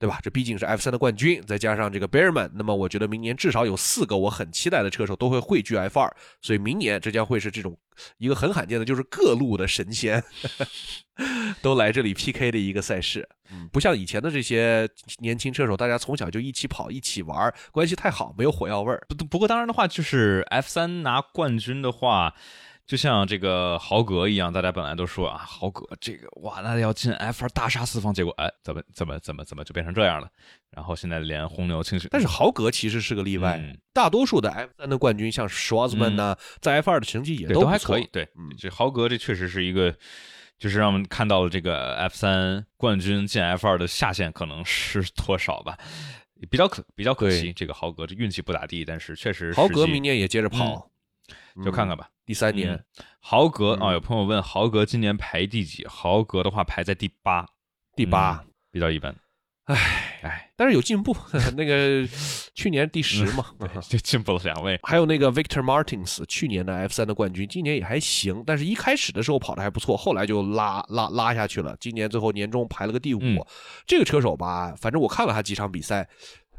[0.00, 0.18] 对吧？
[0.22, 7.76] 这毕竟是 F 三的冠军，再加上这个 Bearman，那么我觉得明年至少有四个我很期待的车手都会汇聚 F 二，所以明年这将会是这种
[8.16, 10.24] 一个很罕见的，就是各路的神仙
[11.60, 13.28] 都来这里 PK 的一个赛事。
[13.52, 14.88] 嗯，不像以前的这些
[15.18, 19.06] 年轻车手，大家从小就一起跑、一起玩，关系太好，没有火药味儿。
[19.06, 22.34] 不不过当然的话，就是 F 三拿冠军的话。
[22.90, 30.28] 就像这个豪格一样，大家本来都说啊，豪格这个哇，那要进 F 二大杀四方，结果哎，怎么怎么怎么怎么就变成这样了？
[30.72, 33.62] 然后现在连红牛、青训，但是豪格其实是个例外，
[33.92, 38.08] 大多数的 F 三的冠军，像 Schwarzman 呢，在 F 二的成绩也都还可以。
[38.10, 38.28] 对，
[38.58, 39.94] 这豪格这确实是一个，
[40.58, 45.78] 就是让我们看到了这个 F 三冠军进 F 二的下限可能是多少吧？
[46.50, 50.90] 比较可比较可惜，这个豪格这运气不咋地，但是确实豪格明年也接着跑，
[51.64, 52.10] 就看看吧。
[52.30, 52.80] 第三年，
[53.18, 55.84] 豪格啊，有朋友问豪格今年排第几？
[55.88, 57.44] 豪格的话排在第八，
[57.96, 59.12] 第八比较一般。
[59.64, 61.16] 唉唉，但是有进步。
[61.56, 62.06] 那个
[62.54, 63.44] 去年第十嘛，
[63.88, 64.78] 就进步了两位。
[64.84, 71.76] 还有那个 Victor Martins，去年的 F 三的冠军，今年也还行，但是一开始的时候跑的还不错，后来就拉拉拉下去了。
[71.80, 73.20] 今年最后年终排了个第五。
[73.88, 76.08] 这个车手吧，反正我看了他几场比赛。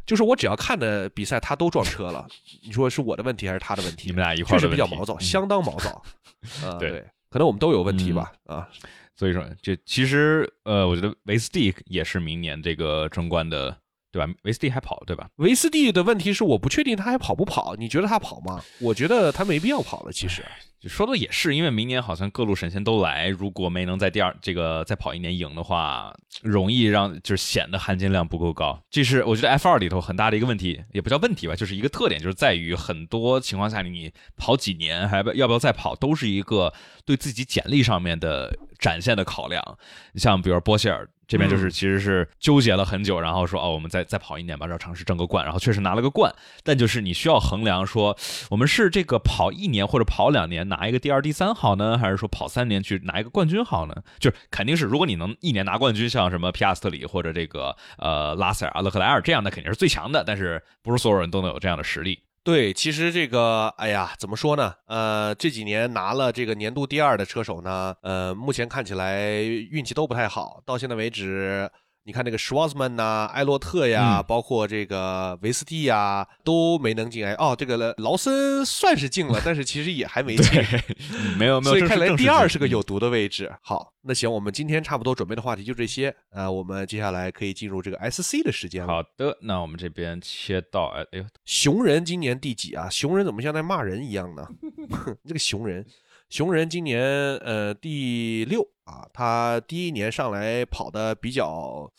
[0.06, 2.28] 就是我只要看的比赛，他都撞车了。
[2.64, 4.08] 你说是我的问题还是他的问题？
[4.08, 6.04] 你们俩一块儿确实比较毛躁，相当毛躁。
[6.80, 8.32] 对，可能我们都有问题吧。
[8.45, 8.68] 啊，
[9.16, 13.78] 所以说，这其实呃，我觉得维斯蒂也是明年这个争冠的，
[14.12, 14.32] 对吧？
[14.43, 15.30] 维斯蒂还跑，对吧？
[15.38, 17.76] 维斯蒂的问题是，我不确定他还跑不跑。
[17.78, 18.62] 你觉得他跑吗？
[18.80, 20.12] 我觉得他没必要跑了。
[20.12, 20.43] 其实。
[20.88, 28.82] 说的也是，因为明年好像各路神仙都来，如果没能在第二这个再跑一年赢的话，容易让就是显得含金量不够高。
[28.89, 36.74] 这是我觉得 F 二里头很大的一个问题，也不叫问题吧，就是一个特点，就是在于很多情况下你跑几年还要不要再跑，都是一个
[37.05, 39.64] 对自己简历上面的展现的考量。
[40.14, 41.07] 你像比如波希尔。
[41.32, 46.30] 这边就是其实是纠结了很久，然后说哦，我们再再跑一年吧，让尝试争个冠，然后确实拿了个冠。
[46.62, 48.18] 但就是你需要衡量说，
[48.50, 53.96] 我们是这个跑一年或者跑两年拿一个第二、第三好呢，还是说跑三年去拿一个冠军好呢？
[54.20, 60.26] 就是肯定是，如果你能一年拿冠军，像什么皮亚斯特里或者这个呃拉塞尔、阿勒克莱尔这样的，肯定是最强的。
[60.28, 62.20] 但是不是所有人都能有这样的实力。
[62.44, 64.74] 对，其实这个，哎呀，怎么说呢？
[64.88, 71.70] 呃，这几年拿了这个年度第二的车手呢，呃，目前看起来运气都不太好，到现在为止。
[72.04, 77.24] 你看那个 Schwarzman 呐，艾洛特呀，包括这个维斯蒂呀，都没能进。
[77.24, 80.64] 哎，哦，这个劳森算是进了，但是其实也还没进。
[81.38, 83.54] 没有没有，所以看来第二是个有毒的位置。
[83.62, 86.16] 好，那行，我们今天差不多准备的话题就这些。
[86.32, 88.88] 呃，我们接下来可以进入这个 SC 的时间了。
[88.88, 92.89] 好的，那我们这边切到，哎哎呦，熊人今年第几啊？
[92.89, 94.47] 熊人怎么像在骂人一样呢？
[95.24, 95.86] 这个熊人。
[96.30, 97.04] 熊人今年
[97.39, 101.89] 呃第六啊，他第一年上来跑的比较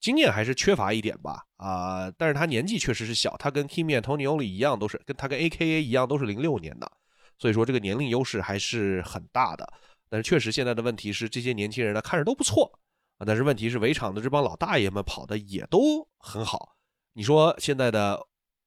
[0.00, 6.90] 经验还是缺乏一点吧啊，但是他年纪确实是小，他跟 Kimi Antonio 一样都是跟他跟 AKA 一样都是零六年的，
[7.38, 9.68] 所以说这个年龄优势还是很大的。
[10.08, 12.78] 但是确实现在的问题是这些年轻人呢看着都不错
[13.18, 16.76] 啊，但是问题是围场的这帮老大爷们跑的也都很好。
[17.14, 18.20] 你说现在的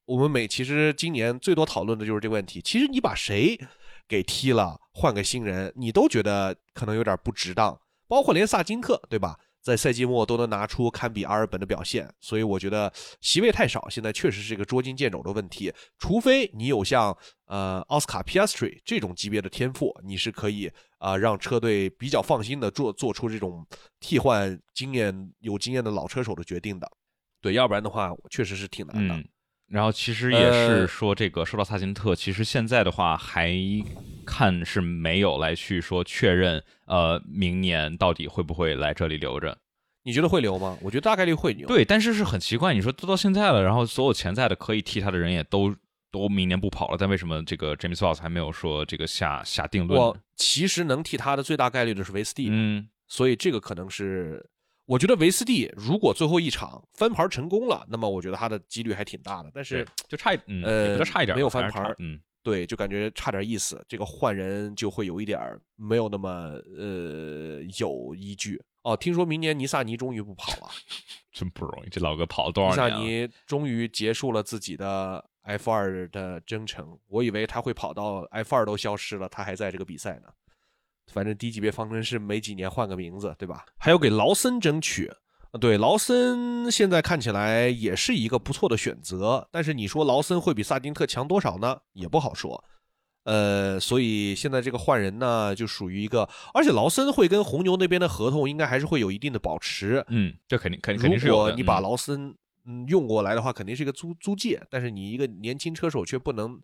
[0.06, 3.58] 我们每其实今年最多讨论的就是这个问题，其实你把谁？
[4.08, 7.80] 给踢了，换个新人，你都觉得可能有点不值当。
[8.08, 9.38] 包括连萨金特，对吧？
[9.62, 15.74] 在赛季末都能拿出堪比阿尔本的表现，所以我觉得席位太少，现在确实是一个捉襟见肘的问题。
[15.97, 23.66] 除非你有像呃奥斯卡皮亚斯特这种级别的天赋，你是可以啊让车队比较放心的做做出这种
[23.99, 26.88] 替换经验有经验的老车手的决定的。
[27.41, 29.16] 对，要不然的话，确实是挺难的。
[29.76, 33.53] 然后其实也是说，这个说到萨金特，其实现在的话还
[34.26, 39.57] 看是没有来去说确认，呃，明年到底会不会来这里留着？
[40.03, 40.78] 你觉得会留吗？
[40.82, 41.67] 我觉得大概率会留。
[41.67, 45.76] 对，但是是很奇怪，你说都到现在了，然后所有潜在的可以替他的人也都
[46.09, 49.99] 都明年不跑了，但为什么这个 James Watt 还没有说这个下下定论？
[49.99, 54.49] 我其实能替他的最大概率的是维斯蒂，嗯，所以这个可能是。
[54.86, 59.49] 我觉得维斯蒂如果最后一场翻盘成功了，那么我觉得他的几率还挺大的。
[59.53, 63.83] 但是就差一呃，差一点，没有翻盘，嗯，对，就感觉差点意思。
[63.88, 65.39] 这个换人就会有一点
[65.75, 66.29] 没有那么
[66.77, 68.95] 呃有依据哦。
[68.95, 70.71] 听说明年尼萨尼终于不跑了，
[71.33, 72.88] 真不容易，这老哥跑了多少年？
[72.88, 76.95] 尼萨尼终于结束了自己的 F 二的征程。
[77.07, 80.29] 我以为他会跑到 F 二都消失了，他还在这个比赛呢。
[81.12, 83.66] 反正低级别方程式没几年换个名字，对吧？
[83.78, 85.12] 还有给劳森争取，
[85.62, 89.47] 对劳森现在看起来也是一个不错的选择。
[89.51, 91.78] 但是你说劳森会比萨丁特强多少呢？
[91.93, 92.64] 也不好说。
[93.24, 100.03] 呃，所以现在这个换人呢，就属于一个，而且劳森会跟红牛那边的合同应该还是会有一定的保持。
[100.10, 102.36] 嗯，这肯定肯肯定是有如果你把劳森
[102.66, 106.60] 嗯用过来的话，肯定是一个租租借，但是你一个年轻车手却不能。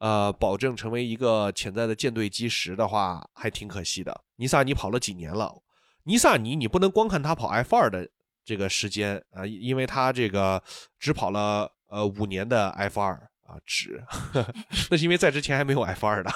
[0.00, 4.24] 呃，保证成为一个潜在的舰队基石的话，还挺可惜的。
[4.36, 5.62] 尼萨尼跑了几年了？
[6.04, 8.08] 尼萨尼，你不能光看他跑 F 二的
[8.42, 10.62] 这个时间啊，因为他这个
[10.98, 13.12] 只跑了呃五年的 F 二
[13.46, 14.02] 啊，只
[14.90, 16.30] 那是因为在之前还没有 F 二的。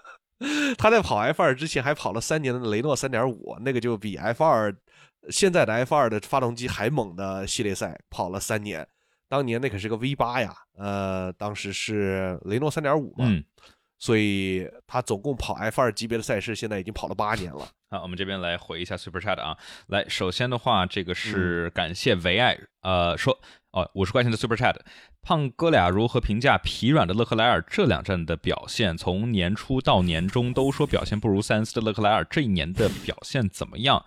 [0.78, 4.74] 他在跑 F 二之前还跑了三年的雷诺三点五，那个就比 F 二
[5.28, 8.88] 现在的 F 二的发动机还猛的系列赛跑了三年。
[9.28, 13.26] 当年那可是个 V 八呀，呃，当时是雷诺三点五嘛，
[13.98, 17.68] 所以他总共跑 F 二级别的赛事，现在已经跑了八年了。
[17.90, 19.56] 好，我们这边来回一下 Super Chat 啊，
[19.86, 23.38] 来，首先的话，这个是感谢唯爱，呃，说
[23.72, 24.76] 哦，五十块钱的 Super Chat，
[25.22, 28.96] 胖哥俩如何评价疲软的勒克莱尔这两站的表现？
[28.96, 34.04] 从年初到年终都说表现不如三思的勒克莱尔，这一年的表现怎么样？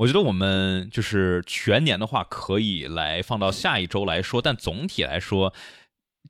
[0.00, 5.52] 我觉得我们就是全年的话，可以来放到下一周来说，但总体来说，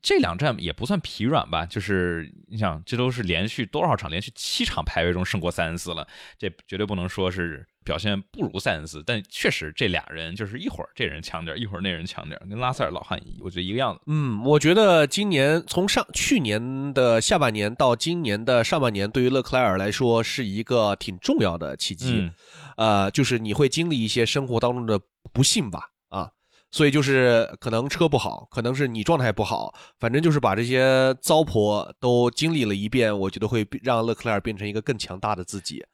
[0.03, 1.65] 这两站也不算疲软吧。
[1.65, 6.05] 就是你想，这都是连续多少场，连续七场排位中胜过三恩斯了，
[6.37, 9.03] 这绝对不能说是表现不如塞恩斯。
[9.07, 14.01] 但确实，这俩人就是一会儿这人强点，一会儿那人强点，跟拉塞尔老汉一，我觉得一个样子。
[14.07, 22.31] 嗯，我觉得今年从上去年的下半年到今年的上半年，对于勒克莱尔来说是一个挺重要的契机。
[22.77, 24.99] 呃，就是你会经历一些生活当中的
[25.33, 26.31] 不幸吧，啊，
[26.71, 35.85] 所以就是可能车不好，可能是你状态不好，反正就是把这些糟粕都经历了一遍，我觉得会让勒克莱尔变成一个更强大的自己。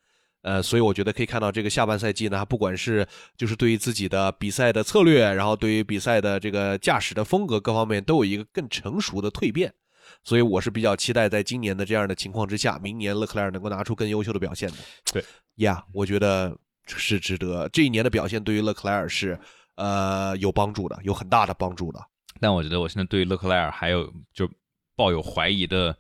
[0.47, 3.05] 呃，所以我觉得可以看到这个下半赛季呢，不管是
[3.37, 9.75] 就是对于自己的比赛的策略，然后对于比赛的这个驾驶的风格各方面都有一个更成熟的蜕变。
[10.23, 14.77] 所以我是比较期待在今年的这样的情况之下，明年勒克莱尔能够拿出更优秀的表现的。
[15.13, 15.25] 对，
[15.57, 16.57] 呀，我觉得。
[16.89, 19.37] 是值得这一年的表现，对于勒克莱尔是
[19.75, 21.99] 呃有帮助的，有很大的帮助的。
[22.39, 24.49] 但我觉得我现在对勒克莱尔还有就
[24.95, 25.99] 抱有怀疑的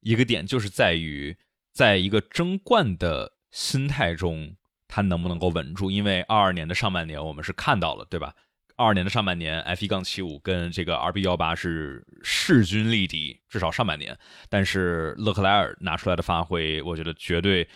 [0.00, 1.36] 一个点，就是在于
[1.74, 4.56] 在一个争冠的心态中，
[4.88, 5.88] 他能不能够稳住？
[5.92, 8.34] 因为二二年的上半年我们是看到了，对吧？
[8.74, 14.18] 二二年的上半年，F 一杠七五跟这个 RB 幺八是势均力敌，至少上半年。
[14.48, 17.68] 但是勒克莱尔拿出来的发挥，我觉得绝对。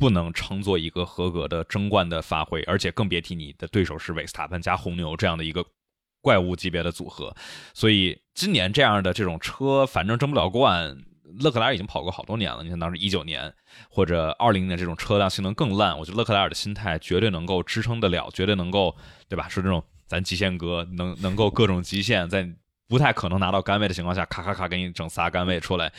[0.00, 5.66] 不能称作一个合格的争冠的发挥，而且更别提你的对手是维斯塔潘加红牛这样的一个
[6.20, 7.34] 怪物级别的组合。
[7.74, 10.96] 所以今年这样的这种车，反正争不了冠。
[11.40, 13.52] 勒克莱尔已经跑过好多年了，你看当时一九年
[13.90, 18.94] 或者二零年这种车辆性能更烂，我觉得勒克莱尔的心态绝对能够支撑得了，绝对能够
[19.28, 19.48] 对吧？
[19.48, 22.48] 说这种咱极限哥能能够各种极限，在
[22.88, 25.92] 不太可能拿到杆位的情况下，咔咔咔给你整仨杆位出来。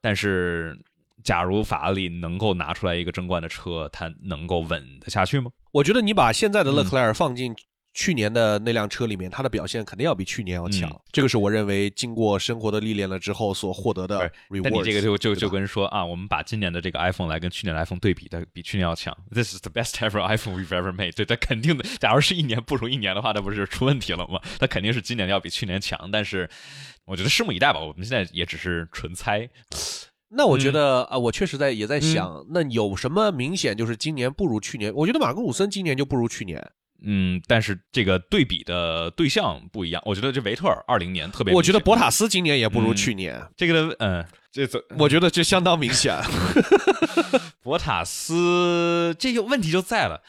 [0.00, 0.78] 但是。
[1.24, 5.50] 假如法拉利能够拿出来一个争冠的车，它能够稳得下去吗？
[5.72, 7.52] 我觉得你把现在的勒克莱尔放进。
[7.96, 10.88] 去年的那辆车里面，它的表现肯定要比去年要强。
[11.10, 14.30] 这个是我认为经过生活的历练了之后所获得的。
[14.62, 19.16] 但你这个就就就跟说啊，我们把今年的这个 iPhone 来跟去年的 iPhone 对比，的比去年要强。
[19.32, 21.14] This is the best ever iPhone we've ever made。
[21.14, 21.84] 对，它肯定的。
[21.98, 24.38] 假如是一年不如一年的话，那不是出问题了吗？
[24.58, 26.10] 它肯定是今年要比去年强。
[26.12, 26.46] 但是
[27.06, 27.80] 我觉得拭目以待吧。
[27.80, 29.48] 我们现在也只是纯猜。
[30.28, 34.92] 那我觉得啊，我确实在也在想，那有什么明显就是今年不如去年？
[34.94, 36.62] 我觉得马格鲁森今年就不如去年。
[37.02, 40.02] 嗯，但是这个对比的对象不一样。
[40.06, 43.40] 我觉得这维特尔二零年特别，我觉得博塔斯今年也不如去年。
[43.56, 46.16] 这个的嗯，这怎我觉得这相当明显。
[47.62, 50.22] 博塔斯这个问题就在了。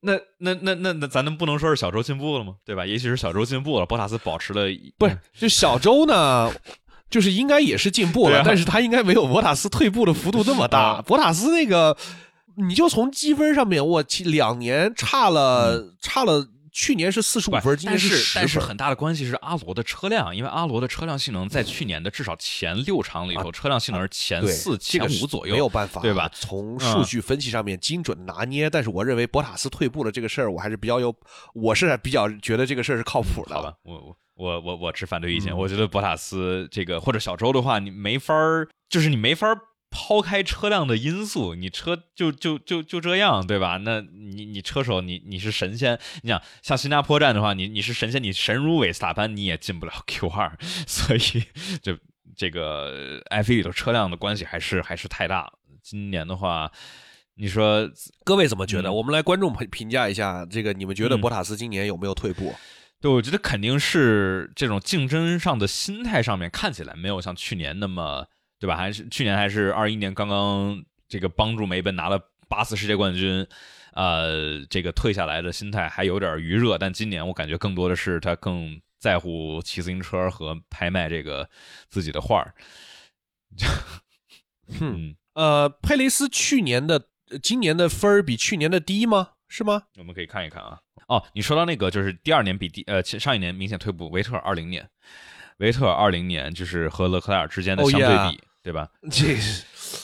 [0.00, 2.56] 那那那那那，咱们不能说是小周进步了吗？
[2.64, 2.84] 对吧？
[2.84, 4.66] 也许是小周进步了，博塔斯保持了。
[4.98, 6.52] 不是，就小周呢，
[7.08, 11.00] 就是应该也是进步了，但是他应该没有博塔斯退步的幅度那么大。
[11.06, 11.96] 博塔斯那个。
[12.56, 18.42] 你就从积分上面，我两年差了差了，去年是四十五分，今年是十分。
[18.42, 26.28] 但是很大的关系是阿罗的车辆，因为阿罗的车辆性能在去年的至少前六场里头，车辆性能是前四、前五左右，没有办法，对吧？
[26.34, 28.68] 从数据分析上面精准拿捏。
[28.68, 31.14] 但是我认为博塔斯退步了这个事儿，我还是比较有，
[31.54, 33.54] 我是比较觉得这个事儿是靠谱的。
[33.54, 35.56] 好吧，我我我我我持反对意见。
[35.56, 39.56] 我觉得博塔斯这个或者小周的话，你没法儿，就是你没法儿。
[39.96, 43.76] 抛开车辆的因素，你车就就就就这样，对吧？
[43.76, 45.96] 那你你车手，你你是神仙。
[46.22, 50.58] 你想像新加坡站的话，你你是神仙，你神如韦斯塔潘，你也进不了 Q 二。
[50.88, 51.20] 所以
[51.80, 51.96] 就
[52.36, 55.52] 这个 F 一里头车辆的关系还是还是太大了。
[55.80, 56.68] 今年的话，
[57.36, 57.88] 你说
[58.24, 58.92] 各位怎么觉得？
[58.92, 62.52] 我们来观众评评价一下，这个你们觉得博塔斯今年有没有退步？
[63.00, 68.26] 对，我觉得肯定是这种竞争上的心态上面看起来没有像去年那么。
[68.64, 68.78] 对吧？
[68.78, 73.46] 还是去年还是二一年，刚刚这个帮助梅奔拿了八次世界冠军，
[73.92, 76.78] 呃，这个退下来的心态还有点余热。
[76.78, 81.46] 但今年我感觉更多的是他更在乎骑自行车和拍卖这个
[81.90, 82.54] 自己的画儿。
[84.80, 87.08] 嗯，呃，佩雷斯去年的、
[87.42, 89.32] 今年的分儿比去年的低吗？
[89.46, 89.82] 是吗？
[89.98, 90.80] 我们可以看一看啊。
[91.08, 94.88] 哦，你说到那个就是第二年比第呃上一年明显退步，维特尔二零年，
[95.58, 98.40] 维特尔二零年就是和勒克莱尔之间的相对比。
[98.64, 98.88] 对吧？
[99.12, 99.36] 这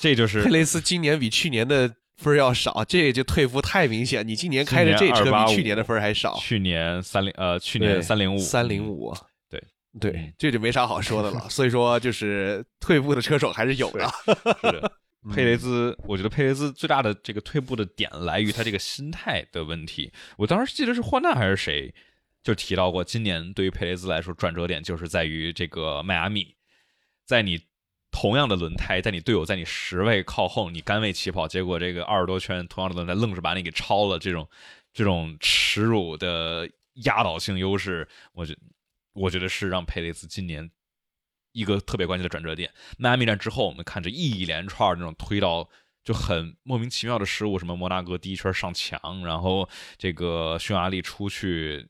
[0.01, 4.27] 这就是佩雷斯今年比去年的分要少，这就退步太明显。
[4.29, 6.37] 你今年开的这车比去年的分还少。
[6.39, 9.17] 去年三零呃，去年三零五三零五，
[9.49, 9.63] 对
[9.99, 11.49] 对，这就没啥好说的了。
[11.49, 14.07] 所以说，就是退步的车手还是有的。
[14.61, 14.93] 是的，
[15.35, 20.13] 佩雷兹，我觉得佩雷兹最大的这个退步的点来于他这个心态的问题。
[20.37, 21.95] 我当时记得是霍纳还是谁
[22.45, 26.55] 就提到过，今年对于佩雷兹来说，转折点就是在于这个迈阿密，
[27.25, 27.59] 在你。
[28.11, 34.49] 同样的轮胎，在你队友在你十位靠后，你甘位起跑，结果这个二十多圈同样的轮胎愣是把你给超了，这种
[34.93, 36.69] 这种耻辱的
[37.05, 38.57] 压倒性优势，我觉
[39.13, 40.71] 我觉得是让佩雷斯今年
[41.53, 42.73] 一个特别关键的转折点。
[42.99, 45.69] 迈阿密站之后，我们看着一连串那种推到
[46.03, 51.89] 就很莫名其妙的失误，什么摩纳哥第一圈上墙，然后这个匈牙利出去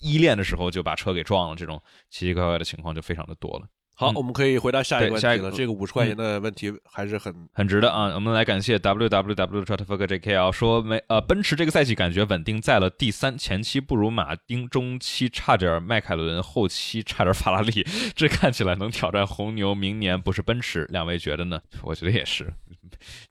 [0.00, 3.68] 依恋的时候就把车给撞了，这种奇奇怪怪的情况就非常的多了。
[4.00, 5.50] 好，我们可以回答下一个问题了。
[5.50, 8.14] 这个五十块钱的问题还是很很值的啊！
[8.14, 17.86] 我们来感谢 w w w t r a f i c j k l 说，没呃，奔驰这个赛季感觉稳定在了第三，前期不如马丁，中期差点迈凯伦，后期差点法拉利，
[18.16, 21.60] 这看起来能挑战红牛，明年不是奔驰，两位觉得呢？
[21.84, 22.50] 我觉得也是，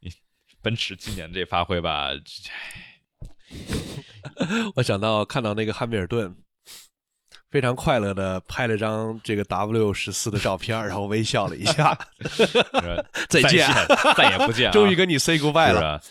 [0.01, 0.11] 你
[0.61, 2.09] 奔驰今年这发挥吧，
[4.77, 6.35] 我想到看到那个汉密尔顿。
[7.49, 11.97] 非常快乐的拍了张这个 W 十四的照片，然后微笑了一下
[13.27, 13.67] 再见，
[14.15, 16.01] 再也不见， 终于跟你 say goodbye 了。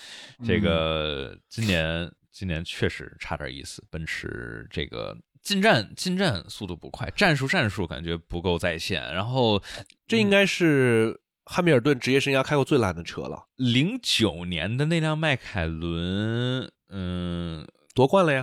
[0.46, 9.02] 这个今年今年确实差点意思，奔驰这个进站进站速度不快，战术战术感觉不够在线。
[9.14, 9.62] 然后
[10.06, 13.46] 这应该是汉密尔顿职业生涯开过最烂的车了。
[13.56, 18.42] 零九年的那辆迈凯伦，嗯，夺冠了呀。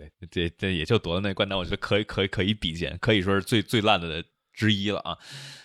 [0.00, 4.24] 对，这这也就夺了那冠，单我觉得可以，可以，可以比肩，可以说是最最烂的
[4.54, 5.18] 之一了啊，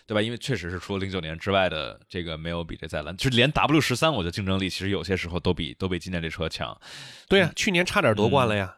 [0.06, 0.22] 对吧？
[0.22, 6.78] 因为确实是除了零九年之外的这个没有比这再烂，就是连 W 十三，我觉得竞争力其实有些时候都比都比今年这车强。
[7.30, 8.76] 对呀，去年差点夺冠了呀。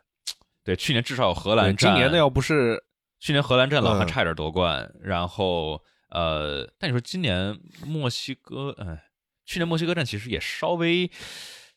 [0.64, 1.92] 对，去年至少有荷兰站。
[1.92, 2.84] 今年的要不是
[3.20, 4.94] 去年荷兰站了，还差点夺冠。
[5.02, 9.06] 然后呃，但你说今年墨西哥，哎，
[9.44, 11.10] 去年墨西哥站其实也稍微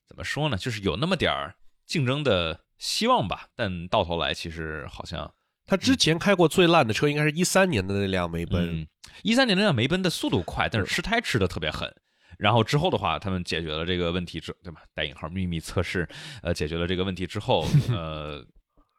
[0.06, 0.58] 怎么说呢？
[0.58, 1.54] 就是有那么点儿
[1.86, 2.60] 竞争的。
[2.80, 5.32] 希望吧，但到头来其实好像
[5.66, 8.88] 他之前开过最烂的车，应该是一三年的那辆梅奔。
[9.22, 11.94] 一三年那辆梅奔的速度快，但是吃胎吃的特别狠。
[12.38, 14.80] 然后之后的话，他们解决了这个问题之，对吧？
[14.94, 16.08] 带引号秘密测试，
[16.42, 18.42] 呃，解决了这个问题之后，呃，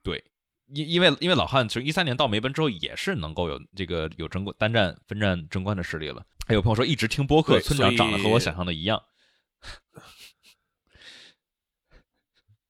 [0.04, 0.24] 对，
[0.68, 6.24] 因因为因为老汉从一三年到梅奔之后，也是能够有这个有争冠单战分战争冠的实力了。
[6.46, 9.02] 还有朋友说，一直听播客，村长长得和我想象的一样。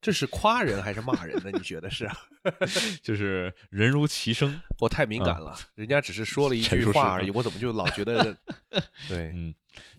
[0.02, 1.52] 这是夸人还是骂人呢？
[1.54, 2.10] 你觉得是？
[3.04, 8.36] 就是人如其声， 我太敏感了，人家只是说了一句话而已，我怎么就老觉得
[9.08, 9.32] 对？
[9.34, 9.54] 嗯，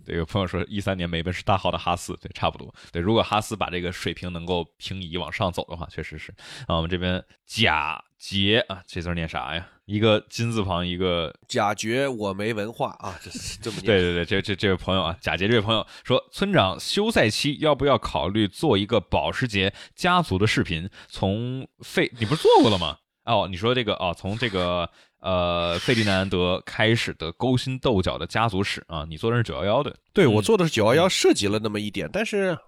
[0.04, 2.74] 对，有朋友说一三年梅奔是大号的哈斯，对，差不多。
[2.90, 6.32] 对，如果哈斯把这个水平能够平移往上走的话，确实是。
[6.66, 9.66] 啊，我们这边贾杰啊，这字儿念啥呀？
[9.84, 13.86] 一个金字旁，一个假觉我没文化啊，这是这么念。
[13.86, 20.88] 对对对，这这这位朋友啊，贾杰这位朋友说，村长休赛期要不要考虑做一个保时捷家族的视频？
[21.08, 22.96] 从费，你不是做过了吗？
[23.24, 24.88] 哦，你说这个哦，从这个
[25.22, 32.58] 呃费迪南德开始的勾心斗角的家族史啊，你做的是九幺幺的，对我嗯做的是九幺幺，涉及了那么一点，但是，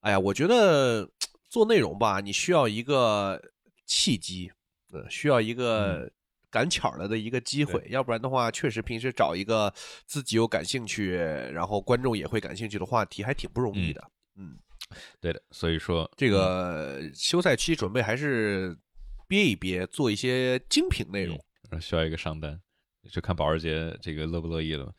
[0.00, 1.08] 哎呀，我觉得
[1.48, 3.40] 做内容吧，你需要一个
[3.86, 4.52] 契机，
[4.92, 6.10] 呃，需要一个
[6.50, 9.72] 赶巧了的一个机会，要不然的话，确实平时找一个
[10.06, 11.14] 自己有感兴趣，
[11.50, 14.04] 然后观众也会感兴趣的话题，还挺不容易的。
[14.36, 14.58] 嗯，
[15.18, 18.76] 对的，所以说这个休赛期准备还是
[19.26, 21.42] 憋一憋，做一些精品内容。
[21.74, 22.58] 嗯需要一个上单，
[23.10, 24.92] 就看保时捷这个乐不乐意了。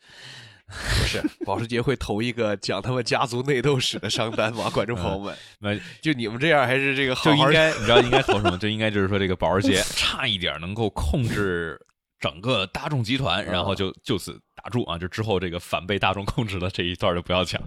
[0.67, 4.67] 不是，保时捷会投一个讲他们家族内斗史的商单吗？
[4.71, 8.57] 观众朋友们，那就你们这样，还是这个好好就应该，你知道应该投什么？
[8.57, 11.79] 就应该就是说这个保时捷差一点能够控制
[12.19, 14.97] 整个大众集团，然后就就此打住啊！
[14.97, 17.61] 就之后这个反被大众控制的这一段就不要讲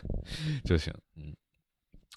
[0.64, 0.90] 就行。
[1.18, 1.36] 嗯，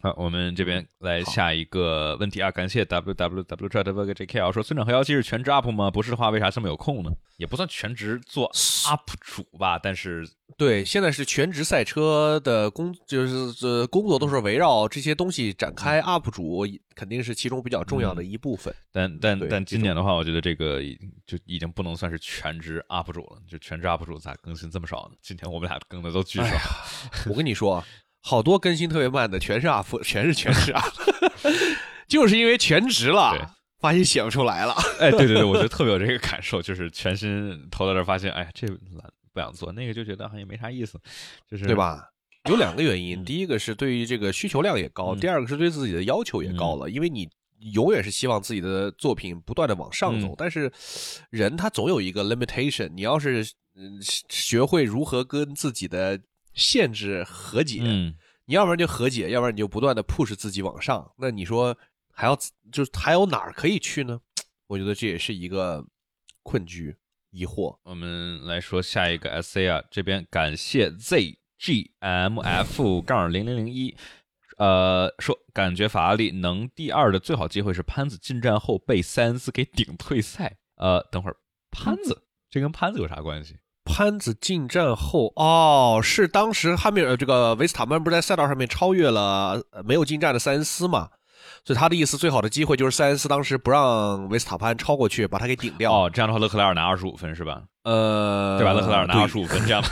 [0.03, 2.51] 好，我们这边来下一个问题啊！
[2.51, 5.89] 感谢 w w w j w j k l 说村长和妖姬是全职 UP 吗？
[5.89, 7.11] 不是的话，为啥这么有空呢？
[7.37, 18.75] 也不算全职做 UP 主吧，但是对，现在是全职赛车的工，就是呃工作都是围绕这些东西展开，UP 主肯定是其中比较重要的一部分。
[18.91, 23.41] 但但但今年的话，我觉得这个已就已经不能算是全职 UP 主了。
[23.47, 25.15] 就全职 UP 主咋更新这么少呢？
[25.21, 26.57] 今天我们俩更的都巨少。
[27.29, 27.85] 我跟你说，啊
[28.25, 31.43] 好多更新特别慢的，全是 UP， 全是全职 UP，
[32.07, 34.73] 就是因为全职了，发现写不出来了。
[34.99, 40.97] 哎，对对对，我觉得特别有这个感受，就是全新投到这儿发现，哎，这懒不想做，那个就觉得好像也没啥意思，
[41.51, 41.75] 就是对？
[41.75, 42.07] 吧？
[42.49, 47.29] 有两个原因，嗯第一个是对于这个需求量也高，嗯第二个是对自己的要求也高了，因为你
[47.73, 50.71] 永远是希望自己的作品不断的往上走，嗯但是
[51.29, 53.45] 人他总有一个 limitation，你要是
[53.75, 53.97] 嗯
[54.29, 56.19] 学会如何跟自己的
[56.53, 61.77] 限制和解，嗯，你要不然就和解，要不然你就不断的 push 自己往上，那你说
[62.11, 62.37] 还要
[62.71, 64.19] 就是还有哪儿可以去呢？
[64.67, 65.85] 我觉得这也是一个
[66.41, 66.95] 困局
[67.31, 67.77] 疑惑。
[67.83, 73.95] 我们来说下一个 SA 啊，这边感谢 ZGMF 杠零零零一。
[74.57, 80.57] 呃，说感觉法拉利能第二的最好机会是潘子进站后被塞恩斯给顶退赛。
[80.75, 81.35] 呃，等会儿
[81.71, 83.57] 潘子这跟潘子有啥关系？
[83.85, 91.09] 潘子进站后，哦，是当时汉密尔这个维斯塔潘不是在赛道上面超越了呃没有进站的塞恩斯嘛？
[91.65, 95.93] 所以他的意思，最好的机会就是塞恩斯当时不让维斯塔潘超过去，把他给顶掉。
[95.93, 97.61] 哦，这样的话，勒克莱尔拿二十五分是吧？
[97.83, 98.73] 呃，对吧？
[98.73, 99.83] 勒克莱尔拿对二十五分，这样。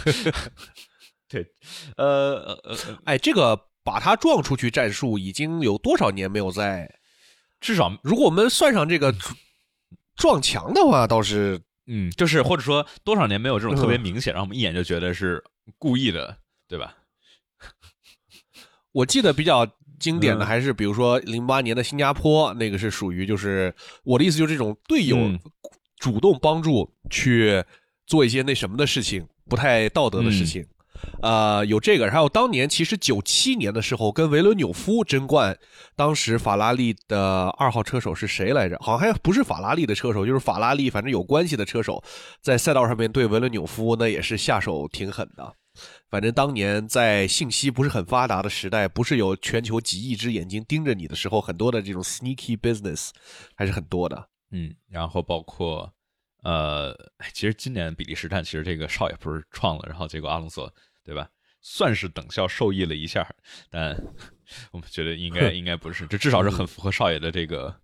[1.29, 1.45] 对，
[1.97, 2.75] 呃，呃
[3.05, 6.89] 哎，这个把他撞出去战术已经有多少年没有在？
[7.61, 9.13] 至少如果我们算上这个
[10.15, 11.61] 撞墙的话，倒是
[11.93, 15.43] 嗯，就是或者说多少年没有这种特别明显，让我们一眼就觉得是
[15.77, 16.37] 故意的，
[16.67, 16.95] 对吧？
[18.93, 19.67] 我记得比较
[19.99, 23.73] 经典的嗯还是比如说零八年的新加坡，那个是属于就是
[24.03, 25.39] 我的意思就是这种队友嗯
[25.97, 27.63] 主动帮助去
[28.07, 30.65] 做一些那什么的事情，不太道德的事情。
[31.21, 35.57] 呃，有这个，然后当年其实九七年的时候跟维伦纽夫争冠，
[35.95, 38.77] 当时法拉利的二号车手是谁来着？
[38.81, 42.03] 好像还不是法拉利的车手，就是法拉利反正有关系的车手，
[42.41, 45.55] 在赛道上面对维伦纽夫那也是下手挺狠的。
[46.09, 53.11] 反正当年在信息不是很发达的时代，不是有全球几亿只眼睛盯着你的时候，很多的这种 sneaky business
[53.55, 54.27] 还是很多的。
[54.51, 55.93] 嗯，然后包括
[56.43, 56.93] 呃，
[57.33, 60.69] 其实今年比利时站其实这个少爷不是创了，然后结果阿隆索
[61.03, 61.29] 对吧，
[61.61, 63.27] 算是等效受益了一下，
[63.69, 63.95] 但
[64.71, 67.75] 我们觉得应该应该不是，这至少是很符合少爷的这个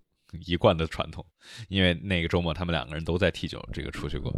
[0.45, 1.26] 一贯的传统，
[1.70, 4.32] 因为那个周末他们两个人都在 T 九这个出去过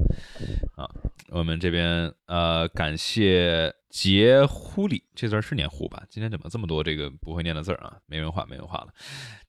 [0.75, 0.89] 啊。
[1.29, 6.03] 我们这边呃，感谢杰呼里，这字儿是念呼吧？
[6.09, 7.97] 今天怎么这么多这个不会念的字儿啊？
[8.05, 8.93] 没文化，没文化了。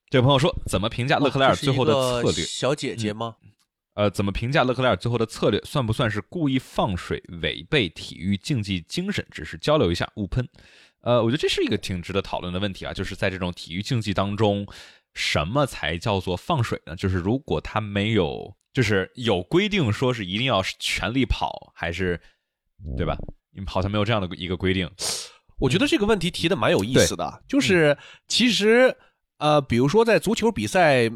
[0.08, 2.44] 这位朋友说，怎么评价勒克莱尔最后的策略？
[2.44, 3.36] 小姐姐吗？
[3.95, 5.61] 呃，怎么评价勒克莱尔最后的策略？
[5.62, 9.26] 算不算是故意放水，违背体育竞技精神？
[9.30, 10.49] 只是交流一下，勿喷。
[11.01, 14.64] 呃，我觉得这是一个挺值得讨论的问题啊，就是在这种体育竞技当中，
[15.12, 16.95] 什么才叫做放水呢？
[16.95, 22.18] 就是如果他没有，就是有规定说是一定要全力跑，还是
[22.97, 23.18] 对吧？
[23.66, 24.88] 好像没有这样的一个规定。
[25.59, 28.97] 我觉得这个问题提的蛮有意思的，就是其实
[29.38, 31.11] 呃，比如说在足球比赛。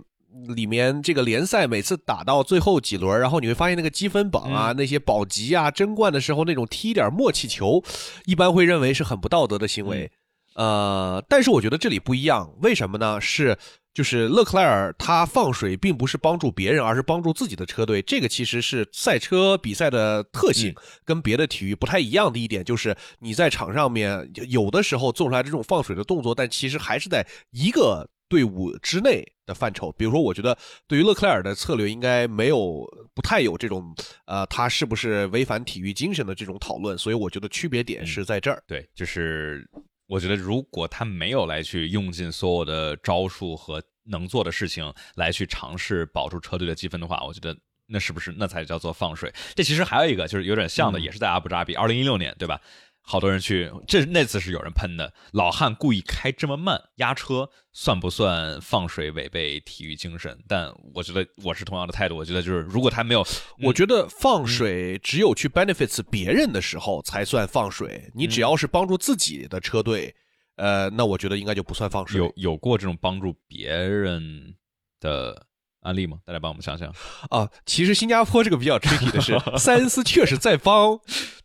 [0.54, 7.82] 里面这个联赛每次打到最后几轮，然后你会发现那个积分榜啊，那些保级啊、争冠的时候那种踢点默契球，
[8.26, 10.10] 一般会认为是很不道德的行为。
[10.54, 13.20] 呃，但是我觉得这里不一样，为什么呢？
[13.20, 13.58] 是
[13.94, 18.02] 就是勒克莱尔他放水并不是帮助别人，而是帮助自己的车队。
[18.02, 20.74] 这个其实是赛车比赛的特性，
[21.04, 28.06] 跟别的体育不太一样的一点，就是你在场上面有的时候做出来这种放水的动作，但其实还是在一个。
[28.26, 30.56] 队伍之内的范畴，比如说，我觉得
[30.88, 32.84] 对于勒克莱尔的策略应该没有
[33.14, 38.60] 不太有这种呃，他是不是违反体育精神的这种讨论，所以我觉得区别点是在这儿。
[38.66, 39.68] 对，就是
[40.06, 49.32] 我觉得如果他没有来去用尽所有的招数和能做的事情来去尝试保住车队的积分的话，我觉得那是不是那才叫做放水？
[49.54, 52.60] 这其实还有一个就是有点像的，也是在阿布扎比，二零一六年，对吧？
[53.06, 55.12] 好多人去，这那次是有人喷的。
[55.32, 60.42] 老汉故意开这么慢压车，算不算放水违背体育精神？
[60.48, 62.16] 但我觉得我是同样的态度。
[62.16, 63.22] 我觉得就是，如果他没有，
[63.60, 68.10] 我觉得放水只有去 benefits 别人的时候才算放水。
[68.14, 70.14] 你只要是帮助自己的车队，
[70.56, 72.18] 呃，那我觉得应该就不算放水。
[72.18, 74.54] 有有过这种帮助别人
[74.98, 75.46] 的。
[75.84, 76.18] 案例吗？
[76.26, 76.88] 大家帮我们想想
[77.30, 77.48] 啊！
[77.64, 80.98] 其实新加坡这个比较 tricky 的是，塞恩斯确实在帮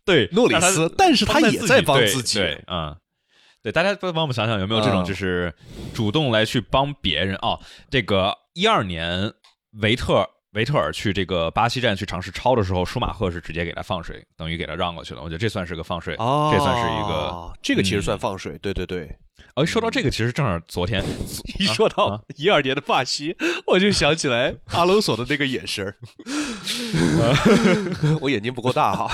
[0.04, 2.38] 对诺里斯，但是他也在帮自己。
[2.38, 2.96] 对，啊，
[3.62, 5.54] 对，大家帮帮我们想想，有没有这种就是
[5.94, 7.58] 主动来去帮别人啊？
[7.90, 9.32] 这个一二年
[9.82, 15.22] 维特维特尔去这个巴西站去尝试超的时候，舒马赫是直接给他放水，等于给他让过去了。
[15.22, 18.58] 我觉得这算是个放水，这算是一个，这个其实算放水。
[18.58, 19.16] 对对对。
[19.56, 21.04] 哦，说到这个，其实正好昨天
[21.58, 23.36] 一说到一二年的巴西，
[23.66, 25.96] 我就想起来阿隆索的那个眼神儿。
[28.20, 29.10] 我眼睛不够大哈，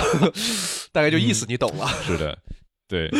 [0.93, 1.89] 大概就意思你懂了。
[2.07, 2.37] 是的。
[2.89, 3.11] 对，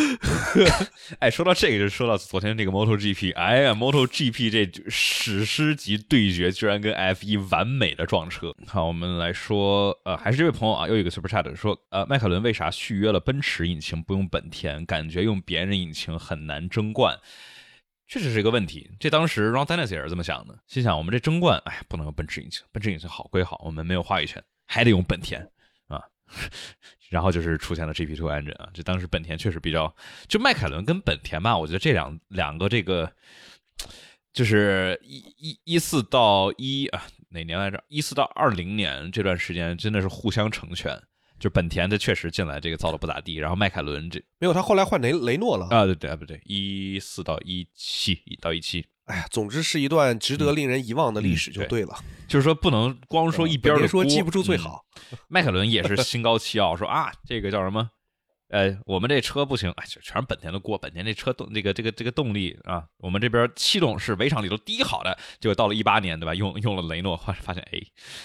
[1.19, 8.55] 哎，说到这个，就说到昨天那个 MotoGP，哎呀，MotoGP 这史诗级对决居然跟 F1 完美的撞车。
[8.65, 14.85] 好，我们来说，呃，还是这位朋友啊，又一个 Super Chat 说，呃，迈凯伦为啥续约了奔驰引擎不用本田？
[14.85, 17.19] 感觉用别人引擎很难争冠，
[18.07, 18.89] 确实是一个问题。
[18.97, 25.45] 这当时 Ron Dennis 也是这么想的，心想我们这争冠，哎，不能用奔驰引擎，奔驰引擎好归好，我们没有话语权，还得用本田。
[27.09, 29.95] 然后就是出现了 GP2 engine 啊，这当时本田确实比较，
[30.27, 33.11] 就迈凯伦跟本田吧，我觉得这两两个这个，
[34.33, 37.81] 就是一一一四到一啊哪年来着？
[37.87, 41.01] 一四到二零年这段时间真的是互相成全，
[41.39, 46.41] 就本田的确实进来这个造的不咋地，然后迈凯伦这没有，他后来换雷雷诺了啊，对对不对？
[46.43, 48.85] 一四到一七到一七。
[49.07, 51.97] 哎呀，总之是一段值得令人遗忘的历史就对了。
[52.27, 54.83] 就是说，不能光说一边的说记不住最好。
[55.29, 57.89] 迈凯伦也是心高气傲，说啊，这个叫什么？
[58.49, 60.77] 呃，我们这车不行，哎，全是本田的锅。
[60.77, 65.17] 本田这车动，这个这个这个动力啊，我们这边气动是围场里头第一好的。
[65.39, 66.35] 结果到了一八年，对吧？
[66.35, 67.79] 用用了雷诺，发现哎，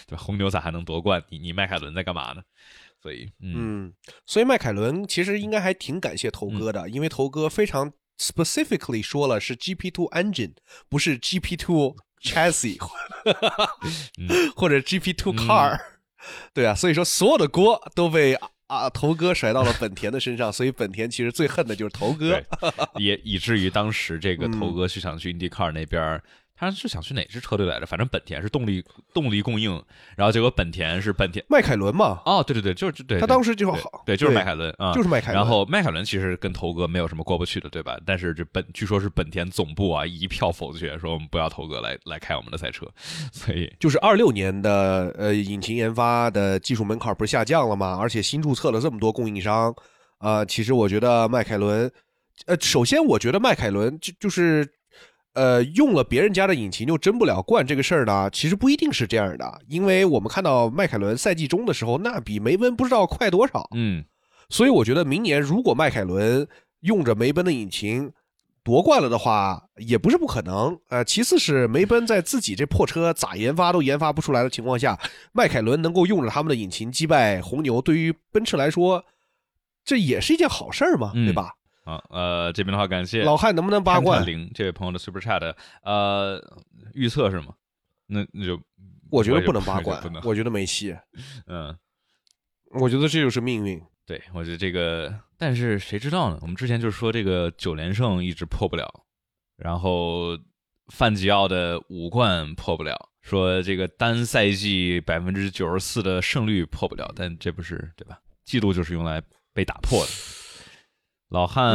[0.09, 0.19] 对吧？
[0.19, 1.23] 红牛咋还能夺冠？
[1.29, 2.43] 你你迈凯伦在干嘛呢？
[3.01, 3.93] 所以，嗯，
[4.27, 7.93] 所以迈凯伦其实应该还挺感谢头哥的，因为头哥非常。
[8.23, 10.53] Specifically 说了是 GP2 engine，
[10.89, 12.79] 不是 GP2 chassis，
[14.55, 15.79] 或者 GP2 car，
[16.55, 22.41] 对啊，所以说所有的锅都被啊头哥甩到了本田的身上，所以本田其实最恨的就是头哥，
[22.97, 26.23] 也以至于当时这个头哥是想去 IndyCar 那边。
[26.63, 27.87] 他是想去哪支车队来着？
[27.87, 29.73] 反正本田是动力动力供应，
[30.17, 32.23] 然后结果本田是本田迈凯伦嘛？
[32.25, 33.19] 哦，对对对，就是对。
[33.19, 35.35] 他当时就好，对，就是迈凯伦啊，就是迈凯伦。
[35.35, 37.99] 然后迈凯伦其实跟头哥没有什么过不去的，对吧？
[38.07, 42.87] 但是这本据说是本田总部啊一票否决，说我们不要头哥来来开我们的赛车。
[43.33, 47.99] 所以就是二六年的呃引擎研发的技术门槛不是下降了吗？
[48.01, 49.75] 而且新注册了这么多供应商
[50.21, 51.91] 呃，其实我觉得迈凯伦，
[52.47, 54.65] 呃，首先我觉得迈凯伦就就是。
[55.35, 63.67] 呃，用了别人家的引擎就争不了冠这个事儿呢，其实不一定是这样的，因为我们看到迈凯伦赛季中的时候，那比梅奔不知道快多少。
[63.75, 64.05] 嗯，
[64.51, 66.47] 所以我觉得明年如果迈凯伦
[66.81, 68.13] 用着梅奔的引擎
[68.63, 70.79] 夺冠了的话，也不是不可能。
[70.89, 74.99] 呃，其次是梅奔在自己这破车咋研发都研发不出来的情况下，
[75.33, 79.03] 迈凯伦能够用着他们的引擎击败红牛，对于奔驰来说，
[79.85, 81.55] 这也是一件好事儿嘛，对吧？
[81.85, 86.41] 啊，呃，这边的话，感谢老汉能不能八冠零这位朋友的 super chat，呃，
[86.95, 87.55] 预测是吗？
[88.07, 88.61] 那那就
[89.11, 90.97] 我觉得不能八冠我觉得不能，我觉得没戏。
[91.47, 91.77] 嗯，
[92.81, 93.83] 我觉得这就是命运。
[94.07, 96.39] 对，我觉得这个，但是谁知道呢？
[96.43, 99.05] 我们之前就是说这个九连胜一直破不了，
[99.57, 100.39] 然后
[100.93, 108.19] 范吉奥的五冠破不了，说这个单赛季百分之九十四的胜率破不了，但这不是对吧？
[108.45, 109.23] 记录就是用来
[109.53, 110.11] 被打破的。
[111.33, 111.67] 老汉、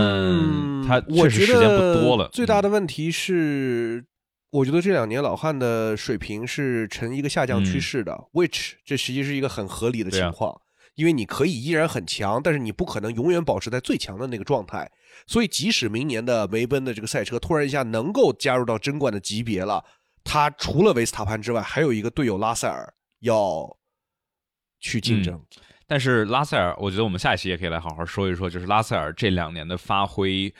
[0.88, 4.06] 他确实时间不多了，最大的的问题是，
[4.52, 10.62] 我觉得这两年老汉的水平是呈一个下降趋势的、w h i c h 这实际是一个很合理的情况。
[10.96, 14.92] 因为你可以依然很强，但是你不可能永远保持在最强的那个状态。
[15.28, 19.86] 所以，即使明年的梅奔的这个赛车突然一下能够加入到争冠的级别了，
[20.24, 23.78] 他除了维斯塔潘之外，还有一个队友拉塞尔要
[24.80, 25.40] 去竞争。
[25.88, 30.54] 但是拉塞尔，我觉得我们下一期也可以来好好说一说，就是拉塞尔这两年的发挥。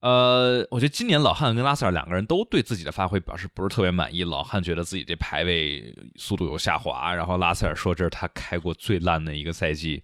[0.00, 4.22] 呃，我觉得今年老汉跟拉塞尔两个人都对自己的发挥表示不是特别满意。
[4.22, 10.02] 老汉觉得自己这排位速度有下滑，然后拉塞尔说这是他开过最烂的一个赛季。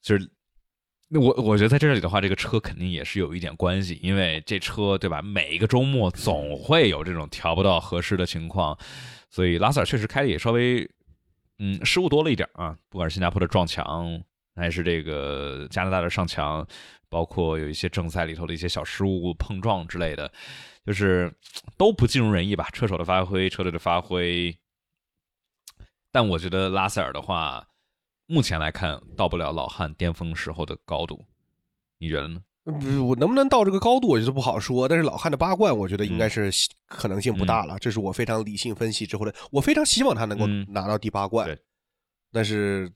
[0.00, 0.30] 就是
[1.08, 8.78] 那我我觉得在这里的话，这个车肯定也是有一点关系，因为这车对吧，每一个周末总会有这种调不到合适的情况，
[9.28, 10.88] 所以拉塞尔确实开的也稍微
[11.58, 14.22] 嗯失误多了一点啊，不管是新加坡的撞墙，
[14.54, 16.66] 还是这个加拿大的上墙。
[17.08, 20.30] 包括有一些正赛里头的一些小失误、碰撞之类的，
[20.84, 21.32] 就是
[21.78, 22.68] 都不尽如人意吧。
[22.72, 24.54] 车手的发挥，车队的发挥，
[26.10, 27.68] 但我觉得拉塞尔的话，
[28.26, 31.24] 目前来看到不了老汉巅峰时候的高度，
[31.98, 32.42] 你觉得呢？
[32.66, 34.88] 不，我能不能到这个高度，我觉得不好说。
[34.88, 36.50] 但是老汉的八冠，我觉得应该是
[36.88, 37.78] 可能性不大了。
[37.78, 41.56] 这是我非常理性分析之后的，我非常希望他能够嗯拿到第八冠，对
[42.32, 42.90] 但是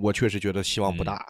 [0.00, 1.26] 我确实觉得希望不大。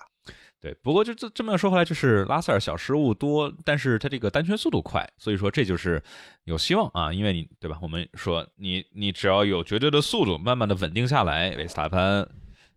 [0.60, 6.02] 对，不过就这这么说回来，就是拉塞尔小失误多，但是他这个单圈速度快，所以说这就是
[6.44, 7.78] 有希望啊，因为你对吧？
[7.80, 12.28] 我们说你你只要有绝对的速度，慢慢的稳定下来，维斯塔潘，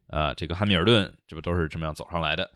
[0.07, 2.49] 呃，这个汉密尔顿，这不都是这么样走上来的？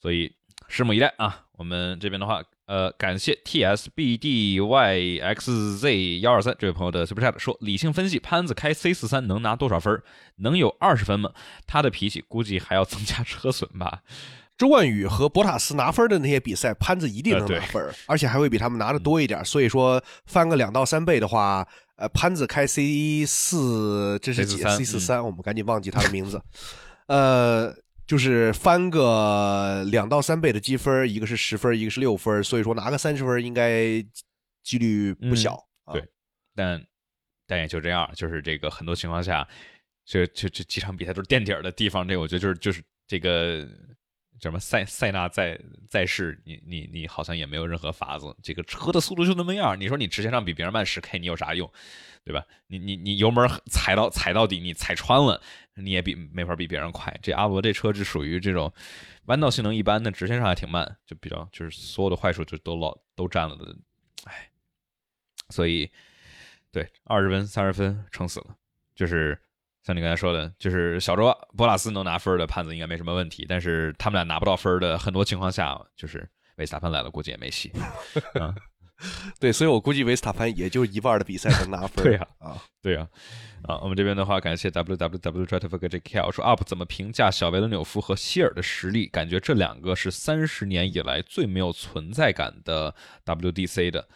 [0.00, 0.32] 所以
[0.68, 1.44] 拭目以待啊！
[1.56, 10.00] 我们这边的话，呃，感谢 T S B D Y X Z 幺二三这位朋友的 Super Chat 说，理性分析，潘子开 C 四三能拿多少分？
[10.36, 11.30] 能有二十分吗？
[11.66, 14.02] 他的脾气估计还要增加车损吧。
[14.56, 19.44] 周冠宇和博塔斯拿分的那些比赛，潘子一定能拿分，而且还会比他们拿的多一点。
[19.44, 21.66] 所以说翻个两到三倍的话，
[21.96, 25.24] 呃，潘子开 C 四，这是几 C43 C 四三？
[25.24, 26.40] 我们赶紧忘记他的名字。
[27.06, 27.74] 呃，
[28.08, 34.02] 就是翻个两到三倍的积分，一个是十分，一个是六分，所以说拿个三十分应该
[34.62, 35.54] 几率不小。
[35.84, 36.02] 啊对
[36.54, 36.82] 但
[37.46, 39.46] 但也就这样，就是这个很多情况下，
[40.06, 43.62] 这这这几场比赛都是垫底儿的地方，这个我觉得就是就是这个
[44.40, 45.60] 叫什么塞塞纳在
[45.90, 51.70] 在世，你你你好像也没有任何法子，这个车的速度就那么样，你说你直线上比别人慢十 K，你有啥用，
[52.24, 52.42] 对吧？
[52.68, 55.40] 你你你油门踩到踩到底，你踩穿了，
[55.78, 57.16] 你也比没法比别人快。
[57.22, 58.72] 这阿罗这车是属于这种
[59.26, 63.76] 弯道性能一般的，直线上还挺慢，就比较就是所有的坏处就都老都占了的，
[64.24, 64.50] 哎，
[65.50, 65.90] 所以
[66.70, 68.56] 对二十分三十分撑死了，
[68.94, 69.38] 就是
[69.82, 77.72] 像你刚才说的，就是小周博拉斯能拿分的判子应该没什么问题，但是他们俩拿不到分的很多情况下，就是维斯塔潘来了，估计也没戏。
[78.38, 78.54] 啊，
[79.38, 82.04] 对，所以我估计维斯塔潘也就一半的比赛能拿分。
[82.04, 83.08] 对呀啊， 对呀、
[83.62, 89.06] 啊，我们这边的话，感谢 w w w d r i v e r j k 说 UP 怎么评价小维伦纽夫和希尔的实力？
[89.06, 92.94] 感觉这两个是三十年以来最没有存在感的
[93.24, 94.08] WDC 的。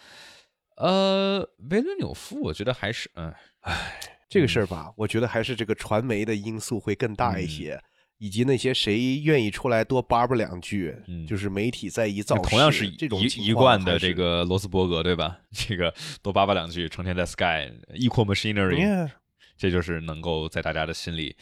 [0.77, 3.33] 呃，维伦纽夫，我觉得还是，嗯，
[4.29, 7.81] 这个事儿吧，我觉得还是这个传媒的因素会更大一些，
[8.23, 15.41] 以及那些谁愿意出来多叭叭两句，嗯就是媒体在一造势，同样是这种一一贯的这个罗斯伯格，对吧？
[15.51, 15.93] 这个
[16.23, 19.11] 多叭叭两句，成天在 Sky Equal Machinery，、
[19.59, 21.35] 这就是能够在大家的心里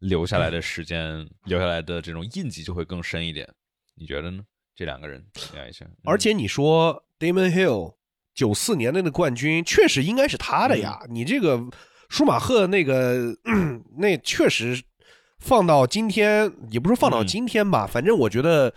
[0.00, 3.48] 留下来的时间，留下来的这种印记就会更深一点。
[3.94, 4.42] 你觉得呢？
[4.74, 7.94] 这两个人评价一下，嗯而且你说 Damon Hill
[8.34, 10.98] 九四年的那个冠军，确实应该是他的呀。
[11.04, 11.64] 嗯你这个
[12.08, 13.36] 舒马赫那个，
[13.98, 14.82] 那确实
[15.44, 18.72] 放到今天，也不是放到嗯今天吧，反正我觉得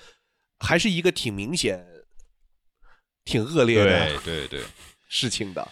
[0.60, 1.82] 还是一个挺明显、
[3.24, 4.64] 挺恶劣的对对对，
[5.08, 5.66] 事情的。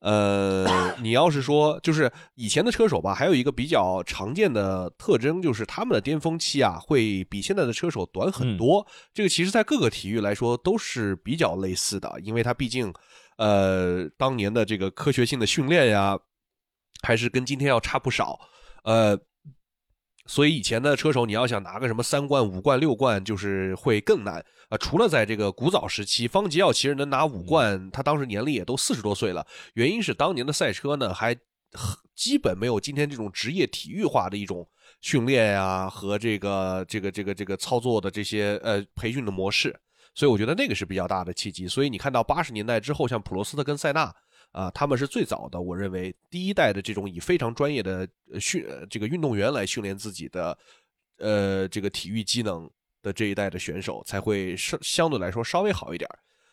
[0.00, 8.86] 呃， 你要是说，就是以前的车手吧，还有一个比较常见的特征，就是他们的巅峰期啊，会比现在的车手短很多。
[9.14, 12.92] 这个其实，在各个体育来说都是比较类似的，因为它毕竟，
[13.38, 16.18] 呃，当年的这个科学性的训练呀，
[17.02, 18.38] 还是跟今天要差不少。
[18.84, 19.16] 呃，
[20.26, 24.44] 所以以前的车手，你要想拿个什么三冠、五冠、六冠，就是会更难。
[24.68, 29.46] 啊，除了在这个古早时期，方吉奥其实能拿五冠，他当时年龄也都四十多岁了。
[29.74, 31.36] 原因是当年的赛车呢，还
[32.14, 34.66] 基本没有今天这种职业体育化的一种
[35.00, 39.76] 训练呀和这个这个这个这个操作的这些呃培训的模式，
[40.14, 41.66] 所以我觉得那个是比较大的契机。
[41.66, 44.14] 所以你看到八十年代之后，像普罗斯特跟塞纳
[44.52, 48.06] 啊，他们是最早的，我认为第一代的这种以非常专业的
[48.38, 50.56] 训这个运动员来训练自己的
[51.18, 52.70] 呃这个体育机能
[53.02, 56.08] 的这一代的选手，才会相相对来说稍微好一点。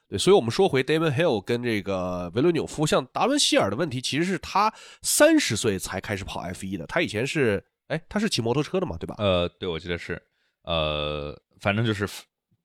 [0.08, 4.74] 对，所以，我们说回 Damon Hill 跟这个维伦纽夫，像达伦希尔的问题，其实是他
[5.04, 6.88] 三十岁才开始跑 F 一的。
[6.88, 9.14] 他以前是，哎，他是骑摩托车的嘛，对吧？
[9.20, 10.20] 呃，对，我记得是，
[10.64, 12.10] 呃，反正就是，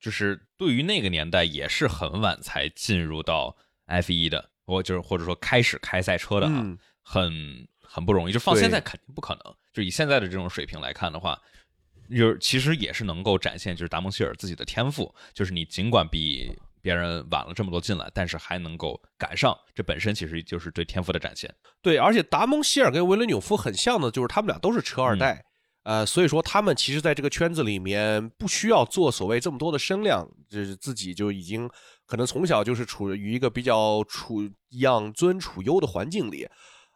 [0.01, 3.55] 就是对于那个年代也是很晚才进入到
[3.85, 6.65] F 一的，我就是或者说开始开赛车的啊，
[7.03, 7.33] 很
[7.81, 8.33] 很不容易。
[8.33, 11.39] 就放现在肯定不可能，就以现在的这种水平来看的话，
[12.11, 16.57] 就是其实也是能够展现就是达蒙希尔自己的天赋，就是你尽管比。
[16.85, 21.51] 别人晚了这么多进来，但是还能够赶上，这本身其实就是对天赋的展现。
[21.81, 25.43] 对，而且达蒙希尔跟维伦纽夫很像的，就是他们俩都是车二代，
[25.85, 31.67] 呃，所以说他们其实在这个圈子里面不需要做所谓这么多的声量，就是自己就已经
[32.07, 34.51] 可能从小就是处于一个比较处
[34.81, 36.49] 养尊处优的环境里。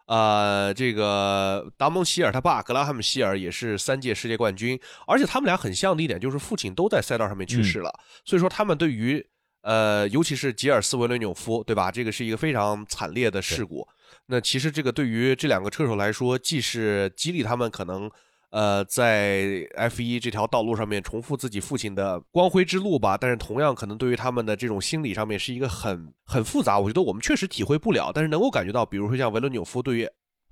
[0.07, 7.93] 呃，这个达蒙希尔他爸格拉汉姆希尔也是三届世界冠军，而且他们俩很像的一点就是父亲都在赛道上面去世了，
[8.25, 9.23] 所以说他们对于
[9.61, 11.91] 呃，尤其是吉尔斯维伦纽夫，对吧？
[11.91, 13.87] 这个是一个非常惨烈的事故。
[14.27, 18.11] 那其实这个对于这两个车手来说，既是激励他们可能
[18.51, 26.79] 呃在 F 一这条道路上面重复自己父亲的光辉之路吧，但是同样可能对于他们的这种心理上面是一个很很复杂。
[26.79, 30.09] 我觉得我们确实体会不了，但是能够感觉到，比如说像维伦纽夫对于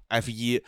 [0.08, 0.62] F 一，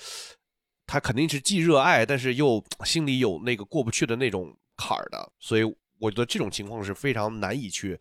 [0.86, 5.32] 他肯定是既热爱，但是又心里有那个过不去的那种坎儿的。
[5.38, 5.62] 所以
[5.98, 7.98] 我觉得这种情况是非常难以去。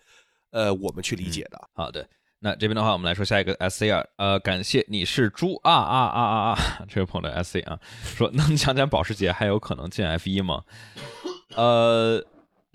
[0.51, 1.69] 呃，我们去理解的。
[1.73, 2.07] 好的，
[2.39, 6.57] 那这边的话，我们来说下一个 S C 啊，呃，感谢你是猪啊啊啊啊啊！
[6.87, 10.63] 这位朋友 S C 啊，说能讲讲保时捷还有可能进 F 一吗？
[11.55, 12.23] 呃，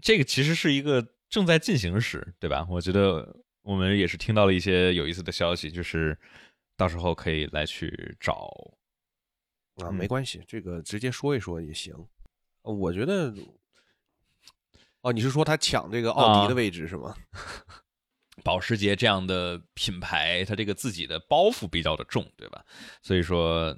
[0.03, 2.67] 这个其实是一个正在进行时，对吧？
[2.69, 6.19] 我觉得我们也是听到了一些有意思的消息，就是
[6.77, 8.53] 到时候可以来去找
[9.77, 11.95] 啊，没关系，这个直接说一说也行。
[12.63, 13.33] 我觉得。
[15.03, 17.13] 哦，你是说他抢这个奥迪的位置是吗？
[18.45, 22.65] 保时捷这样的品牌，它这个自己的包袱比较的重，对吧？
[23.03, 23.77] 所以说，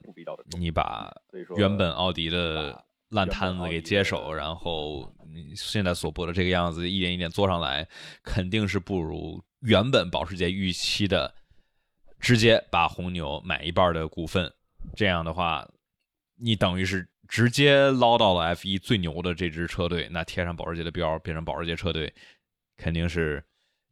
[0.59, 1.13] 你把
[1.57, 7.89] 原本奥迪的烂摊子给接手，然后你现在所播的这个样子，一点一点做上来，
[8.23, 11.35] 肯定是不如原本保时捷预期的
[12.21, 14.53] 直接把红牛买一半的股份。
[14.97, 15.69] 这样的话，
[16.37, 17.09] 你等于是。
[17.27, 22.13] 直接捞到了 F 一最牛的这支车队，那贴上保时捷的标，变成保时捷车队，
[22.77, 23.43] 肯定是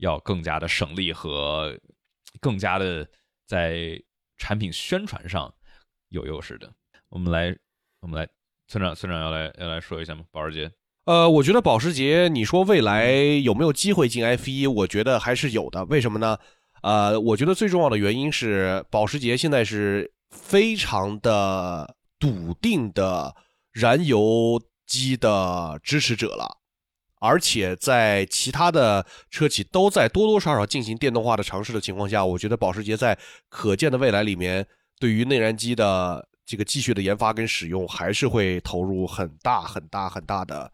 [0.02, 1.74] 要更加的省力和
[2.40, 3.08] 更加的
[3.46, 3.98] 在
[4.36, 5.52] 产品宣传上
[6.10, 6.70] 有优势的。
[7.08, 7.56] 我们来，
[8.00, 8.28] 我们来，
[8.68, 10.24] 村长，村长要来要来说一下吗？
[10.30, 10.70] 保时捷，
[11.04, 14.66] 呃，我觉得保时捷，你说未来有没有机会进 F 一？
[14.66, 15.84] 我觉得还是有的。
[15.86, 16.38] 为什么呢？
[16.82, 21.96] 呃，我觉得最重要的原因是保时捷现在是非常的。
[22.22, 23.34] 笃定的
[23.72, 26.58] 燃油机的支持者了，
[27.22, 33.16] 而且在其他的车企都在多多少少进行电动化的尝试的情况下，我觉得保时捷在
[33.48, 34.66] 可见的未来里面，
[34.98, 40.68] 对于内燃机的这个继续的研发跟使用，还是会投入很大很大很大的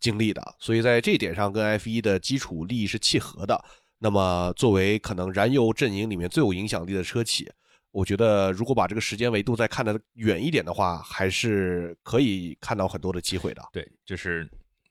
[0.00, 0.42] 精力的。
[0.58, 3.64] 所以在这一点上，跟 F 一的基础利益是契合的。
[4.00, 7.48] 那么，作为可能燃油阵营里面最有影响力的车企。
[7.92, 13.62] 我觉得，如果把这个时间维度再看得远一点的话，还是可以看到很多的机会的。
[13.72, 14.50] 对，就是，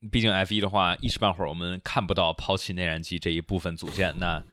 [0.10, 4.18] 毕竟 F 一的话，一时半会儿我们看不到抛弃内燃机这一部分组件。
[4.18, 4.44] 那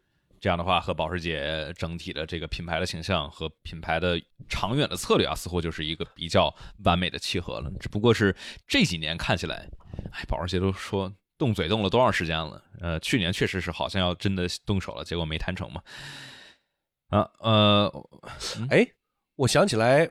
[0.41, 6.55] 这样的话，和保时捷整体的这个品牌的形象和品牌的长远的策略啊，似乎就是一个比较
[6.85, 7.71] 完美的契合了。
[7.81, 9.69] 只不过是这几年看起来，
[10.13, 12.63] 哎，保时捷都说动嘴动了多长时间了？
[12.81, 15.83] 呃，去年确实是好像要真的动手了，结果没谈成嘛。
[17.09, 18.09] 啊呃，
[18.71, 18.87] 哎，
[19.35, 20.09] 我想起来，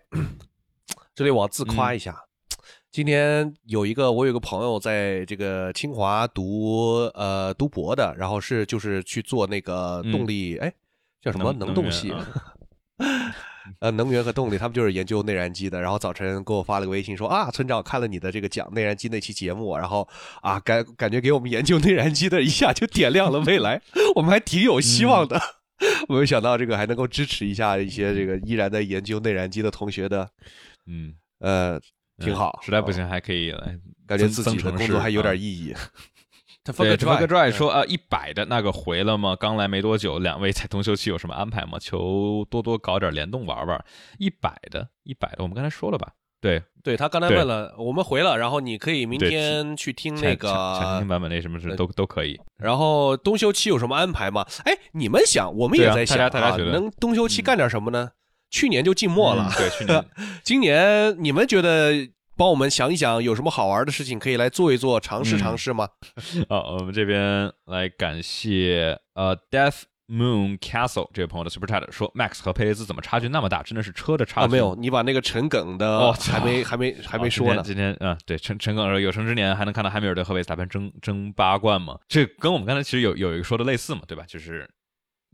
[1.16, 2.27] 这里我要自夸一下。
[2.98, 10.74] 今天有一个我有个朋友在这个清华读呃读博的，然后是就是去做那个动力，哎，
[11.22, 11.54] 叫什么？
[11.54, 12.12] 能动系，
[13.82, 15.80] 呃，能源和动力，他们就是研究内燃机的。
[15.80, 20.10] 然后早晨给我发了个微信说啊，村长看了你的这个讲内燃机那期节目，然后
[20.42, 23.80] 啊感感觉给我们研究内燃机的一下就点亮了未来，
[24.18, 25.40] 我们还挺有希望的。
[26.10, 30.28] 没有想到这个还能够支持一下一些这个依然在研究内燃机的同学的，
[30.88, 31.14] 嗯。
[31.40, 31.80] 呃
[32.20, 33.78] 挺好，实在不行还可以来，
[34.08, 35.74] 感觉自己的工作还有点意义。
[36.64, 39.38] 他对 Fuck Fuck Dry Dry 说呃一百的那个回了吗？
[39.40, 41.78] 刚来没多久，两位在冬休期有什么安排吗？
[41.80, 43.86] 求多多搞点联动玩玩。
[44.18, 46.12] 一百的，一百的，我们刚才说了吧？
[46.42, 52.38] 对，对他刚才问了，我们回了，然后你可以明天去听那个前前个听，版本那什么是都都可以。
[52.58, 54.46] 然后冬休期有什么安排吗？
[54.66, 58.12] 哎，你们想，我们也在想大家大家觉得能冬休期干点什么呢？
[58.50, 60.06] 去年就静默了嗯，对，去年
[60.44, 61.92] 今年你们觉得
[62.36, 65.90] 帮我们想一想，有什么好玩的事情可以来做一做，尝试嗯尝试吗？
[66.50, 73.62] 啊，我们这边来感谢呃 Death Moon Castle 这位朋友的 Super Chat 说，Max 和佩雷兹怎么差距那么大？
[73.64, 77.62] 真的是车的差距啊，没有，你把那个陈耿的哦还没还没还没哦说呢。
[77.66, 81.98] 今天今天啊，对陈陈耿说有生之年还能看到汉密尔顿和维斯塔潘争争八冠吗？
[82.08, 84.24] 这跟我们刚才其实有有一个说的类似嘛，对吧？
[84.28, 84.70] 就是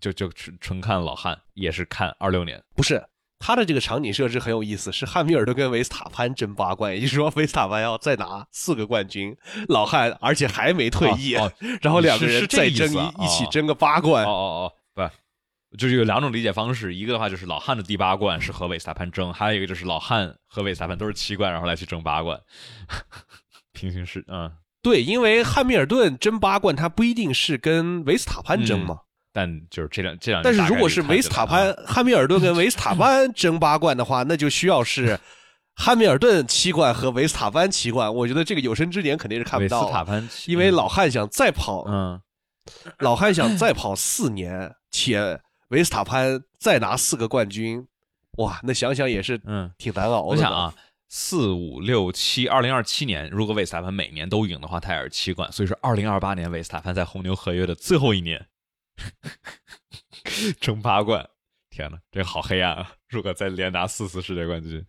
[0.04, 2.62] 就就纯纯看老汉，也是看二六年。
[2.76, 3.02] 不是，
[3.40, 9.36] 他的这个场景设置很有意思，是汉密尔顿跟维斯塔潘争八冠，也就是说维斯塔潘要再拿四个冠军，
[9.70, 14.26] 老汉而且还没退役，哦哦 然后两个人再争一、啊一起哦争个八冠。
[14.26, 15.10] 哦哦哦，
[15.72, 22.40] 不，就是有两种理解方式，一个的话就是老汉的第八冠是和维斯塔潘争，还有一个就是老汉和维斯塔潘都是七冠，然后来去争八冠。
[23.74, 24.52] 平行式，嗯，
[24.84, 29.00] 对，因为汉密尔顿争八冠，他不一定是跟维斯塔潘争嘛。
[29.34, 35.20] 但就是这两这两，但是如果是维斯塔潘、啊汉密尔顿跟维斯塔潘争八冠的话，那就需要是
[35.76, 38.14] 汉密尔顿七冠和维斯塔潘七冠。
[38.14, 42.22] 我觉得这个有生之年肯定是看不到的，塔潘，因为老汉想再跑，嗯，
[43.00, 47.84] 老汉想再跑四年，且维斯塔潘再拿四个冠军，
[48.38, 50.22] 哇，那想想也是嗯挺难熬的。
[50.22, 50.72] 我想，啊，
[51.10, 55.52] 四五六七，二零二七年，如果维斯塔潘每年都赢的话，他也是七冠。
[55.52, 58.46] 所以说，二零二八年维斯塔潘在红牛合约的最后一年
[60.60, 61.30] 争八冠，
[61.70, 62.92] 天哪，这个好黑暗啊！
[63.10, 64.84] 如果再连拿四次世界冠军，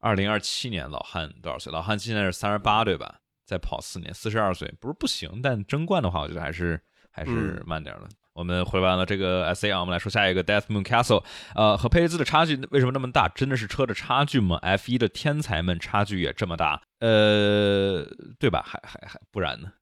[0.00, 1.72] 二零二七年老汉多少岁？
[1.72, 3.20] 老汉现在是三十八，对吧？
[3.44, 6.80] 再跑四年，四十二岁，不是不行，但争冠的话，我觉得还是
[7.10, 8.08] 还是嗯慢点了。
[8.34, 11.24] 我们回完了这个 S A 啊，我们来说下一个 Death Moon Castle，
[11.56, 13.26] 呃，和佩雷兹的差距为什么那么大？
[13.34, 16.80] 真的是车的差距吗？F 一的天才们差距也这么大？
[17.00, 18.04] 呃，
[18.38, 18.62] 对吧？
[18.64, 19.72] 还还还不然呢？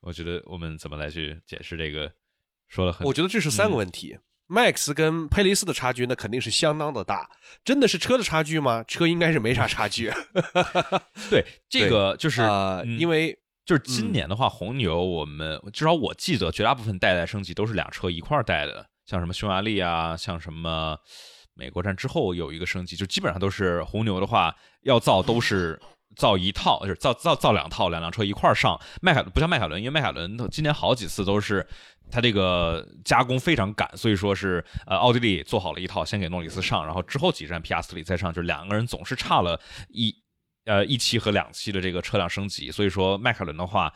[0.00, 2.12] 我觉得我们怎么来去解释这个？
[2.68, 4.18] 说了很，我觉得这是三个问题。
[4.48, 7.28] Max 跟佩雷斯的差距那肯定是相当的大，
[7.64, 8.82] 真的是车的差距吗？
[8.88, 10.10] 车应该是没啥差距。
[11.28, 20.96] 对这个就是啊、嗯因为就是今年的话，红牛我们至少我记得绝大部分代代升级都是俩车一块儿带的，像什么匈牙利啊，像什么
[21.52, 25.78] 美国站之后有一个升级，就基本上都是红牛的话要造都是。
[26.18, 28.78] 造一套就是造造造两套，两辆车一块儿上。
[29.00, 31.64] 迈凯不像迈凯伦，因为迈凯伦今年好几次都是
[32.10, 40.12] 它这个加工非常赶，所以说是呃奥地利做好了一套，先给诺里斯上，然后之后几站皮亚斯里再上，就两个人总是差了一
[40.64, 43.92] 呃一期和两期的这个车辆升级，所以说迈凯伦的话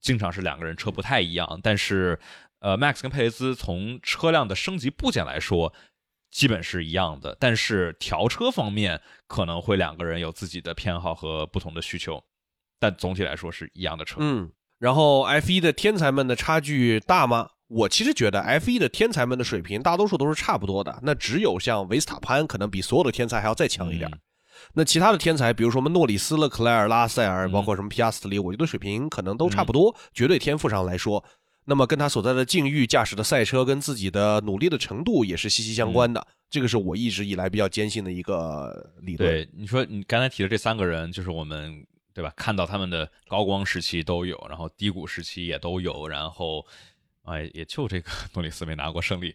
[0.00, 2.16] 经常是两个人车不太一样，但是
[2.60, 5.74] 呃 Max 跟佩雷兹从车辆的升级部件来说。
[6.36, 12.22] 基本是一样的，但是调车方面可能会两个人有自己的偏好和不同的需求，
[12.78, 14.18] 但总体来说是一样的车。
[14.20, 17.48] 嗯，然后 F 一的天才们的差距大吗？
[17.68, 24.10] 我其实觉得 F 一的天才们的水平大多数都是差不多的，那只有像维斯塔潘可能比所有的天才还要再强一点。
[24.12, 24.20] 嗯
[24.72, 31.22] 那其他的天才，比如说什么诺里斯、勒克莱尔、拉塞尔，嗯包括什么皮亚斯特里，我觉得水平可能都差不多，绝对天赋上来说。
[31.68, 39.28] 那么跟他所在的境遇、驾驶的赛车跟自己的努力的程度也是息息相关的，这个是我一直以来比较坚信的一个理论。
[39.28, 41.84] 对，你说你刚才提的这三个人，就是我们
[42.14, 42.32] 对吧？
[42.36, 46.64] 看到他们的高光时期都有，然后低谷时期也都有，然后
[47.24, 49.34] 哎，也就这个诺里斯没拿过胜利，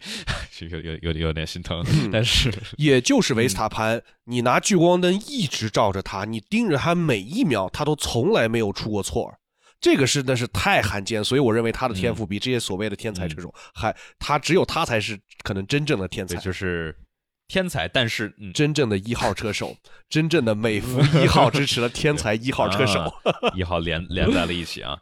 [0.69, 1.83] 有有有有点心疼。
[2.13, 9.37] 但是也就是维斯塔潘，你拿聚光灯一直照着他，你盯着他每一秒，他都从来没有出过错。
[9.81, 16.95] 这个是那是太罕见，所以我认为他的天赋比这些所谓的天才车手还，他只有他才是可能真正的天才，，就是
[17.47, 19.75] 天才，但是嗯，真正的一号车手，
[20.07, 22.99] 真正的美孚一号支持了天才一号车手。
[23.25, 24.97] 啊一号连连在了一起啊，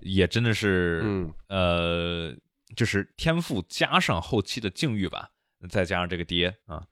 [0.00, 2.34] 也真的是，嗯呃，
[2.74, 5.28] 就是天赋加上后期的境遇吧，
[5.68, 6.82] 再加上这个爹啊，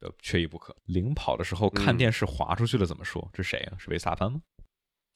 [0.00, 0.74] 呃缺一不可。
[0.86, 3.30] 领跑的时候看嗯电视滑出去了，怎么说？
[3.32, 3.78] 这谁啊？
[3.78, 4.40] 是维斯塔潘吗？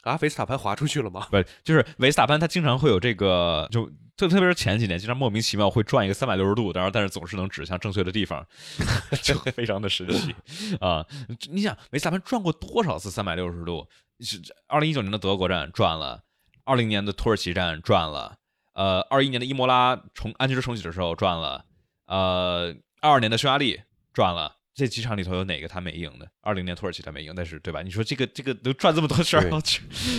[0.05, 1.26] 啊，维斯塔潘滑出去了吗？
[1.31, 3.86] 不，就是维斯塔潘，他经常会有这个，就
[4.16, 8.47] 特特别是前几年，经常莫名其妙会转一个三百六十度，然后，但是总是能指向正确的地方，
[9.22, 10.35] 就非常的神奇
[10.81, 11.05] 啊！
[11.51, 13.89] 你想，维斯塔潘转过多少次三百六十度？
[14.20, 16.22] 是二零一九年的德国站转了，
[16.64, 18.36] 二零年的土耳其站转了，
[18.74, 21.64] 呃，二一年的伊莫拉重安全车重启的时候转了，
[22.06, 23.81] 呃，二二年的匈牙利
[24.12, 26.28] 转了，这几场里头有哪个他没赢的？
[26.40, 27.80] 二零年土耳其他没赢，但是对吧？
[27.80, 29.60] 你说这个这个能转这么多圈儿，就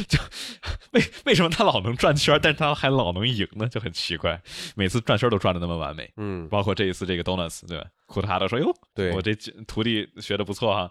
[0.08, 0.18] 就
[0.92, 3.68] 为为什么他老能转圈儿，但是他还老能赢呢？
[3.68, 4.42] 就很奇怪，
[4.76, 6.10] 每次转圈都转的那么完美。
[6.16, 7.86] 嗯，包括这一次这个 Donuts 对吧？
[8.06, 9.36] 库塔都说哟，对我这
[9.68, 10.90] 徒弟学的不错哈。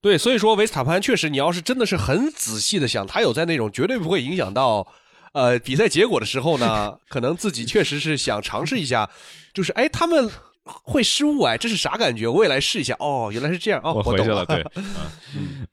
[0.00, 4.86] 对，所以说维斯塔潘确实，你要是真的是很仔细的想，他有在那种绝对不会影响到
[5.34, 9.08] 呃比赛结果的时候呢，可能自己确实是想尝试一下，
[9.54, 10.28] 就是哎他们
[10.64, 12.28] 会失误哎，这是啥感觉？
[12.28, 12.94] 我也来试一下。
[12.98, 15.66] 哦，原来是这样哦，我回懂去了，对， 嗯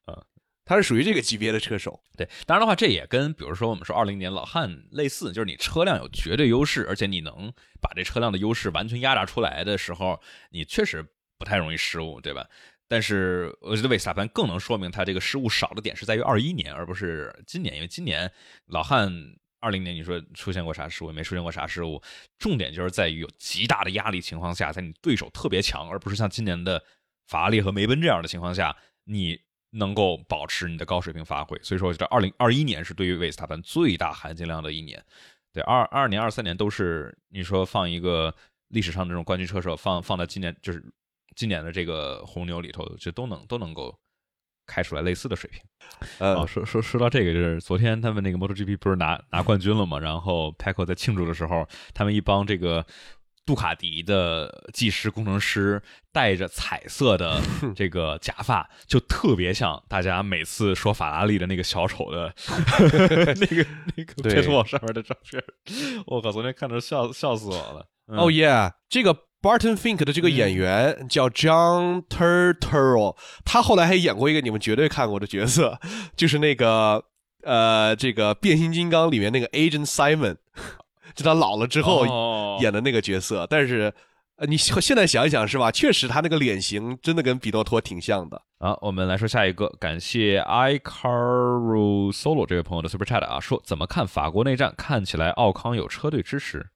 [0.65, 1.97] 他是属于这个级别的车手。
[2.17, 7.49] 对，当然的话，这也跟比如说我们说二零年老汉类似，就是你车辆有绝对优势，而且你能
[7.81, 10.19] 把这车辆的优势完全压榨出来的时候，
[10.51, 11.05] 你确实
[11.37, 12.45] 不太容易失误，对吧？
[12.89, 18.29] 但是我觉得维斯塔潘更能说明他这个失误少的点是在于二一年，而不是今年，因为今年
[18.65, 19.09] 老汉
[19.59, 22.01] 二零年你说出现过啥失误，没出现过啥失误，
[22.37, 26.83] 重点就是在于有极大的压力情况下，在你对手特别强，而不是像今年的
[27.27, 28.75] 法拉利和梅奔这样的情况下，
[29.05, 29.39] 你
[29.71, 31.59] 能够保持你的高水平发挥。
[31.61, 35.03] 所以说，我觉得二零二一年是对于维斯塔潘最大含金量的一年。
[35.51, 38.33] 对，二二年、二三年都是你说放一个
[38.69, 40.83] 历史上的这种冠军车手，放放在今年就是
[41.35, 43.97] 今年的这个红牛里头，就都能都能够
[44.67, 45.61] 开出来类似的水平。
[46.19, 49.97] 呃哦，，说说说到这个，就是昨天他们那个 MotoGP 不是拿拿冠军了嘛？
[49.97, 52.85] 然后 Pecco 在庆祝的时候，他们一帮这个
[53.45, 55.81] 杜卡迪的技师工程师
[56.11, 57.41] 戴着彩色的
[57.73, 62.31] 这个假发，就特别像大家每次说法拉利的那个小丑的
[63.39, 63.65] 那个
[63.95, 65.41] 那个对贴图上面的照片。
[66.05, 67.87] 我靠，昨天看着笑笑死我了。
[68.09, 73.15] 嗯哦耶，这个 Barton Fink 的这个演员叫 John Turturro，
[73.45, 75.79] 他后来还演过一个你们绝对看过的角色，
[76.17, 77.03] 就是那个
[77.43, 80.37] 呃，这个变形金刚里面那个 Agent Simon，
[81.15, 83.47] 就他老了之后哦演的那个角色。
[83.49, 83.93] 但是
[84.37, 85.71] 呃，你现在想一想是吧？
[85.71, 88.41] 确实他那个脸型真的跟比诺托挺像的。
[88.59, 94.73] 好，我们来说下一个，感谢 iCaru Solo 这位朋友的 Super Chat 啊，说怎么看法国内战？
[94.77, 96.67] 看起来奥康有车队支持，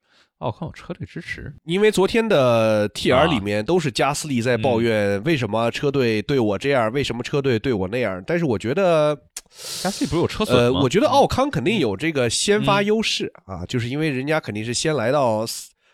[0.41, 8.21] 奥康有车队支持，因为昨天的 TR 啊里面都是加斯利在抱怨为什么车队对我这样，为什么车队对我那样。
[8.25, 9.15] 但是我觉得，
[9.81, 10.79] 加斯利不是有车损呃，吗？
[10.81, 15.45] 我觉得奥康肯定有这个先发嗯优势、啊，就是因为人家肯定是先来到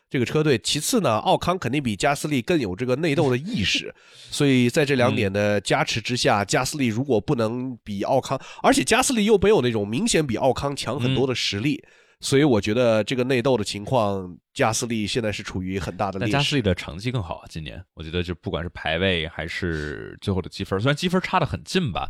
[0.10, 0.58] 这个车队。
[0.60, 3.94] 其次呢，奥康肯定比加斯利更有这个内斗的意识，
[4.32, 11.84] 所以在这两点的加持之下，加斯利如果不能比奥康，而且加斯利又没有那种明显比奥康强很多的实力。
[12.20, 16.20] 所以我觉得这个内斗的情况，加斯利现在是处于很大的。
[16.20, 22.10] 但加斯利的成绩更好啊，今年我觉得就不管是排位还是最后的积分，虽然积分差的很近吧，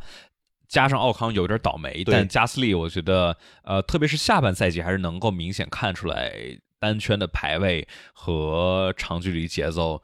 [0.67, 6.33] 加上奥康有点倒霉，但加斯利我觉得呃，特别是下半赛季还是能够明显看出来
[6.79, 10.01] 单圈的排位和长距离节奏。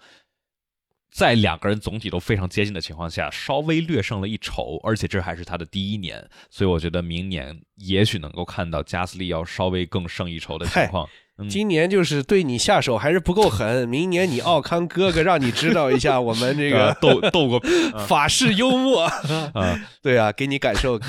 [1.14, 11.08] 在两个人总体都非常接近的情况下，稍微略胜了一筹，而且这还是他的第一年，所以我觉得明年也许能够看到加斯利要稍微更胜一筹的情况。
[11.44, 17.60] 嗯今年就是对你下手还是不够狠，明年你奥康哥哥让你知道一下我们这个 斗斗过
[18.08, 19.04] 法式幽默。
[19.54, 21.00] 啊，对啊，给你感受，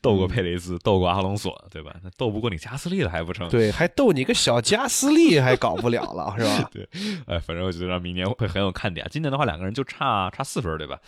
[0.00, 1.94] 斗过佩雷兹，斗过阿隆索，对吧？
[2.02, 3.48] 那斗不过你加斯利了还不成？
[3.48, 6.70] 对，还斗你个小加斯利还搞不了了，是吧？
[6.72, 6.88] 对，
[7.26, 9.06] 哎，反正我觉得明年会很有看点。
[9.10, 10.98] 今年的话，两个人就差差四分，对吧？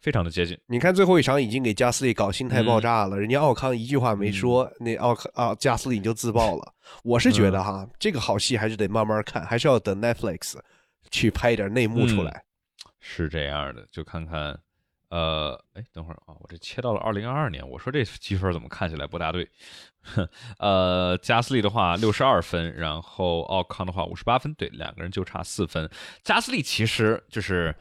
[0.00, 0.58] 非常的接近。
[0.66, 6.74] 你看最后一场已经给加斯利搞心态爆炸了，人家奥康一句话没说，嗯那奥康啊加斯利你就自爆了。
[7.02, 10.58] 我是觉得哈，这个好戏还是得慢慢看，还是要等 Netflix
[11.10, 12.42] 去拍一点内幕出来。
[12.98, 14.58] 是这样的，就看看，
[15.08, 19.48] 呃，哎，等会儿啊、我这切到了二零二二年，我说这积分怎么看起来不大对？
[20.58, 25.88] 呃，加斯利的话六十二分，然后奥康的话五十八分，对，两个人就差四分。
[26.22, 27.74] 加斯利其实就是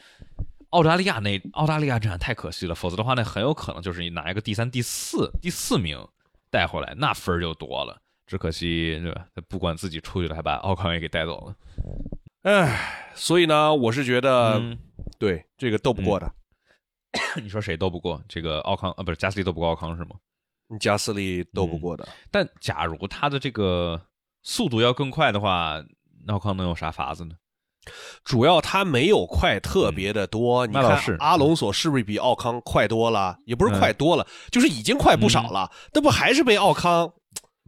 [0.69, 5.97] 澳大利亚那澳大利亚站太可惜了，否则的话，那很有可能就是你拿一个第三、第四、第四名
[6.51, 8.01] 带回来，那分儿就多了。
[8.27, 9.25] 只可惜，对吧？
[9.33, 11.55] 他不管自己出去了，还把奥康也给带走了。
[12.43, 14.77] 唉，所以呢，我是觉得、嗯，
[15.17, 16.31] 对这个斗不过的，
[17.41, 19.03] 你说谁斗不过这个奥康啊？
[19.03, 20.11] 不是加斯利斗不过奥康是吗？
[20.79, 22.07] 加斯利斗不过的。
[22.29, 23.99] 但假如他的这个
[24.43, 25.83] 速度要更快的话，
[26.25, 27.35] 那奥康能有啥法子呢？
[28.23, 33.37] 主要他没有快特别的多，你看阿隆索是不是比奥康快多了？
[33.45, 35.71] 也不是快多了，就是已经快不少了。
[35.93, 37.11] 那、不还是被奥康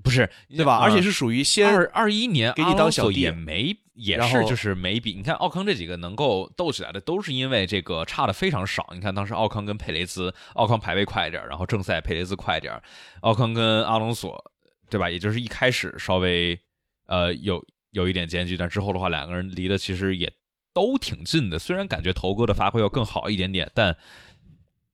[0.04, 0.78] 不是对吧？
[0.78, 8.88] 啊而且是属于先二二一年给你当小弟也没也是就是没比你看奥康这几个能够斗起来的，都是因为这个差的非常少。
[8.94, 12.82] 你看当时奥康跟佩雷兹，奥康排位快一点，然后正赛佩雷兹快一点，
[13.22, 14.44] 奥康跟阿隆索，
[14.90, 15.08] 对吧？
[15.08, 16.60] 也就是一开始稍微
[17.06, 20.32] 呃有有一点间距，但之后的话两个人离的其实也
[20.74, 21.60] 都挺近的。
[21.60, 23.96] 虽然感觉头哥的发挥要更好一点点，但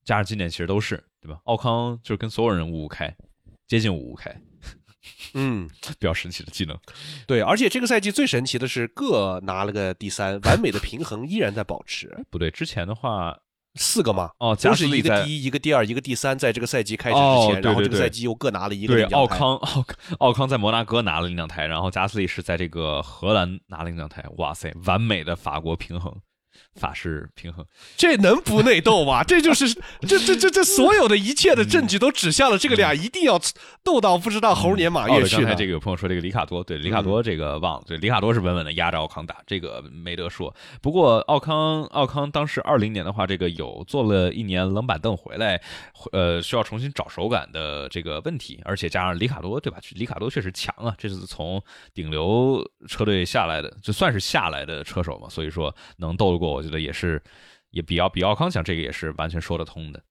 [0.03, 1.39] 加上今年其实都是对吧？
[1.43, 3.15] 奥康就是跟所有人五五开，
[3.67, 4.35] 接近五五开，
[5.33, 5.69] 嗯，
[5.99, 6.77] 比较神奇的技能。
[7.25, 12.25] 对，而且这个赛季最神奇的是各拿了个第三，完美的平衡依然在保持。
[12.29, 13.37] 不对，之前的话
[13.77, 24.23] 四个嘛，哦，都是一个加斯利在第一，一个第二，一个第三，在这个赛季开始哦之前，然后对对对这个赛季又各拿了一个奥康奥康奥康在摩纳哥拿了领奖台，然后加斯利是在这个荷兰拿了领奖台。
[24.37, 26.13] 哇塞，完美的法国平衡，
[26.75, 27.65] 法式平衡。
[27.95, 29.23] 这能不内斗吗？
[29.27, 33.39] 这就是这这这这所有的一切的证据都指向了这个俩一定要
[33.83, 35.41] 斗到不知道猴年马月去的。
[35.41, 40.53] 刚才这个有朋友说这个里卡多，对里卡多这个忘了，对里卡多是稳稳的压着奥康打，这个没得说。
[40.81, 45.61] 不过奥康奥康当时二零年的话，这个有坐了一年冷板凳回来，
[46.11, 49.77] 呃，需要重新找手感的这个问题，而且加上里卡多，对吧？
[49.91, 51.61] 里卡多确实强啊，这是从
[51.93, 57.21] 顶流车队下来的，就算是下来的车手嘛，所以说能斗得过，我觉得也是
[57.71, 60.03] 也比奥比奥康强，这个也是完全说得通的。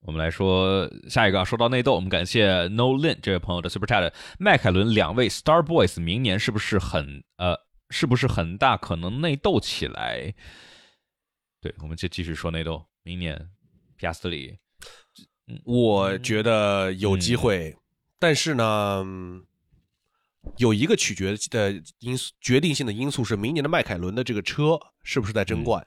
[0.00, 4.12] 我们来说下一个啊，说到内斗，我们感谢 No Lin 这位朋友的 Super Chat。
[4.38, 7.56] 迈凯伦两位 Star Boys 明年是不是很呃，
[7.88, 10.34] 是不是很大可能内斗起来？
[11.62, 12.84] 对，我们就继续说内斗。
[13.02, 13.48] 明年
[13.96, 14.58] 皮亚斯特里，
[15.64, 17.74] 我觉得有机会，
[18.18, 19.42] 但是呢，嗯
[20.56, 25.84] 有一个取决的因素，决定性的因素是明年的迈凯伦的这个车是不是在争冠。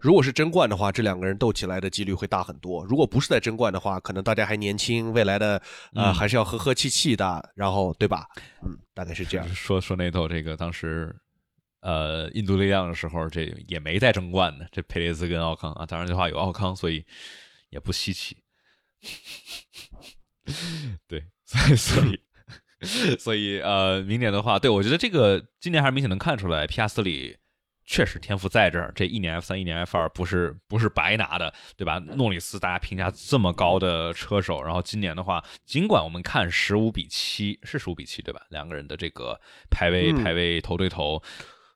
[0.00, 2.84] 如果是争冠的话，这两个人斗起来的几率会大很多。
[2.84, 5.62] 如果不是在争冠的话，可能大家还年轻，未来的
[5.94, 8.26] 呃、嗯还是要和和气气的，然后对吧？
[8.64, 9.48] 嗯，大概是这样。
[9.54, 11.14] 说说那头，这个当时
[11.82, 14.66] 呃印度力量的时候，这也没在争冠呢。
[14.72, 17.06] 这佩雷兹跟奥康啊，当然这话有奥康，所以
[17.70, 18.36] 也不稀奇。
[21.06, 22.20] 对，所以所以
[23.18, 27.36] 所以呃，明年的话，对我觉得这个今年还是明显能看出来，皮亚斯里
[27.84, 28.92] 确实天赋在这儿。
[28.94, 31.98] 这一年 F 三，一年 F 二，不是不是白拿的，对吧？
[31.98, 38.42] 诺里斯大家评价这么高的车手，然后今年的话，尽管我们看十五比七是十五比七，对吧？
[38.50, 39.40] 两个人的这个
[39.70, 41.22] 排位嗯排位头对头。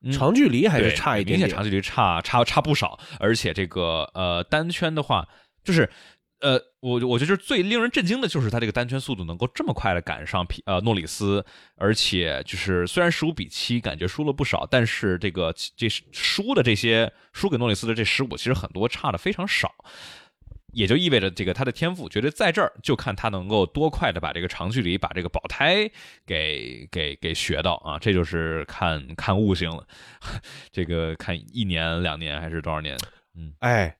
[0.02, 1.40] 嗯长距离还是差一点点。
[1.40, 5.26] 明显长距离差差差不少，而且这个呃单圈的话，
[5.64, 5.90] 就是
[6.40, 11.44] 呃我我觉得就是最令人震惊的就是他这个单圈速度能够这么快的赶上皮呃诺里斯，
[11.76, 19.74] 而且就是虽然十五比七感觉输了不少，但是这个这输的这些输给诺里斯的这十五其实很多差的非常少。
[20.72, 25.90] 也就意味着，这个他的天赋绝对在这儿，就看他能够多快的把这个长距离、把这个保胎
[26.26, 27.98] 给给给学到啊！
[27.98, 29.86] 这就是看看悟性了，
[30.70, 32.94] 这个看一年、两年还是多少年？
[33.34, 33.96] 嗯哎，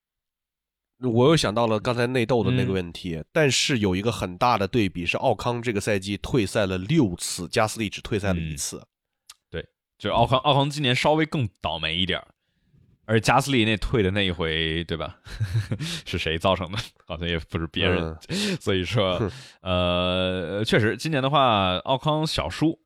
[1.01, 8.81] 我又想到了刚才内斗的那个嗯问题，但是有一个很大的对比是，奥康这个赛季退赛了六次，加斯利只退赛了一嗯
[9.51, 9.63] 对。
[9.99, 12.27] 就是奥康，奥康今年稍微更倒霉一点儿
[13.05, 15.19] 而加斯利那退的那一回，对吧？
[16.05, 16.79] 是谁造成的？
[17.07, 18.17] 好像也不是别人。
[18.29, 22.81] 嗯所以说，呃，确实，今年的话，奥康小输。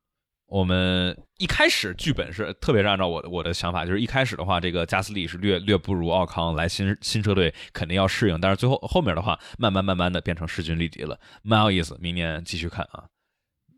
[0.51, 11.97] 我们一开始剧本是特别是按照我的我的想法，就是一开始的话，这个加斯利是略略不如奥康，来新新车队肯定要适应，但是最后后面的话，慢慢慢慢的变成势均力敌了，蛮有意思。
[12.01, 13.05] 明年继续看啊，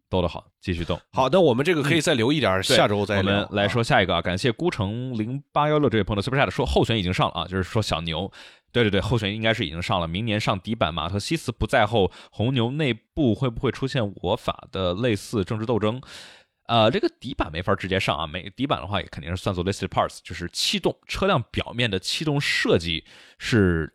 [0.08, 0.98] 斗得好，继续斗。
[1.12, 3.22] 好，的我们这个可以再留一点儿，下周再我。
[3.22, 8.32] 们来说下一个啊，感谢孤城零八幺六这位朋友 super chat 说候选已经上了啊，就是说小牛，
[8.72, 16.00] 对对对，候选应该是已经上了，明年上底板，马特西斯不在后，红牛内部会不会出现我法的类似政治斗争？
[16.66, 23.04] 呃，这个底板没法直接上啊，没底板的话也肯定是算作 listed parts，就是气动车辆表面的气动设计
[23.38, 23.92] 是，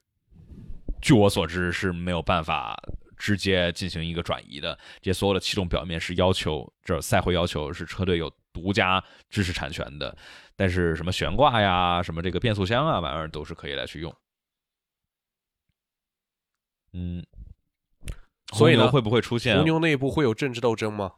[1.02, 2.78] 据我所知是没有办法
[3.16, 4.78] 直接进行一个转移的。
[5.02, 10.16] 这些所有的气动表面是要求，这赛会要求是车队有独家知识产权的，
[10.56, 14.14] 但是什么悬挂呀、什么这个变速箱啊玩意儿都是可以来去用。
[16.94, 17.26] 嗯，
[18.54, 21.14] 所以呢会不会出现红牛内部会有政治斗争吗？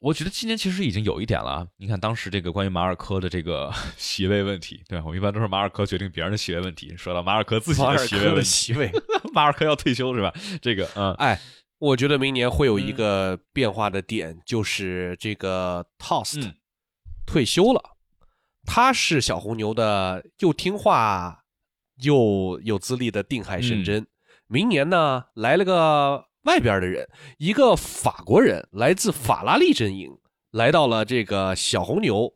[0.00, 1.66] 我觉得今年其实已经有一点了啊。
[1.76, 5.04] 你看当时这个关于马尔科的这个 席位问题，对吧？
[5.06, 6.94] 我一般都是马尔科决定别人的席位问题。
[6.96, 8.90] 说到马尔科自己马尔科的的席位
[9.32, 10.32] 马尔科要退休是吧？
[10.62, 11.38] 这个嗯，哎，
[11.78, 16.54] 我觉得明年会有一个变化的点，就是这个 Tost 嗯
[17.26, 17.82] 退休了。
[18.64, 21.44] 他是小红牛的又听话
[22.02, 24.06] 又有资历的定海神针。
[24.46, 27.06] 明年呢，来了个外边的人，
[27.38, 30.16] 一个法国人，来自法拉利阵营，
[30.52, 32.32] 来到了这个小红牛，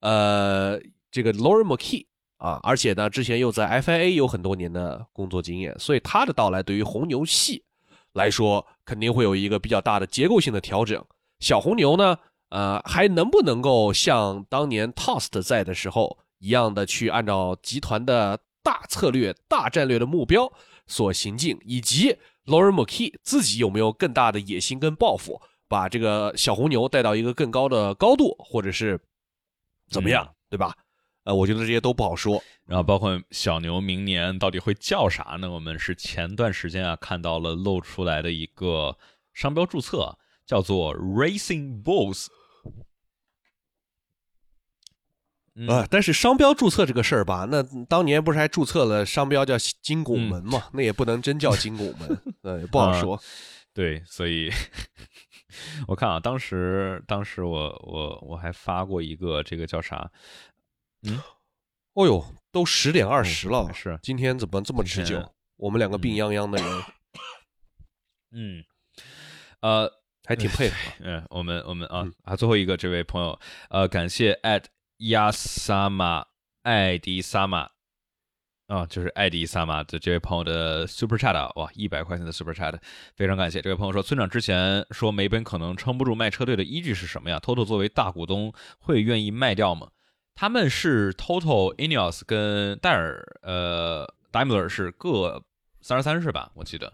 [0.00, 0.78] 呃，
[1.10, 2.06] 这个 Lauren McKee
[2.36, 7.64] 啊，而且呢，之前又在 FIA 有很多年的工作经验，所以他的到来对于红牛系
[8.12, 11.02] 来说，肯定会有一个比较大的结构性的调整。
[11.40, 12.18] 小红牛呢，
[12.50, 20.52] 呃，还能不能够像当年 Tost 在的时候一样的去按照集团的大策略、大战略的目标
[20.86, 22.16] 所行进，以及
[22.46, 28.98] Lauren McKee 自己有没有更大的野心跟抱负，把这个小红牛带到一个更高的高度，或者是
[29.88, 30.74] 怎么样，对吧？
[31.24, 32.40] 呃，我觉得这些都不好说。
[32.66, 35.50] 然后包括小牛明年到底会叫啥呢？
[35.50, 38.96] 我们是前段时间啊看到了露出来的一个
[39.34, 40.16] 商标注册，
[40.46, 42.28] 叫做 Racing Bulls。
[45.68, 50.68] 啊，但是商标注册这个事儿吧，那当年不是还注册了商标叫金拱门嘛？
[50.74, 53.18] 那也不能真叫金拱门， 呃，也不好说。
[53.72, 54.50] 对，所以
[55.88, 60.10] 我看啊，当时当时我我我还发过一个这个叫啥？
[61.02, 61.20] 嗯，
[61.94, 65.32] 哦呦，都十点二十了，是今天怎么这么持久？
[65.56, 66.82] 我们两个病殃殃的人，
[68.32, 68.64] 嗯，
[69.60, 69.90] 呃，
[70.24, 70.76] 还挺配合。
[71.00, 73.38] 嗯，我们我们啊啊，最后一个这位朋友，
[73.70, 74.64] 呃，感谢 at
[74.98, 76.26] 亚萨玛
[76.62, 77.70] 艾迪萨玛
[78.66, 82.76] 啊，就是艾迪萨玛的这位朋友的 super chat 哇，一百块钱的 super chat，
[83.14, 89.90] 非常感谢这位朋友说，村长之前说梅奔可能撑不住卖车队的依据是什么呀？Toto 作为大股东会愿意卖掉吗？
[90.34, 95.44] 他们是 Toto、Ineos 跟戴尔，呃，Daimler 是各
[95.80, 96.50] 三十三是吧？
[96.54, 96.92] 我记得。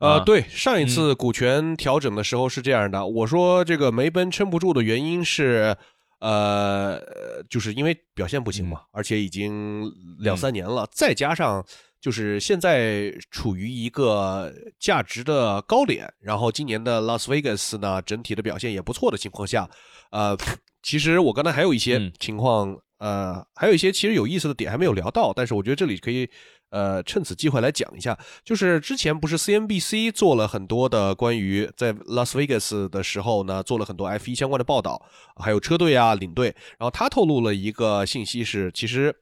[0.00, 5.76] 呃，对，上一次股权调整的时候是这样的，我说这个梅奔撑不住的原因是，
[6.18, 7.00] 呃，
[7.48, 11.64] 就是因为表现不行嘛，而且已经两三年了，再加上
[12.00, 19.68] 就是现在处于一个价值的高点，然后今年的拉斯维加斯呢整体的表现也不错的情况下，
[20.10, 20.36] 呃。
[20.82, 26.26] 其实我刚才还有一些情况，呃，还有一些其实有意思的点还没有聊到，但是我觉得这里可以，
[26.70, 28.18] 呃，趁此机会来讲一下。
[28.44, 35.00] 就是之前不是 CNBC 做了很多的关于在 Las Vegas 的时候呢，做了很多 F1 相关的报道，
[35.36, 39.14] 还有车队啊、领队，然后他透露了一个信息是，其实。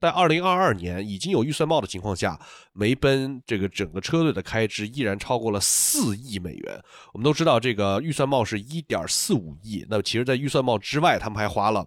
[0.00, 2.38] 在二零二二年已经有预算帽的情况下，
[2.74, 6.78] 梅奔这个整个车队的开支依然超过了四亿美元。
[7.14, 11.86] 我们都知道，这个预算帽是一点四五亿，那其实，在预算帽之外，他们还花了，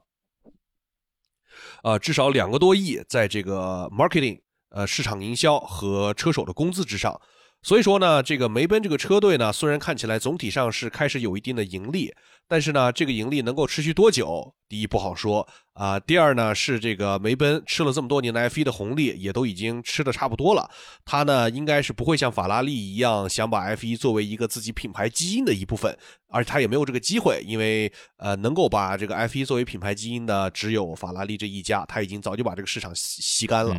[1.84, 4.39] 呃，至少两个多亿在这个 marketing，
[4.69, 7.19] 呃，市场营销和车手的工资之上。
[7.64, 12.14] 所以说呢，这个梅奔这个车队呢，虽然看起来总体上是开始有一定的盈利。
[12.49, 14.56] 但是呢，这个盈利能够持续多久？
[14.69, 15.99] 第一不好说啊。
[15.99, 20.69] 第二呢，是这个梅奔吃了这么多年的 F1 的红利，也都已经吃的差不多了。
[21.03, 25.98] 他呢，应该是不会像法拉利一样想把 F1 作为一个自己品牌基因的一部分，
[26.30, 33.76] 而且他也没有这个机会，因为呃，能够把这个 F1 作为品牌基因的只有法拉利这一家，他已经早就把这个市场吸吸干了。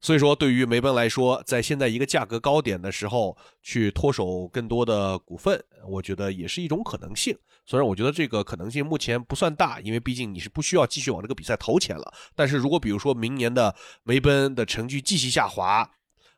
[0.00, 7.36] 所以说，对于梅奔来说，在现在一个价格高点的时候去脱手更多的股份，我觉得也是一种可能性。
[7.66, 12.12] 虽然我觉得这个可能性目前不算大，因为毕竟你是不需要继续往这个比赛投钱了。
[12.34, 15.88] 但是如果比如说明年的梅奔的成绩继续下滑，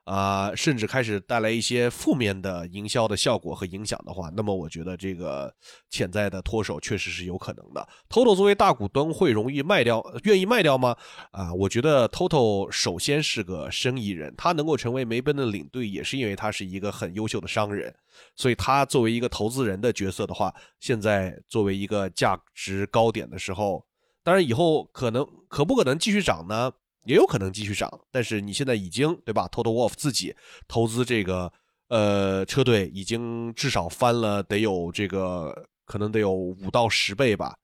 [0.04, 5.54] 啊，甚至开始带来一些负面的营销的效果和影响的话，那么我觉得这个
[5.90, 7.88] 潜在的脱手确实是有可能的。
[8.08, 10.96] Toto 作为大股东会容易卖掉，愿意卖掉吗？
[11.30, 17.94] 啊，我觉得 Toto 首先是个生意人，他能够成为梅奔的领队，也是因为他是一个很优秀的商人。
[18.34, 23.84] 所以他作为一个投资人的角色的话，现在作为一个价值高点的时候，
[24.24, 26.72] 当然以后可能可不可能继续涨呢？
[27.04, 30.34] 也有可能继续涨，但是你现在已经对吧？Total Wolf 自己
[30.68, 31.52] 投资这个
[31.88, 37.56] 呃车队，已经至少翻了得有这个可能得有五到十倍吧。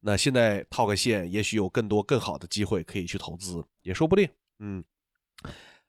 [0.00, 4.28] 那现在套个现，也许有更多更好的机会可以去投资，也说不定。
[4.58, 4.82] 嗯，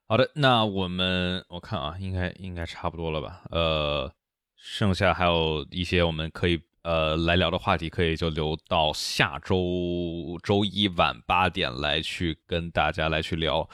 [0.07, 3.43] 好的，那我们我看啊，应该应该差不多了吧？
[3.51, 4.13] 呃，
[4.55, 6.61] 剩下还有一些我们可以。
[6.83, 13.69] 呃，来聊的话题可以就留到下周周一晚八点来去跟大家来去聊。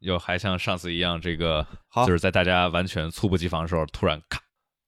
[0.00, 1.64] 又还像上次一样，这个
[2.06, 4.40] 就是在大家完全猝不及防的时候，突然咔，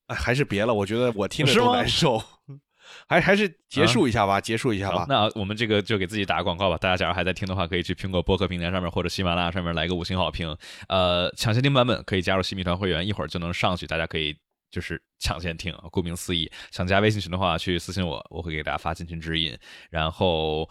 [0.08, 0.74] 哎，还是别了。
[0.74, 2.20] 我觉得我听着都难受，
[3.06, 5.06] 还还是结束一下吧，结束一下吧。
[5.08, 6.76] 那我们这个就给自己打个广告吧。
[6.76, 10.56] 大家假如还在听的话，可以去苹果播客平台上面或者喜马拉雅上面来个五星好评。
[10.88, 14.36] 呃，抢先听版本可以加入新米团会员，一会儿就能上去，大家可以。
[14.74, 19.56] 就是抢先听，顾名思义，想加微信群的话，去私信我，我会给大家发进群指引。
[19.88, 20.68] 然后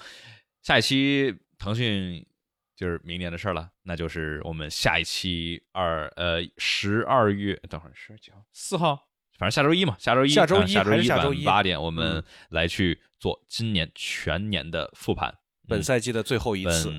[0.61, 2.25] 下一期腾讯
[2.75, 8.43] 就是明年的事儿了，那就是我们下一期二呃十二月，等会儿十几号？
[8.51, 9.07] 四号？
[9.37, 15.33] 反正下周一嘛，下周一，下周一，下周一晚八点，我们来去做今年全年的复盘，
[15.65, 16.93] 本赛季的最后一次。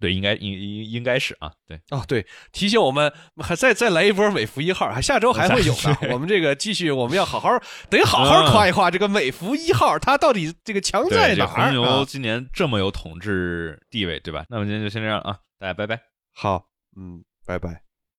[0.00, 6.12] 对，应该应应应该是啊，对哦，对，提醒我们还再再来一波美服一号，还下周还会有的。
[6.12, 7.50] 我们这个继续，我们要好好
[7.88, 11.46] 得好好夸一夸这个美服一号，它到底这个强在哪儿？
[11.46, 14.44] 红牛今年这么有统治地位，对吧？
[14.50, 16.00] 那我们今天就先这样啊，大家拜拜。
[16.34, 16.66] 好，
[16.96, 17.83] 嗯，拜拜。